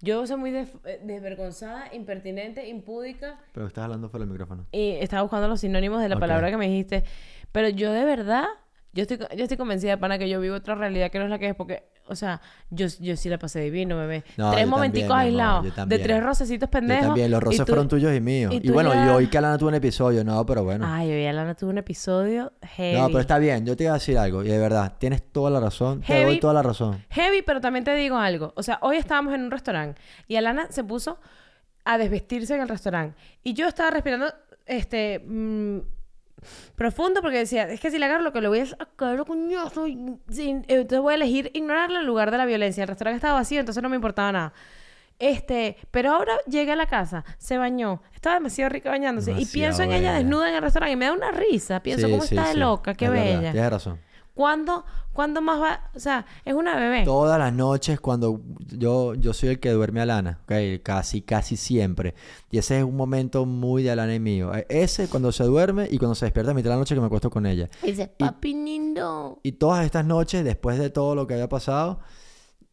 yo 0.00 0.26
soy 0.26 0.36
muy 0.36 0.50
des- 0.50 0.74
eh, 0.84 1.00
desvergonzada, 1.04 1.94
impertinente, 1.94 2.68
impúdica 2.68 3.38
Pero 3.52 3.66
estás 3.68 3.84
hablando 3.84 4.08
fuera 4.08 4.24
del 4.24 4.32
micrófono. 4.32 4.66
y 4.72 4.90
estaba 5.00 5.22
buscando 5.22 5.48
los 5.48 5.60
sinónimos 5.60 6.00
de 6.02 6.08
la 6.08 6.16
Ok. 6.16 6.20
palabra 6.20 6.50
que 6.50 6.56
me 6.56 6.68
dijiste, 6.68 7.04
pero 7.52 7.68
yo 7.68 7.92
de 7.92 8.04
verdad, 8.04 8.44
yo 8.92 9.02
estoy, 9.02 9.18
yo 9.18 9.42
estoy 9.44 9.56
convencida, 9.56 9.96
pana, 9.98 10.18
que 10.18 10.28
yo 10.28 10.40
vivo 10.40 10.56
otra 10.56 10.74
realidad 10.74 11.10
que 11.10 11.18
no 11.18 11.24
es 11.24 11.30
la 11.30 11.38
que 11.38 11.48
es, 11.48 11.54
porque, 11.54 11.84
o 12.06 12.16
sea, 12.16 12.40
yo, 12.70 12.86
yo 13.00 13.16
sí 13.16 13.28
la 13.28 13.38
pasé 13.38 13.60
divino, 13.60 13.96
bebé. 13.96 14.24
No, 14.36 14.50
tres 14.52 14.64
yo 14.64 14.70
momenticos 14.70 15.10
aislados, 15.14 15.66
yo 15.76 15.86
de 15.86 15.98
tres 15.98 16.22
rocecitos 16.22 16.66
Yo 16.68 16.70
pendejos. 16.70 17.06
también, 17.08 17.30
los 17.30 17.42
roces 17.42 17.64
fueron 17.66 17.86
tuyos 17.86 18.14
y 18.16 18.20
míos. 18.20 18.52
y 18.60 18.70
bueno, 18.70 18.92
ya- 18.94 19.06
y 19.06 19.08
hoy 19.10 19.26
que 19.28 19.38
Alana 19.38 19.58
tuvo 19.58 19.68
un 19.68 19.74
episodio, 19.74 20.24
no, 20.24 20.44
pero 20.46 20.64
bueno. 20.64 20.86
Ay, 20.88 21.08
bebé, 21.08 21.28
Alana 21.28 21.54
tuvo 21.54 21.70
un 21.70 21.78
episodio 21.78 22.52
heavy. 22.62 22.98
no, 22.98 23.06
pero 23.08 23.20
está 23.20 23.38
bien, 23.38 23.64
yo 23.66 23.76
te 23.76 23.84
iba 23.84 23.92
a 23.92 23.98
decir 23.98 24.16
algo, 24.18 24.42
y 24.42 24.48
de 24.48 24.58
verdad, 24.58 24.94
tienes 24.98 25.22
toda 25.30 25.50
la 25.50 25.60
razón, 25.60 26.00
te 26.00 26.06
Heavy. 26.06 26.24
doy 26.24 26.40
toda 26.40 26.54
la 26.54 26.62
razón. 26.62 27.04
Heavy, 27.10 27.42
pero 27.42 27.60
también 27.60 27.84
te 27.84 27.94
digo 27.94 28.16
algo. 28.16 28.52
O 28.56 28.62
sea, 28.62 28.78
hoy 28.82 28.96
estábamos 28.96 29.34
en 29.34 29.42
un 29.42 29.50
restaurante 29.50 30.00
y 30.26 30.36
Alana 30.36 30.66
se 30.70 30.82
puso 30.82 31.18
a 31.84 31.98
desvestirse 31.98 32.54
en 32.54 32.62
el 32.62 32.68
restaurante. 32.68 33.16
Y 33.44 33.52
yo 33.54 33.68
estaba 33.68 33.90
respirando, 33.90 34.32
este, 34.66 35.20
mm, 35.26 35.78
profundo 36.76 37.20
porque 37.22 37.38
decía, 37.38 37.68
es 37.68 37.80
que 37.80 37.90
si 37.90 37.98
le 37.98 38.06
agarro 38.06 38.22
lo 38.22 38.32
que 38.32 38.40
le 38.40 38.48
voy 38.48 38.60
a 38.60 38.66
sacar, 38.66 39.24
coñazo, 39.24 39.86
y 39.88 40.18
sin- 40.30 40.58
eh, 40.68 40.80
entonces 40.80 41.00
voy 41.00 41.12
a 41.12 41.16
elegir 41.16 41.50
ignorarla 41.54 42.00
en 42.00 42.06
lugar 42.06 42.30
de 42.30 42.38
la 42.38 42.46
violencia. 42.46 42.82
El 42.82 42.88
restaurante 42.88 43.16
estaba 43.16 43.34
vacío, 43.34 43.60
entonces 43.60 43.82
no 43.82 43.88
me 43.88 43.96
importaba 43.96 44.32
nada. 44.32 44.52
Este, 45.20 45.76
pero 45.90 46.12
ahora 46.12 46.34
llegué 46.46 46.70
a 46.72 46.76
la 46.76 46.86
casa, 46.86 47.24
se 47.38 47.58
bañó, 47.58 48.02
estaba 48.14 48.36
demasiado 48.36 48.68
rica 48.68 48.90
bañándose 48.90 49.32
y 49.32 49.46
pienso 49.46 49.82
en 49.82 49.90
ella 49.92 50.12
desnuda 50.12 50.48
en 50.48 50.54
el 50.54 50.62
restaurante 50.62 50.92
y 50.92 50.96
me 50.96 51.06
da 51.06 51.12
una 51.12 51.32
risa. 51.32 51.82
Pienso, 51.82 52.06
Sí, 52.06 52.12
¿cómo 52.12 52.22
sí, 52.22 52.36
está 52.36 52.46
de 52.48 52.54
sí. 52.54 52.58
loca? 52.60 52.94
Qué 52.94 53.06
Es 53.06 53.10
verdad, 53.10 53.24
bella. 53.38 53.50
Tienes 53.52 53.70
razón. 53.70 53.98
¿Cuándo, 54.38 54.84
¿Cuándo 55.12 55.40
más 55.42 55.60
va? 55.60 55.90
O 55.96 55.98
sea, 55.98 56.24
es 56.44 56.54
una 56.54 56.76
bebé. 56.76 57.02
Todas 57.04 57.40
las 57.40 57.52
noches 57.52 57.98
cuando 57.98 58.40
yo, 58.68 59.14
yo 59.16 59.32
soy 59.34 59.48
el 59.48 59.58
que 59.58 59.70
duerme 59.72 60.00
a 60.00 60.06
Lana, 60.06 60.38
¿ok? 60.44 60.80
Casi, 60.84 61.22
casi 61.22 61.56
siempre. 61.56 62.14
Y 62.52 62.58
ese 62.58 62.78
es 62.78 62.84
un 62.84 62.94
momento 62.94 63.46
muy 63.46 63.82
de 63.82 63.90
Alana 63.90 64.14
y 64.14 64.20
mío. 64.20 64.54
Eh, 64.54 64.64
Ese 64.68 65.08
cuando 65.08 65.32
se 65.32 65.42
duerme 65.42 65.88
y 65.90 65.98
cuando 65.98 66.14
se 66.14 66.26
despierta 66.26 66.52
a 66.52 66.54
mitad 66.54 66.70
de 66.70 66.76
la 66.76 66.78
noche 66.78 66.94
que 66.94 67.00
me 67.00 67.08
acuesto 67.08 67.30
con 67.30 67.46
ella. 67.46 67.68
Dice, 67.82 68.06
papi 68.16 68.54
lindo. 68.54 69.40
Y 69.42 69.50
todas 69.50 69.84
estas 69.84 70.04
noches, 70.04 70.44
después 70.44 70.78
de 70.78 70.90
todo 70.90 71.16
lo 71.16 71.26
que 71.26 71.34
había 71.34 71.48
pasado, 71.48 71.98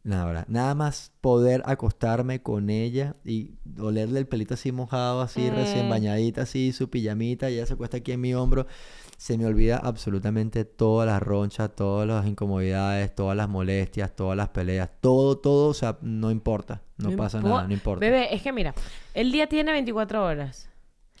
nada, 0.04 0.44
nada 0.48 0.76
más 0.76 1.10
poder 1.20 1.64
acostarme 1.66 2.42
con 2.42 2.70
ella 2.70 3.16
y 3.24 3.54
olerle 3.80 4.20
el 4.20 4.28
pelito 4.28 4.54
así 4.54 4.70
mojado, 4.70 5.20
así 5.20 5.50
recién 5.50 5.86
Mm. 5.88 5.90
bañadita, 5.90 6.42
así, 6.42 6.72
su 6.72 6.88
pijamita, 6.90 7.50
y 7.50 7.54
ella 7.54 7.66
se 7.66 7.74
acuesta 7.74 7.96
aquí 7.96 8.12
en 8.12 8.20
mi 8.20 8.34
hombro. 8.34 8.68
Se 9.16 9.38
me 9.38 9.46
olvida 9.46 9.78
absolutamente 9.82 10.64
todas 10.64 11.06
las 11.06 11.22
ronchas, 11.22 11.74
todas 11.74 12.06
las 12.06 12.26
incomodidades, 12.26 13.14
todas 13.14 13.36
las 13.36 13.48
molestias, 13.48 14.14
todas 14.14 14.36
las 14.36 14.48
peleas, 14.50 14.90
todo, 15.00 15.38
todo, 15.38 15.68
o 15.70 15.74
sea, 15.74 15.96
no 16.02 16.30
importa, 16.30 16.82
no, 16.98 17.16
pasa 17.16 17.40
impo- 17.40 17.48
nada, 17.48 17.66
no 17.66 17.72
importa. 17.72 18.00
Bebé, 18.04 18.34
es 18.34 18.42
que 18.42 18.52
mira, 18.52 18.74
el 19.14 19.32
día 19.32 19.46
tiene 19.48 19.72
24 19.72 20.24
horas. 20.24 20.68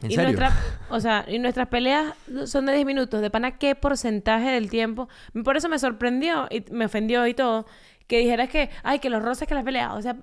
¿En 0.02 0.10
y 0.10 0.14
serio? 0.14 0.36
nuestra- 0.38 0.52
o 0.90 1.00
sea, 1.00 1.24
y 1.26 1.38
nuestras 1.38 1.68
peleas 1.68 2.12
son 2.44 2.66
de 2.66 2.74
10 2.74 2.84
minutos. 2.84 3.22
De 3.22 3.30
pana, 3.30 3.56
¿qué 3.56 3.74
porcentaje 3.74 4.50
del 4.50 4.68
tiempo? 4.68 5.08
Por 5.42 5.56
eso 5.56 5.70
me 5.70 5.78
sorprendió 5.78 6.48
y 6.50 6.64
me 6.70 6.84
ofendió 6.84 7.26
y 7.26 7.32
todo. 7.32 7.64
Que 8.06 8.18
dijeras 8.18 8.50
que, 8.50 8.68
ay, 8.82 8.98
que 8.98 9.08
los 9.08 9.22
roces 9.22 9.48
que 9.48 9.54
las 9.54 9.64
peleas. 9.64 9.92
O 9.94 10.02
sea, 10.02 10.16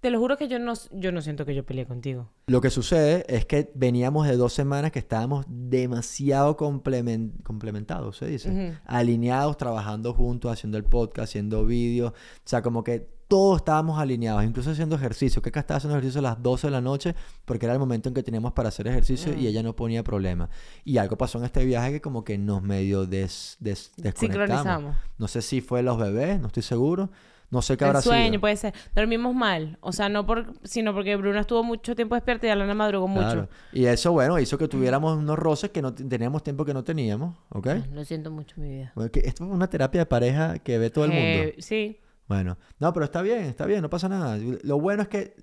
te 0.00 0.10
lo 0.10 0.18
juro 0.18 0.36
que 0.36 0.48
yo 0.48 0.58
no, 0.58 0.72
yo 0.92 1.12
no 1.12 1.20
siento 1.22 1.44
que 1.44 1.54
yo 1.54 1.64
peleé 1.64 1.86
contigo. 1.86 2.28
Lo 2.46 2.60
que 2.60 2.70
sucede 2.70 3.24
es 3.28 3.44
que 3.44 3.70
veníamos 3.74 4.26
de 4.26 4.36
dos 4.36 4.52
semanas 4.52 4.92
que 4.92 4.98
estábamos 4.98 5.44
demasiado 5.48 6.56
complemen- 6.56 7.32
complementados, 7.42 8.16
se 8.16 8.26
dice. 8.26 8.50
Ujú. 8.50 8.76
Alineados, 8.86 9.56
trabajando 9.56 10.14
juntos, 10.14 10.52
haciendo 10.52 10.78
el 10.78 10.84
podcast, 10.84 11.30
haciendo 11.30 11.64
vídeos. 11.64 12.12
O 12.12 12.14
sea, 12.44 12.62
como 12.62 12.82
que 12.84 13.08
todos 13.28 13.58
estábamos 13.58 14.00
alineados, 14.00 14.42
incluso 14.42 14.70
haciendo 14.72 14.96
ejercicio. 14.96 15.40
Que 15.40 15.50
acá 15.50 15.60
estaba 15.60 15.78
haciendo 15.78 15.96
ejercicio 15.96 16.18
a 16.18 16.22
las 16.22 16.42
12 16.42 16.66
de 16.66 16.70
la 16.72 16.80
noche 16.80 17.14
porque 17.44 17.66
era 17.66 17.72
el 17.74 17.78
momento 17.78 18.08
en 18.08 18.14
que 18.14 18.22
teníamos 18.24 18.52
para 18.54 18.70
hacer 18.70 18.88
ejercicio 18.88 19.36
y 19.36 19.46
ella 19.46 19.62
no 19.62 19.76
ponía 19.76 20.02
problema. 20.02 20.48
Y 20.84 20.96
algo 20.98 21.16
pasó 21.16 21.38
en 21.38 21.44
este 21.44 21.64
viaje 21.64 21.92
que 21.92 22.00
como 22.00 22.24
que 22.24 22.38
nos 22.38 22.62
medio 22.62 23.06
des, 23.06 23.56
des- 23.60 23.92
desconectamos. 23.96 24.96
No 25.18 25.28
sé 25.28 25.42
si 25.42 25.60
fue 25.60 25.82
los 25.82 25.96
bebés, 25.98 26.40
no 26.40 26.48
estoy 26.48 26.62
seguro. 26.64 27.10
No 27.50 27.62
sé 27.62 27.76
qué 27.76 27.84
El 27.84 27.88
habrá 27.90 28.00
sueño 28.02 28.28
sido. 28.30 28.40
puede 28.40 28.56
ser. 28.56 28.74
Dormimos 28.94 29.34
mal. 29.34 29.76
O 29.80 29.92
sea, 29.92 30.08
no 30.08 30.24
por, 30.24 30.52
sino 30.62 30.94
porque 30.94 31.16
Bruna 31.16 31.40
estuvo 31.40 31.62
mucho 31.64 31.96
tiempo 31.96 32.14
despierta 32.14 32.46
y 32.46 32.50
Alana 32.50 32.74
madrugó 32.74 33.08
mucho. 33.08 33.24
Claro. 33.26 33.48
Y 33.72 33.86
eso, 33.86 34.12
bueno, 34.12 34.38
hizo 34.38 34.56
que 34.56 34.68
tuviéramos 34.68 35.18
unos 35.18 35.38
roces 35.38 35.70
que 35.70 35.82
no 35.82 35.92
teníamos 35.92 36.42
tiempo 36.44 36.64
que 36.64 36.72
no 36.74 36.84
teníamos, 36.84 37.36
¿ok? 37.48 37.66
Ay, 37.66 37.84
Lo 37.92 38.04
siento 38.04 38.30
mucho, 38.30 38.60
mi 38.60 38.68
vida. 38.68 38.92
Bueno, 38.94 39.10
que 39.10 39.20
esto 39.20 39.44
es 39.44 39.50
una 39.50 39.68
terapia 39.68 40.02
de 40.02 40.06
pareja 40.06 40.58
que 40.60 40.78
ve 40.78 40.90
todo 40.90 41.04
el 41.06 41.10
mundo. 41.10 41.42
Eh, 41.42 41.56
sí. 41.58 41.98
Bueno, 42.28 42.56
no, 42.78 42.92
pero 42.92 43.04
está 43.04 43.22
bien, 43.22 43.40
está 43.46 43.66
bien, 43.66 43.82
no 43.82 43.90
pasa 43.90 44.08
nada. 44.08 44.38
Lo 44.62 44.78
bueno 44.78 45.02
es 45.02 45.08
que 45.08 45.34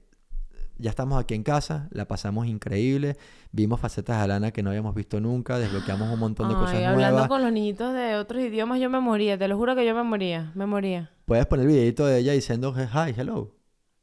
ya 0.79 0.89
estamos 0.89 1.19
aquí 1.19 1.33
en 1.33 1.43
casa, 1.43 1.87
la 1.91 2.05
pasamos 2.07 2.47
increíble, 2.47 3.17
vimos 3.51 3.79
facetas 3.79 4.17
de 4.17 4.23
Alana 4.23 4.51
que 4.51 4.61
no 4.63 4.69
habíamos 4.69 4.93
visto 4.95 5.19
nunca, 5.19 5.57
desbloqueamos 5.59 6.11
un 6.13 6.19
montón 6.19 6.49
de 6.49 6.55
Ay, 6.55 6.59
cosas 6.61 6.75
hablando 6.83 7.11
nuevas. 7.11 7.27
con 7.27 7.43
los 7.43 7.51
niñitos 7.51 7.93
de 7.93 8.15
otros 8.15 8.41
idiomas, 8.43 8.79
yo 8.79 8.89
me 8.89 8.99
moría. 8.99 9.37
Te 9.37 9.47
lo 9.47 9.57
juro 9.57 9.75
que 9.75 9.85
yo 9.85 9.95
me 9.95 10.03
moría. 10.03 10.51
Me 10.55 10.65
moría. 10.65 11.11
Puedes 11.25 11.45
poner 11.45 11.65
el 11.65 11.71
videito 11.71 12.05
de 12.05 12.19
ella 12.19 12.33
diciendo 12.33 12.73
hi, 12.77 13.13
hello. 13.17 13.51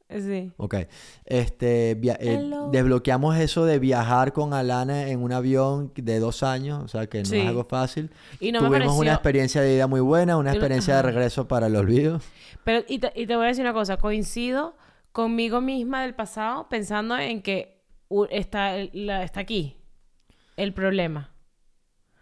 Eh, 0.07 0.21
Sí. 0.21 0.51
Ok. 0.57 0.75
Este, 1.25 1.91
eh, 1.91 2.51
desbloqueamos 2.71 3.37
eso 3.37 3.65
de 3.65 3.79
viajar 3.79 4.33
con 4.33 4.53
Alana 4.53 5.07
en 5.07 5.23
un 5.23 5.31
avión 5.31 5.91
de 5.95 6.19
dos 6.19 6.43
años, 6.43 6.83
o 6.83 6.87
sea 6.87 7.07
que 7.07 7.19
no 7.19 7.25
Sí. 7.25 7.37
es 7.39 7.47
algo 7.47 7.63
fácil. 7.65 8.11
Y 8.39 8.51
no 8.51 8.61
me 8.61 8.67
Tuvimos 8.67 8.85
pareció... 8.87 9.01
una 9.01 9.13
experiencia 9.13 9.61
de 9.61 9.73
vida 9.73 9.87
muy 9.87 10.01
buena, 10.01 10.37
una 10.37 10.51
experiencia 10.51 10.97
de 10.97 11.01
regreso 11.01 11.47
para 11.47 11.67
el 11.67 11.75
olvido. 11.75 12.21
Pero, 12.63 12.85
y 12.87 12.99
te, 12.99 13.11
y 13.15 13.25
te 13.25 13.35
voy 13.35 13.45
a 13.45 13.47
decir 13.47 13.63
una 13.63 13.73
cosa, 13.73 13.97
coincido 13.97 14.75
conmigo 15.15 15.61
misma 15.61 16.01
del 16.01 16.13
pasado 16.13 16.67
pensando 16.67 17.17
en 17.17 17.41
que 17.41 17.81
está, 18.29 18.73
la- 18.91 19.23
está 19.23 19.39
aquí 19.39 19.77
el 20.57 20.73
problema. 20.73 21.31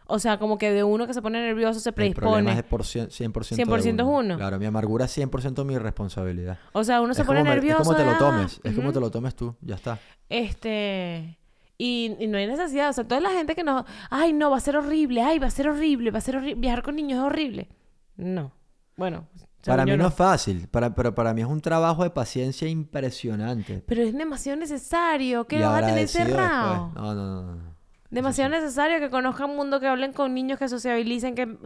O 0.05 0.19
sea, 0.19 0.37
como 0.37 0.59
que 0.59 0.71
de 0.71 0.83
uno 0.83 1.07
que 1.07 1.13
se 1.15 1.21
pone 1.23 1.41
nervioso 1.41 1.79
se 1.79 1.89
El 1.89 1.95
problema 2.13 2.13
predispone. 2.13 2.51
es 2.51 2.55
de 2.57 2.63
por 2.63 2.81
cien- 2.83 3.09
100%, 3.09 3.55
de 3.55 3.65
100% 3.65 4.01
es 4.03 4.07
uno. 4.07 4.37
Claro, 4.37 4.59
mi 4.59 4.65
amargura 4.67 5.05
es 5.05 5.11
100% 5.17 5.65
mi 5.65 5.75
responsabilidad. 5.79 6.59
O 6.73 6.83
sea, 6.83 7.01
uno 7.01 7.15
se 7.15 7.25
pone 7.25 7.41
nervioso. 7.41 7.81
es 7.81 7.87
como 7.87 7.97
te 7.97 8.03
de, 8.03 8.09
lo 8.09 8.15
"Ah", 8.15 8.19
tomes, 8.19 8.61
es 8.63 8.73
como 8.75 8.89
ujú. 8.89 8.93
te 8.93 8.99
lo 8.99 9.09
tomes 9.09 9.35
tú, 9.35 9.55
ya 9.61 9.75
está. 9.75 9.97
Este... 10.29 11.39
Y, 11.79 12.15
y 12.19 12.27
no 12.27 12.37
hay 12.37 12.45
necesidad. 12.45 12.89
O 12.89 12.93
sea, 12.93 13.03
toda 13.07 13.19
la 13.21 13.31
gente 13.31 13.55
que 13.55 13.63
nos... 13.63 13.85
Ay, 14.11 14.31
no, 14.33 14.51
va 14.51 14.57
a 14.57 14.59
ser 14.59 14.77
horrible. 14.77 15.21
Ay, 15.23 15.39
va 15.39 15.47
a 15.47 15.51
ser 15.51 15.67
horrible. 15.67 16.11
Va 16.11 16.19
a 16.19 16.21
ser 16.21 16.35
horrible. 16.37 16.61
Viajar 16.61 16.83
con 16.83 16.95
niños 16.95 17.17
es 17.17 17.25
horrible. 17.25 17.67
No. 18.15 18.51
Bueno. 18.95 19.27
Para 19.65 19.85
mí 19.85 19.95
no 19.97 20.07
es 20.07 20.13
fácil, 20.13 20.67
para, 20.67 20.93
pero 20.93 21.13
para 21.15 21.33
mí 21.33 21.41
es 21.41 21.47
un 21.47 21.61
trabajo 21.61 22.03
de 22.03 22.09
paciencia 22.09 22.67
impresionante. 22.67 23.83
Pero 23.85 24.01
es 24.03 24.13
demasiado 24.13 24.59
necesario. 24.59 25.45
¿Qué 25.47 25.55
Y 25.57 25.59
lo 25.59 25.69
vas 25.69 25.83
a 25.83 25.85
tener 25.87 26.01
después. 26.01 26.25
encerrado? 26.27 26.91
No, 26.95 27.13
no, 27.15 27.41
no, 27.43 27.55
no. 27.55 27.73
Demasiado 28.09 28.51
necesario 28.51 28.99
que 28.99 29.09
conozcan 29.09 29.49
un 29.51 29.55
mundo, 29.55 29.79
que 29.79 29.87
hablen 29.87 30.13
con 30.13 30.33
niños, 30.33 30.59
que 30.59 30.67
sociabilicen, 30.69 31.33
que... 31.33 31.57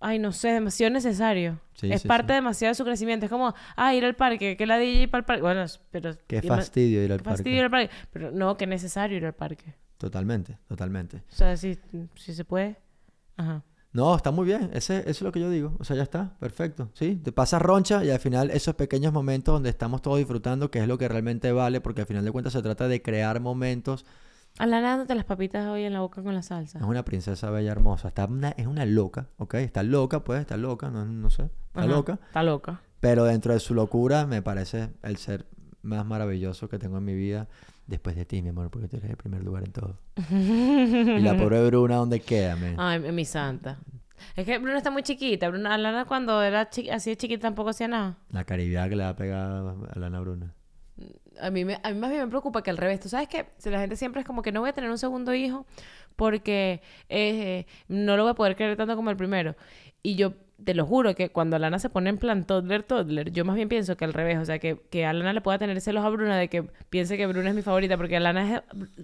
Ay, 0.00 0.18
no 0.18 0.32
sé, 0.32 0.48
demasiado 0.48 0.92
necesario. 0.92 1.60
Sí, 1.74 1.92
es 1.92 2.02
sí, 2.02 2.08
parte 2.08 2.32
sí. 2.32 2.34
demasiado 2.36 2.70
de 2.72 2.74
su 2.74 2.84
crecimiento. 2.84 3.26
Es 3.26 3.30
como, 3.30 3.54
ah, 3.76 3.94
ir 3.94 4.04
al 4.04 4.16
parque, 4.16 4.56
que 4.56 4.66
la 4.66 4.78
DJ 4.78 5.02
ir 5.02 5.10
para 5.10 5.20
el 5.20 5.24
parque. 5.26 5.42
Bueno, 5.42 5.62
es- 5.62 5.80
pero... 5.90 6.12
Qué 6.26 6.42
fastidio 6.42 7.04
ir 7.04 7.12
al 7.12 7.18
qué 7.18 7.24
parque. 7.24 7.36
fastidio 7.38 7.58
ir 7.58 7.64
al 7.64 7.70
parque. 7.70 7.90
Pero 8.12 8.30
no, 8.32 8.56
que 8.56 8.64
es 8.64 8.70
necesario 8.70 9.16
ir 9.18 9.26
al 9.26 9.34
parque. 9.34 9.74
Totalmente, 9.96 10.58
totalmente. 10.66 11.18
O 11.18 11.34
sea, 11.34 11.56
si, 11.56 11.78
si 12.16 12.34
se 12.34 12.44
puede. 12.44 12.76
Ajá. 13.36 13.62
No, 13.96 14.14
está 14.14 14.30
muy 14.30 14.44
bien. 14.44 14.68
Ese, 14.74 14.98
eso 15.00 15.08
es 15.08 15.22
lo 15.22 15.32
que 15.32 15.40
yo 15.40 15.48
digo. 15.48 15.74
O 15.78 15.84
sea, 15.84 15.96
ya 15.96 16.02
está. 16.02 16.34
Perfecto. 16.38 16.90
Sí, 16.92 17.16
te 17.16 17.32
pasas 17.32 17.62
roncha 17.62 18.04
y 18.04 18.10
al 18.10 18.18
final 18.18 18.50
esos 18.50 18.74
pequeños 18.74 19.10
momentos 19.10 19.54
donde 19.54 19.70
estamos 19.70 20.02
todos 20.02 20.18
disfrutando, 20.18 20.70
que 20.70 20.80
es 20.80 20.86
lo 20.86 20.98
que 20.98 21.08
realmente 21.08 21.50
vale, 21.50 21.80
porque 21.80 22.02
al 22.02 22.06
final 22.06 22.22
de 22.22 22.30
cuentas 22.30 22.52
se 22.52 22.60
trata 22.60 22.88
de 22.88 23.00
crear 23.00 23.40
momentos. 23.40 24.04
Alana 24.58 24.88
dándote 24.90 25.14
las 25.14 25.24
papitas 25.24 25.66
hoy 25.68 25.84
en 25.84 25.94
la 25.94 26.00
boca 26.00 26.22
con 26.22 26.34
la 26.34 26.42
salsa. 26.42 26.78
Es 26.78 26.84
una 26.84 27.04
princesa 27.06 27.48
bella 27.50 27.72
hermosa. 27.72 28.08
Está 28.08 28.26
una- 28.26 28.50
es 28.50 28.66
una 28.66 28.84
loca, 28.84 29.28
¿ok? 29.38 29.54
Está 29.54 29.82
loca, 29.82 30.24
pues, 30.24 30.40
está 30.40 30.58
loca, 30.58 30.90
no, 30.90 31.04
no 31.06 31.30
sé. 31.30 31.44
Está 31.68 31.80
Ajá, 31.80 31.86
loca. 31.86 32.18
Está 32.26 32.42
loca. 32.42 32.80
Pero 33.00 33.24
dentro 33.24 33.54
de 33.54 33.60
su 33.60 33.72
locura 33.74 34.26
me 34.26 34.42
parece 34.42 34.90
el 35.02 35.16
ser 35.16 35.46
más 35.82 36.04
maravilloso 36.04 36.68
que 36.68 36.78
tengo 36.78 36.98
en 36.98 37.04
mi 37.04 37.14
vida 37.14 37.48
después 37.86 38.16
de 38.16 38.24
ti, 38.24 38.42
mi 38.42 38.48
amor, 38.50 38.70
porque 38.70 38.88
tú 38.88 38.96
eres 38.96 39.10
el 39.10 39.16
primer 39.16 39.42
lugar 39.44 39.64
en 39.64 39.72
todo. 39.72 39.98
y 40.30 41.20
la 41.20 41.36
pobre 41.36 41.64
Bruna, 41.66 41.96
¿dónde 41.96 42.20
queda, 42.20 42.56
men? 42.56 42.76
Ay, 42.78 43.00
mi 43.12 43.24
santa. 43.24 43.78
Es 44.34 44.46
que 44.46 44.58
Bruna 44.58 44.78
está 44.78 44.90
muy 44.90 45.02
chiquita. 45.02 45.48
Bruna, 45.48 45.74
Alana 45.74 46.04
cuando 46.06 46.42
era 46.42 46.70
chi- 46.70 46.88
así 46.90 47.10
de 47.10 47.16
chiquita 47.16 47.42
tampoco 47.42 47.70
hacía 47.70 47.88
nada. 47.88 48.18
La 48.30 48.44
caribiada 48.44 48.88
que 48.88 48.96
le 48.96 49.02
va 49.04 49.10
a 49.10 49.16
pegar 49.16 49.40
a 49.40 49.98
la 49.98 50.06
Ana 50.06 50.20
Bruna. 50.20 50.54
A 51.40 51.50
mí, 51.50 51.64
me- 51.66 51.78
a 51.82 51.90
mí 51.92 51.98
más 51.98 52.10
bien 52.10 52.22
me 52.22 52.28
preocupa 52.28 52.62
que 52.62 52.70
al 52.70 52.78
revés. 52.78 52.98
Tú 53.00 53.08
sabes 53.10 53.28
que 53.28 53.46
si 53.58 53.68
la 53.68 53.78
gente 53.78 53.94
siempre 53.96 54.22
es 54.22 54.26
como 54.26 54.40
que 54.42 54.52
no 54.52 54.60
voy 54.60 54.70
a 54.70 54.72
tener 54.72 54.90
un 54.90 54.96
segundo 54.98 55.34
hijo 55.34 55.66
porque 56.16 56.80
eh, 57.10 57.66
no 57.88 58.16
lo 58.16 58.22
voy 58.22 58.32
a 58.32 58.34
poder 58.34 58.56
querer 58.56 58.76
tanto 58.76 58.96
como 58.96 59.10
el 59.10 59.16
primero. 59.18 59.54
Y 60.02 60.14
yo 60.16 60.32
te 60.64 60.74
lo 60.74 60.86
juro 60.86 61.14
que 61.14 61.28
cuando 61.30 61.56
Alana 61.56 61.78
se 61.78 61.90
pone 61.90 62.08
en 62.10 62.18
plan 62.18 62.44
toddler, 62.44 62.82
toddler, 62.82 63.30
yo 63.30 63.44
más 63.44 63.56
bien 63.56 63.68
pienso 63.68 63.96
que 63.96 64.04
al 64.04 64.14
revés. 64.14 64.38
O 64.38 64.44
sea, 64.44 64.58
que, 64.58 64.78
que 64.90 65.04
Alana 65.04 65.32
le 65.32 65.40
pueda 65.40 65.58
tener 65.58 65.80
celos 65.80 66.04
a 66.04 66.08
Bruna 66.08 66.38
de 66.38 66.48
que 66.48 66.62
piense 66.88 67.16
que 67.16 67.26
Bruna 67.26 67.50
es 67.50 67.54
mi 67.54 67.62
favorita 67.62 67.96
porque 67.96 68.16
Alana 68.16 68.56
es... 68.56 68.62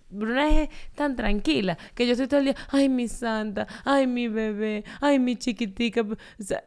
Bruna 0.09 0.63
es 0.63 0.71
tan 0.95 1.15
tranquila 1.15 1.77
que 1.95 2.07
yo 2.07 2.13
estoy 2.13 2.27
todo 2.27 2.41
el 2.41 2.47
día, 2.47 2.57
ay, 2.71 2.89
mi 2.89 3.07
santa, 3.07 3.67
ay, 3.85 4.07
mi 4.07 4.29
bebé, 4.29 4.85
ay, 5.01 5.19
mi 5.19 5.37
chiquitica. 5.37 6.05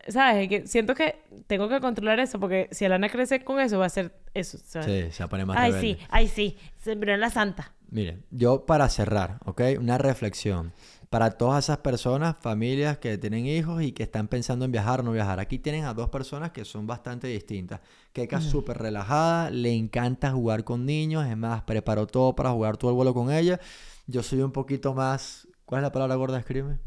¿Sabes? 0.07 0.47
Que 0.47 0.67
siento 0.67 0.93
que 0.93 1.15
tengo 1.47 1.67
que 1.67 1.79
controlar 1.79 2.19
eso 2.19 2.39
porque 2.39 2.69
si 2.71 2.85
Alana 2.85 3.09
crece 3.09 3.43
con 3.43 3.59
eso 3.59 3.79
va 3.79 3.87
a 3.87 3.89
ser 3.89 4.11
eso. 4.33 4.57
¿sabes? 4.63 4.85
Sí, 4.85 5.11
se 5.11 5.23
va 5.23 5.25
a 5.25 5.29
poner 5.29 5.45
más 5.45 5.57
Ay, 5.57 5.71
rebelde. 5.71 5.95
sí, 5.99 6.07
ay, 6.09 6.27
sí. 6.27 6.57
Bruna 6.85 7.15
es 7.15 7.19
la 7.19 7.29
santa. 7.31 7.73
Miren, 7.89 8.23
yo 8.29 8.65
para 8.65 8.87
cerrar, 8.89 9.37
¿ok? 9.45 9.61
Una 9.79 9.97
reflexión. 9.97 10.73
Para 11.15 11.31
todas 11.31 11.63
esas 11.63 11.77
personas, 11.77 12.35
familias 12.41 12.97
que 12.97 13.17
tienen 13.17 13.45
hijos 13.45 13.81
y 13.81 13.93
que 13.93 14.03
están 14.03 14.27
pensando 14.27 14.65
en 14.65 14.73
viajar 14.73 14.99
o 14.99 15.03
no 15.03 15.13
viajar. 15.13 15.39
Aquí 15.39 15.59
tienen 15.59 15.85
a 15.85 15.93
dos 15.93 16.09
personas 16.09 16.51
que 16.51 16.65
son 16.65 16.87
bastante 16.87 17.27
distintas. 17.27 17.79
Keka 18.11 18.39
es 18.39 18.43
súper 18.43 18.79
relajada, 18.79 19.49
le 19.49 19.73
encanta 19.73 20.33
jugar 20.33 20.65
con 20.65 20.85
niños, 20.85 21.25
es 21.25 21.37
más, 21.37 21.61
preparó 21.61 22.05
todo 22.05 22.35
para 22.35 22.51
jugar 22.51 22.75
todo 22.75 22.91
el 22.91 22.95
vuelo 22.95 23.13
con 23.13 23.31
ella. 23.31 23.61
Yo 24.07 24.23
soy 24.23 24.41
un 24.41 24.51
poquito 24.51 24.93
más... 24.93 25.47
¿Cuál 25.63 25.79
es 25.79 25.83
la 25.83 25.93
palabra 25.93 26.15
gorda? 26.15 26.37
Escribe. 26.37 26.79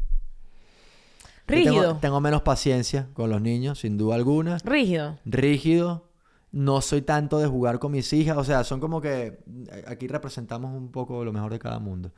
Rígido. 1.47 1.81
Tengo, 1.81 1.95
tengo 1.95 2.21
menos 2.21 2.43
paciencia 2.43 3.07
con 3.15 3.31
los 3.31 3.41
niños, 3.41 3.79
sin 3.79 3.97
duda 3.97 4.13
alguna. 4.13 4.59
Rígido. 4.63 5.17
rígido. 5.25 6.07
No 6.51 6.81
soy 6.81 7.01
tanto 7.01 7.39
de 7.39 7.47
jugar 7.47 7.79
con 7.79 7.93
mis 7.93 8.13
hijas. 8.13 8.37
O 8.37 8.43
sea, 8.43 8.63
son 8.63 8.79
como 8.79 9.01
que 9.01 9.39
eh, 9.71 9.85
aquí 9.87 10.07
representamos 10.07 10.71
un 10.77 10.91
poco 10.91 11.25
lo 11.25 11.33
mejor 11.33 11.51
de 11.51 11.57
cada 11.57 11.79
mundo. 11.79 12.11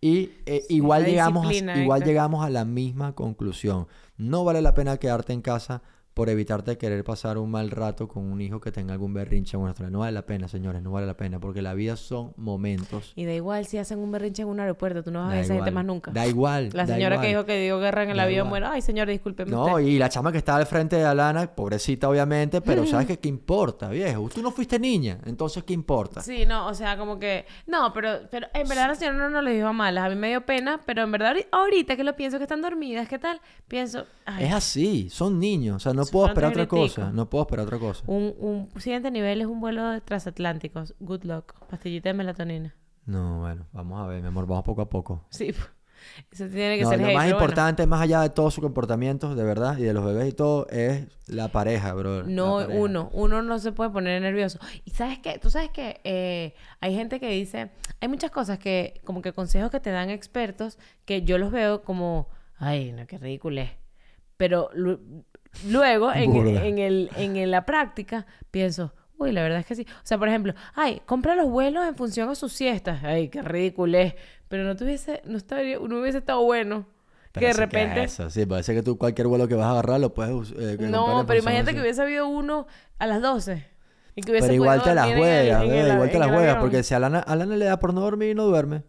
Y 0.00 0.30
eh, 0.46 0.64
igual, 0.68 1.04
llegamos 1.04 1.46
a, 1.46 1.52
igual 1.52 2.04
llegamos 2.04 2.44
a 2.44 2.50
la 2.50 2.64
misma 2.64 3.14
conclusión. 3.14 3.86
No 4.16 4.44
vale 4.44 4.62
la 4.62 4.74
pena 4.74 4.98
quedarte 4.98 5.32
en 5.32 5.42
casa 5.42 5.82
por 6.16 6.30
evitarte 6.30 6.78
querer 6.78 7.04
pasar 7.04 7.36
un 7.36 7.50
mal 7.50 7.70
rato 7.70 8.08
con 8.08 8.22
un 8.24 8.40
hijo 8.40 8.58
que 8.58 8.72
tenga 8.72 8.94
algún 8.94 9.12
berrinche 9.12 9.54
en 9.54 9.60
una 9.62 9.72
historia. 9.72 9.90
No 9.90 9.98
vale 9.98 10.12
la 10.12 10.24
pena, 10.24 10.48
señores, 10.48 10.80
no 10.82 10.90
vale 10.90 11.06
la 11.06 11.14
pena. 11.14 11.38
Porque 11.38 11.60
la 11.60 11.74
vida 11.74 11.94
son 11.96 12.32
momentos. 12.38 13.12
Y 13.16 13.26
da 13.26 13.34
igual 13.34 13.66
si 13.66 13.76
hacen 13.76 13.98
un 13.98 14.10
berrinche 14.10 14.40
en 14.40 14.48
un 14.48 14.58
aeropuerto, 14.58 15.04
tú 15.04 15.10
no 15.10 15.18
vas 15.20 15.28
a 15.28 15.34
ver 15.34 15.44
esa 15.44 15.54
gente 15.56 15.70
más 15.72 15.84
nunca. 15.84 16.12
Da 16.12 16.26
igual. 16.26 16.70
La 16.72 16.86
señora 16.86 17.20
que 17.20 17.26
dijo 17.28 17.44
que 17.44 17.60
dio 17.60 17.78
guerra 17.80 18.04
en 18.04 18.10
el 18.12 18.16
Da 18.16 18.22
avión, 18.22 18.46
igual. 18.46 18.62
bueno, 18.62 18.70
ay 18.74 18.80
señor, 18.80 19.08
discúlpeme 19.08 19.50
No, 19.50 19.66
usted. 19.74 19.80
y 19.88 19.98
la 19.98 20.08
chama 20.08 20.32
que 20.32 20.38
estaba 20.38 20.56
al 20.56 20.64
frente 20.64 20.96
de 20.96 21.04
Alana, 21.04 21.54
pobrecita 21.54 22.08
obviamente, 22.08 22.62
pero 22.62 22.86
¿sabes 22.86 23.06
qué, 23.06 23.18
qué 23.18 23.28
importa, 23.28 23.90
viejo? 23.90 24.26
Tú 24.34 24.40
no 24.40 24.50
fuiste 24.52 24.78
niña, 24.78 25.18
entonces 25.26 25.64
¿qué 25.64 25.74
importa? 25.74 26.22
Sí, 26.22 26.46
no, 26.46 26.66
o 26.68 26.72
sea, 26.72 26.96
como 26.96 27.18
que... 27.18 27.44
No, 27.66 27.92
pero, 27.92 28.20
pero 28.30 28.46
en 28.54 28.66
verdad 28.66 28.88
la 28.88 28.94
señora 28.94 29.18
no 29.18 29.28
nos 29.28 29.44
lo 29.44 29.50
dijo 29.50 29.66
a 29.66 29.74
malas. 29.74 30.06
A 30.06 30.08
mí 30.08 30.14
me 30.14 30.28
dio 30.28 30.46
pena, 30.46 30.80
pero 30.86 31.02
en 31.02 31.12
verdad 31.12 31.34
ahori- 31.34 31.46
ahorita 31.52 31.94
que 31.94 32.04
lo 32.04 32.16
pienso 32.16 32.38
que 32.38 32.44
están 32.44 32.62
dormidas, 32.62 33.06
¿qué 33.06 33.18
tal? 33.18 33.38
Pienso... 33.68 34.06
Ay, 34.24 34.46
Es 34.46 34.54
así, 34.54 35.10
son 35.10 35.38
niños, 35.38 35.76
o 35.76 35.80
sea, 35.80 35.92
no 35.92 36.05
Son 36.06 36.12
puedo 36.12 36.26
esperar 36.28 36.50
otra 36.50 36.66
cosa, 36.66 37.10
no 37.12 37.28
puedo 37.30 37.42
esperar 37.44 37.66
otra 37.66 37.78
cosa. 37.78 38.02
un, 38.06 38.34
un 38.38 38.80
siguiente 38.80 39.10
nivel 39.10 39.40
es 39.40 39.46
un 39.46 39.60
vuelo 39.60 39.88
de 39.90 40.00
transatlánticos. 40.00 40.94
Good 41.00 41.24
luck. 41.24 41.52
Pastillita 41.68 42.08
de 42.08 42.14
melatonina. 42.14 42.74
No, 43.04 43.40
bueno, 43.40 43.66
vamos 43.72 44.00
a 44.02 44.06
ver, 44.06 44.20
mi 44.22 44.28
amor, 44.28 44.46
vamos 44.46 44.64
poco 44.64 44.82
a 44.82 44.88
poco. 44.88 45.24
Sí. 45.30 45.54
Eso 46.30 46.46
tiene 46.48 46.76
que 46.76 46.82
No, 46.84 46.90
ser 46.90 47.00
lo 47.00 47.06
más 47.06 47.14
bueno. 47.14 47.30
importante, 47.30 47.86
más 47.86 48.00
allá 48.00 48.20
de 48.20 48.30
todos 48.30 48.54
sus 48.54 48.62
comportamientos, 48.62 49.34
de 49.36 49.42
verdad, 49.42 49.76
y 49.78 49.82
de 49.82 49.92
los 49.92 50.04
bebés 50.04 50.28
y 50.28 50.32
todo, 50.32 50.68
es 50.68 51.06
la 51.26 51.48
pareja, 51.48 51.92
bro. 51.94 52.22
No, 52.24 52.58
pareja. 52.58 52.78
uno, 52.80 53.10
uno 53.12 53.42
no 53.42 53.58
se 53.58 53.72
puede 53.72 53.90
poner 53.90 54.20
nervioso. 54.22 54.58
Y 54.84 54.90
sabes 54.90 55.18
qué, 55.20 55.38
tú 55.38 55.50
sabes 55.50 55.70
que 55.70 56.00
eh, 56.04 56.54
hay 56.80 56.94
gente 56.94 57.18
que 57.18 57.28
dice, 57.30 57.70
hay 58.00 58.08
muchas 58.08 58.30
cosas 58.30 58.58
que, 58.58 59.00
como 59.04 59.22
que 59.22 59.32
consejos 59.32 59.70
que 59.70 59.80
te 59.80 59.90
dan 59.90 60.10
expertos, 60.10 60.78
que 61.06 61.22
yo 61.22 61.38
los 61.38 61.50
veo 61.50 61.82
como, 61.82 62.28
ay, 62.58 62.92
no, 62.92 63.06
qué 63.06 63.18
ridículo 63.18 63.62
es. 63.62 63.70
Pero 64.36 64.68
luego, 65.66 66.12
en, 66.12 66.32
Burda. 66.32 66.64
en, 66.66 66.78
el, 66.78 67.10
en, 67.16 67.36
el- 67.36 67.50
la 67.50 67.64
práctica, 67.66 68.26
pienso, 68.50 68.92
uy, 69.18 69.32
la 69.32 69.42
verdad 69.42 69.60
es 69.60 69.66
que 69.66 69.74
sí. 69.76 69.86
O 69.88 70.00
sea, 70.06 70.18
por 70.18 70.28
ejemplo, 70.28 70.54
ay, 70.74 71.00
compra 71.06 71.34
los 71.34 71.48
vuelos 71.48 71.86
en 71.86 71.94
función 71.96 72.28
a 72.28 72.34
sus 72.34 72.52
siestas. 72.52 73.02
Ay, 73.04 73.28
qué 73.28 73.42
ridículo 73.42 73.96
es. 73.98 74.14
Pero 74.48 74.64
no 74.64 74.76
tuviese, 74.76 75.22
no, 75.24 75.36
estaría, 75.36 75.78
no 75.78 76.00
hubiese 76.00 76.18
estado 76.18 76.42
bueno. 76.44 76.86
Pero 77.32 77.40
que 77.40 77.46
de 77.46 77.50
eso, 77.50 77.58
¿qué 77.60 77.66
repente... 77.66 78.02
eso? 78.04 78.30
Sí, 78.30 78.46
parece 78.46 78.74
que 78.74 78.82
tú 78.82 78.96
cualquier 78.96 79.26
vuelo 79.26 79.46
que 79.48 79.54
vas 79.54 79.66
a 79.66 79.70
agarrar 79.72 80.00
lo 80.00 80.14
puedes 80.14 80.52
eh, 80.58 80.76
No, 80.80 81.24
pero 81.26 81.40
imagínate 81.40 81.74
que 81.74 81.80
hubiese 81.80 82.00
habido 82.02 82.28
uno 82.28 82.66
a 82.98 83.06
las 83.06 83.20
12. 83.20 83.66
Y 84.14 84.22
que 84.22 84.30
hubiese 84.30 84.46
Pero 84.48 84.54
igual 84.54 84.82
te 84.82 84.94
las 84.94 85.08
el- 85.10 85.18
juegas, 85.18 85.62
el- 85.64 85.92
igual 85.92 86.10
te 86.10 86.18
las 86.18 86.28
el 86.28 86.34
juegas, 86.34 86.56
porque 86.56 86.82
si 86.82 86.94
a 86.94 86.98
Lana, 86.98 87.18
a 87.18 87.36
Lana 87.36 87.56
le 87.56 87.64
da 87.66 87.78
por 87.78 87.92
no 87.92 88.00
dormir 88.00 88.30
y 88.30 88.34
no 88.34 88.44
duerme. 88.44 88.84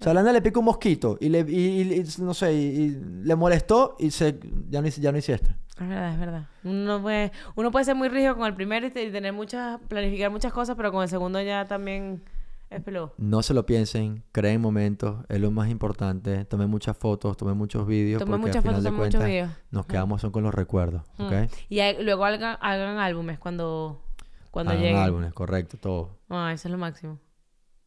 O 0.00 0.02
sea, 0.02 0.10
a 0.10 0.14
Lana 0.14 0.32
le 0.32 0.42
pica 0.42 0.58
un 0.58 0.64
mosquito 0.64 1.18
y 1.20 1.28
le, 1.28 1.44
y, 1.46 1.82
y- 1.82 2.04
no 2.22 2.34
sé, 2.34 2.52
y, 2.54 2.58
y 2.58 3.00
le 3.22 3.36
molestó 3.36 3.94
y 4.00 4.10
se, 4.10 4.40
ya, 4.68 4.80
no, 4.82 4.88
ya 4.88 5.12
no 5.12 5.18
hiciste. 5.18 5.54
Es 5.80 5.88
verdad, 5.88 6.12
es 6.12 6.18
verdad. 6.20 6.46
Uno 6.64 7.00
puede, 7.00 7.32
uno 7.56 7.70
puede 7.70 7.84
ser 7.86 7.94
muy 7.94 8.08
rígido 8.08 8.36
con 8.36 8.46
el 8.46 8.54
primero 8.54 8.86
y, 8.86 8.90
te- 8.90 9.02
y 9.04 9.10
tener 9.10 9.32
muchas, 9.32 9.80
planificar 9.88 10.30
muchas 10.30 10.52
cosas, 10.52 10.76
pero 10.76 10.92
con 10.92 11.02
el 11.02 11.08
segundo 11.08 11.40
ya 11.40 11.64
también 11.64 12.22
es 12.68 12.82
peludo. 12.82 13.14
No 13.16 13.42
se 13.42 13.54
lo 13.54 13.64
piensen, 13.64 14.22
creen 14.30 14.60
momentos, 14.60 15.24
es 15.30 15.40
lo 15.40 15.50
más 15.50 15.70
importante. 15.70 16.44
Tomen 16.44 16.68
muchas 16.68 16.96
fotos, 16.96 17.36
tomen 17.36 17.56
muchos 17.56 17.86
vídeos, 17.86 18.18
Tomé 18.20 18.32
porque 18.32 18.40
muchas 18.42 18.56
al 18.56 18.62
final 18.62 18.74
fotos, 18.74 18.84
de 18.84 18.90
tomé 18.90 18.98
muchos 18.98 19.10
cuentas 19.20 19.28
videos. 19.28 19.50
nos 19.70 19.86
quedamos 19.86 20.20
son 20.20 20.30
con 20.32 20.42
los 20.42 20.54
recuerdos, 20.54 21.02
Mm. 21.16 21.22
¿ok? 21.24 21.32
Y 21.70 21.80
hay- 21.80 22.02
luego 22.04 22.24
hagan, 22.26 22.58
hagan 22.60 22.98
álbumes 22.98 23.38
cuando, 23.38 24.02
cuando 24.50 24.72
Hagan 24.72 24.82
lleguen. 24.84 24.98
álbumes, 25.00 25.32
correcto, 25.32 25.78
todo. 25.78 26.18
Ah, 26.28 26.52
eso 26.52 26.68
es 26.68 26.72
lo 26.72 26.78
máximo. 26.78 27.18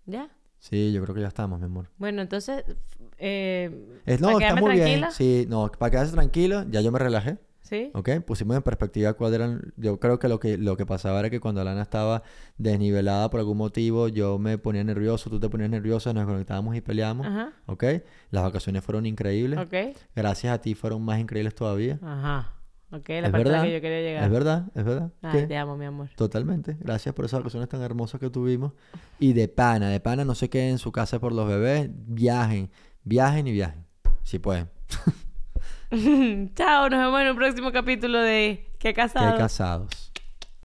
¿Ya? 0.07 0.29
Sí, 0.57 0.91
yo 0.93 1.03
creo 1.03 1.13
que 1.13 1.21
ya 1.21 1.27
estamos, 1.27 1.59
mi 1.59 1.65
amor. 1.65 1.89
Bueno, 1.97 2.21
entonces, 2.21 2.63
eh, 3.17 3.99
Es, 4.05 4.19
para 4.19 4.31
no, 4.33 4.39
está 4.39 4.55
muy 4.55 4.71
bien. 4.73 4.83
tranquila, 5.01 5.11
Sí, 5.11 5.45
no, 5.49 5.69
para 5.77 5.91
quedarse 5.91 6.13
tranquilo, 6.13 6.63
ya 6.69 6.81
yo 6.81 6.91
me 6.91 6.99
relajé. 6.99 7.37
¿Sí? 7.73 7.91
¿Ok? 7.93 8.09
Pusimos 8.25 8.55
en 8.55 8.61
perspectiva 8.63 9.13
cuál 9.13 9.33
eran... 9.33 9.73
Yo 9.77 9.99
creo 9.99 10.19
que 10.19 10.27
lo 10.27 10.39
que, 10.39 10.57
lo 10.57 10.77
que 10.77 10.85
pasaba 10.85 11.19
era 11.19 11.29
que 11.29 11.39
cuando 11.39 11.61
Alana 11.61 11.81
estaba 11.81 12.21
desnivelada 12.57 13.29
por 13.29 13.39
algún 13.39 13.57
motivo, 13.57 14.07
yo 14.07 14.37
me 14.37 14.57
ponía 14.59 14.83
nervioso, 14.83 15.29
tú 15.29 15.39
te 15.39 15.49
ponías 15.49 15.69
nerviosa, 15.69 16.13
nos 16.13 16.25
conectábamos 16.25 16.75
y 16.75 16.81
peleábamos. 16.81 17.25
Ajá. 17.25 17.53
¿Ok? 17.65 17.83
Las 18.29 18.43
vacaciones 18.43 18.83
fueron 18.83 19.05
increíbles. 19.07 19.59
Ok. 19.59 19.97
Gracias 20.15 20.53
a 20.53 20.61
ti 20.61 20.75
fueron 20.75 21.01
más 21.03 21.19
increíbles 21.19 21.55
todavía. 21.55 21.99
Ajá. 22.03 22.53
Ok, 22.91 23.09
la 23.09 23.15
es 23.15 23.21
parte 23.31 23.49
a 23.49 23.51
la 23.51 23.57
verdad. 23.57 23.63
que 23.63 23.73
yo 23.73 23.81
quería 23.81 24.01
llegar. 24.01 24.23
Es 24.23 24.29
verdad, 24.29 24.65
es 24.75 24.85
verdad. 24.85 25.11
Ay, 25.23 25.31
¿Qué? 25.31 25.47
te 25.47 25.57
amo, 25.57 25.75
mi 25.75 25.85
amor. 25.85 26.09
Totalmente. 26.15 26.77
Gracias 26.79 27.15
por 27.15 27.25
esas 27.25 27.39
vacaciones 27.39 27.67
tan 27.67 27.81
hermosas 27.81 28.19
que 28.19 28.29
tuvimos. 28.29 28.73
Y 29.17 29.33
de 29.33 29.47
pana, 29.47 29.89
de 29.89 29.99
pana 29.99 30.25
no 30.25 30.35
se 30.35 30.47
queden 30.47 30.69
en 30.69 30.77
su 30.77 30.91
casa 30.91 31.19
por 31.19 31.33
los 31.33 31.47
bebés. 31.47 31.89
Viajen, 31.91 32.69
viajen 33.03 33.47
y 33.47 33.51
viajen. 33.51 33.83
Si 34.21 34.37
pueden. 34.37 34.69
Chao, 36.55 36.89
nos 36.89 36.99
vemos 36.99 37.21
en 37.21 37.29
un 37.29 37.35
próximo 37.35 37.71
capítulo 37.71 38.19
de 38.19 38.65
¿Qué 38.79 38.89
Que 38.89 38.93
casado? 38.93 39.37
casados. 39.37 40.11